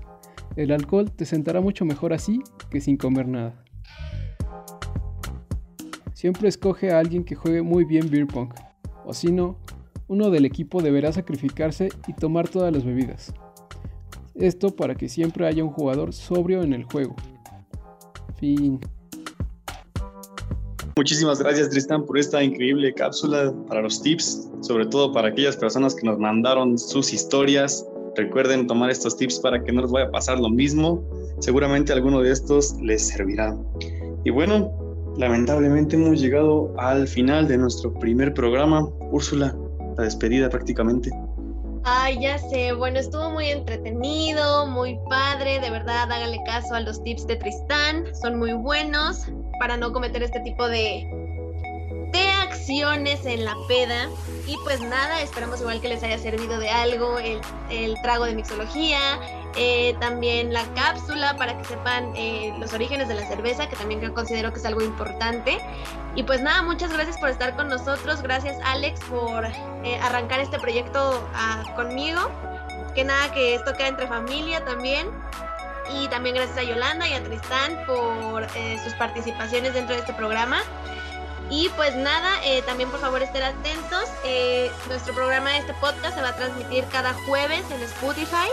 El 0.55 0.71
alcohol 0.71 1.11
te 1.11 1.25
sentará 1.25 1.61
mucho 1.61 1.85
mejor 1.85 2.13
así 2.13 2.39
que 2.69 2.81
sin 2.81 2.97
comer 2.97 3.27
nada. 3.27 3.63
Siempre 6.13 6.47
escoge 6.47 6.91
a 6.91 6.99
alguien 6.99 7.23
que 7.23 7.35
juegue 7.35 7.61
muy 7.61 7.83
bien 7.85 8.09
beer 8.09 8.27
pong, 8.27 8.53
o 9.05 9.13
si 9.13 9.31
no, 9.31 9.57
uno 10.07 10.29
del 10.29 10.45
equipo 10.45 10.81
deberá 10.81 11.11
sacrificarse 11.11 11.89
y 12.07 12.13
tomar 12.13 12.47
todas 12.47 12.71
las 12.71 12.85
bebidas. 12.85 13.33
Esto 14.35 14.75
para 14.75 14.95
que 14.95 15.09
siempre 15.09 15.45
haya 15.45 15.63
un 15.63 15.69
jugador 15.69 16.13
sobrio 16.13 16.63
en 16.63 16.73
el 16.73 16.83
juego. 16.85 17.15
Fin. 18.37 18.79
Muchísimas 20.95 21.39
gracias 21.39 21.69
Tristan 21.69 22.05
por 22.05 22.17
esta 22.17 22.43
increíble 22.43 22.93
cápsula 22.93 23.53
para 23.67 23.81
los 23.81 24.01
tips, 24.01 24.49
sobre 24.61 24.85
todo 24.85 25.11
para 25.11 25.29
aquellas 25.29 25.57
personas 25.57 25.95
que 25.95 26.05
nos 26.05 26.19
mandaron 26.19 26.77
sus 26.77 27.13
historias. 27.13 27.85
Recuerden 28.15 28.67
tomar 28.67 28.89
estos 28.91 29.17
tips 29.17 29.39
para 29.39 29.63
que 29.63 29.71
no 29.71 29.81
les 29.81 29.91
vaya 29.91 30.05
a 30.07 30.11
pasar 30.11 30.39
lo 30.39 30.49
mismo. 30.49 31.03
Seguramente 31.39 31.93
alguno 31.93 32.21
de 32.21 32.31
estos 32.31 32.75
les 32.81 33.07
servirá. 33.07 33.57
Y 34.23 34.29
bueno, 34.29 34.71
lamentablemente 35.17 35.95
hemos 35.95 36.21
llegado 36.21 36.73
al 36.77 37.07
final 37.07 37.47
de 37.47 37.57
nuestro 37.57 37.93
primer 37.93 38.33
programa. 38.33 38.87
Úrsula, 39.11 39.55
la 39.97 40.03
despedida 40.03 40.49
prácticamente. 40.49 41.09
Ay, 41.85 42.17
ya 42.21 42.37
sé, 42.37 42.71
bueno, 42.71 42.99
estuvo 42.99 43.29
muy 43.31 43.47
entretenido, 43.47 44.67
muy 44.67 44.97
padre, 45.09 45.59
de 45.59 45.69
verdad, 45.69 46.09
hágale 46.09 46.39
caso 46.45 46.75
a 46.75 46.79
los 46.79 47.03
tips 47.03 47.27
de 47.27 47.35
Tristán, 47.35 48.05
son 48.21 48.39
muy 48.39 48.53
buenos 48.53 49.25
para 49.59 49.75
no 49.75 49.91
cometer 49.91 50.23
este 50.23 50.39
tipo 50.41 50.65
de, 50.69 51.05
de 52.13 52.29
acciones 52.29 53.25
en 53.25 53.43
la 53.43 53.55
peda. 53.67 54.07
Y 54.47 54.55
pues 54.63 54.79
nada, 54.79 55.21
esperamos 55.21 55.59
igual 55.59 55.81
que 55.81 55.89
les 55.89 56.01
haya 56.03 56.17
servido 56.17 56.57
de 56.59 56.69
algo 56.69 57.19
el, 57.19 57.41
el 57.69 57.95
trago 58.01 58.25
de 58.25 58.35
mixología, 58.35 59.19
eh, 59.55 59.95
también 59.99 60.51
la 60.51 60.63
cápsula 60.73 61.35
para 61.37 61.57
que 61.57 61.65
sepan 61.65 62.11
eh, 62.15 62.53
los 62.57 62.73
orígenes 62.73 63.07
de 63.07 63.15
la 63.15 63.27
cerveza, 63.27 63.67
que 63.67 63.75
también 63.75 64.13
considero 64.13 64.51
que 64.51 64.59
es 64.59 64.65
algo 64.65 64.81
importante. 64.81 65.59
Y 66.15 66.23
pues 66.23 66.41
nada, 66.41 66.61
muchas 66.61 66.91
gracias 66.93 67.17
por 67.19 67.29
estar 67.29 67.55
con 67.55 67.67
nosotros, 67.67 68.21
gracias 68.21 68.57
Alex 68.63 68.99
por 69.09 69.45
eh, 69.45 69.99
arrancar 70.01 70.39
este 70.39 70.59
proyecto 70.59 71.27
ah, 71.33 71.63
conmigo. 71.75 72.21
Que 72.95 73.03
nada, 73.03 73.31
que 73.33 73.55
esto 73.55 73.73
queda 73.73 73.87
entre 73.87 74.07
familia 74.07 74.63
también. 74.63 75.07
Y 75.99 76.07
también 76.07 76.35
gracias 76.35 76.57
a 76.57 76.63
Yolanda 76.63 77.07
y 77.07 77.13
a 77.13 77.23
Tristán 77.23 77.77
por 77.85 78.47
sus 78.83 78.93
participaciones 78.93 79.73
dentro 79.73 79.93
de 79.93 79.99
este 79.99 80.13
programa. 80.13 80.61
Y 81.55 81.69
pues 81.75 81.95
nada, 81.95 82.39
también 82.65 82.89
por 82.89 82.99
favor 82.99 83.21
estén 83.21 83.43
atentos. 83.43 84.09
nuestro 84.87 85.13
programa, 85.13 85.55
este 85.55 85.75
podcast, 85.75 86.15
se 86.15 86.21
va 86.23 86.29
a 86.29 86.35
transmitir 86.35 86.83
cada 86.85 87.13
jueves 87.13 87.63
en 87.69 87.79
Spotify. 87.83 88.49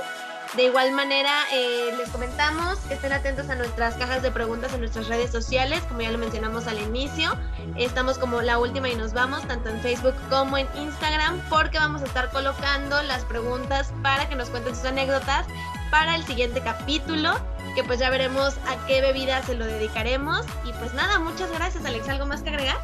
De 0.55 0.65
igual 0.65 0.93
manera, 0.93 1.31
eh, 1.51 1.95
les 1.97 2.11
comentamos 2.11 2.77
que 2.81 2.95
estén 2.95 3.13
atentos 3.13 3.49
a 3.49 3.55
nuestras 3.55 3.95
cajas 3.95 4.21
de 4.21 4.31
preguntas 4.31 4.75
en 4.75 4.81
nuestras 4.81 5.07
redes 5.07 5.31
sociales, 5.31 5.81
como 5.89 6.03
ya 6.03 6.11
lo 6.11 6.19
mencionamos 6.19 6.67
al 6.67 6.79
inicio. 6.79 7.39
Estamos 7.77 8.19
como 8.19 8.43
la 8.43 8.59
última 8.59 8.91
y 8.91 8.97
nos 8.97 9.15
vamos, 9.15 9.49
tanto 9.49 9.71
en 9.71 9.81
Facebook 9.81 10.15
como 10.29 10.59
en 10.59 10.69
Instagram, 10.77 11.41
porque 11.49 11.79
vamos 11.79 12.03
a 12.03 12.05
estar 12.05 12.31
colocando 12.31 13.01
las 13.05 13.25
preguntas 13.25 13.95
para 14.03 14.29
que 14.29 14.35
nos 14.35 14.51
cuenten 14.51 14.77
sus 14.77 14.85
anécdotas 14.85 15.47
para 15.91 16.17
el 16.17 16.25
siguiente 16.27 16.61
capítulo, 16.61 17.35
que 17.75 17.85
pues 17.85 17.99
ya 17.99 18.11
veremos 18.11 18.57
a 18.67 18.87
qué 18.87 19.01
bebida 19.01 19.43
se 19.43 19.55
lo 19.55 19.67
dedicaremos. 19.67 20.45
Y 20.65 20.73
pues 20.75 20.95
nada, 20.95 21.19
muchas 21.19 21.51
gracias 21.53 21.85
Alex, 21.85 22.09
¿algo 22.09 22.27
más 22.27 22.43
que 22.43 22.51
agregar? 22.51 22.79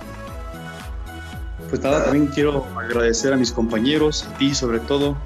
Pues 1.68 1.80
nada, 1.82 2.05
también 2.05 2.28
quiero 2.28 2.66
agradecer 2.78 3.32
a 3.32 3.37
mis 3.37 3.51
compañeros, 3.51 4.24
a 4.24 4.39
ti 4.39 4.55
sobre 4.55 4.78
todo, 4.78 5.16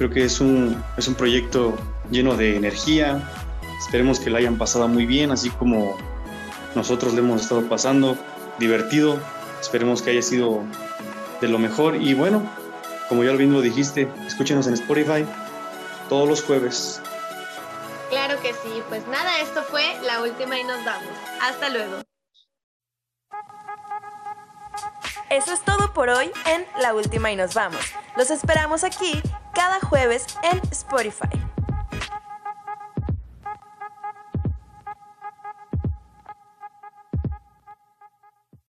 Creo 0.00 0.08
que 0.08 0.24
es 0.24 0.40
un, 0.40 0.82
es 0.96 1.08
un 1.08 1.14
proyecto 1.14 1.76
lleno 2.10 2.34
de 2.34 2.56
energía. 2.56 3.20
Esperemos 3.78 4.18
que 4.18 4.30
lo 4.30 4.38
hayan 4.38 4.56
pasado 4.56 4.88
muy 4.88 5.04
bien, 5.04 5.30
así 5.30 5.50
como 5.50 5.94
nosotros 6.74 7.12
le 7.12 7.20
hemos 7.20 7.42
estado 7.42 7.68
pasando, 7.68 8.16
divertido. 8.58 9.18
Esperemos 9.60 10.00
que 10.00 10.12
haya 10.12 10.22
sido 10.22 10.62
de 11.42 11.48
lo 11.48 11.58
mejor. 11.58 11.96
Y 11.96 12.14
bueno, 12.14 12.42
como 13.10 13.24
ya 13.24 13.32
lo 13.32 13.60
dijiste, 13.60 14.08
escúchenos 14.26 14.66
en 14.68 14.72
Spotify 14.72 15.26
todos 16.08 16.26
los 16.26 16.42
jueves. 16.42 17.02
Que 18.42 18.54
sí, 18.54 18.82
pues 18.88 19.06
nada, 19.06 19.38
esto 19.40 19.62
fue 19.64 19.84
la 20.02 20.22
última 20.22 20.58
y 20.58 20.64
nos 20.64 20.82
vamos. 20.84 21.10
Hasta 21.42 21.68
luego. 21.68 22.02
Eso 25.30 25.52
es 25.52 25.60
todo 25.62 25.92
por 25.92 26.08
hoy 26.08 26.32
en 26.46 26.66
La 26.80 26.92
Última 26.92 27.30
y 27.30 27.36
nos 27.36 27.54
vamos. 27.54 27.80
Los 28.16 28.30
esperamos 28.30 28.82
aquí 28.82 29.22
cada 29.54 29.78
jueves 29.80 30.26
en 30.42 30.60
Spotify. 30.72 31.49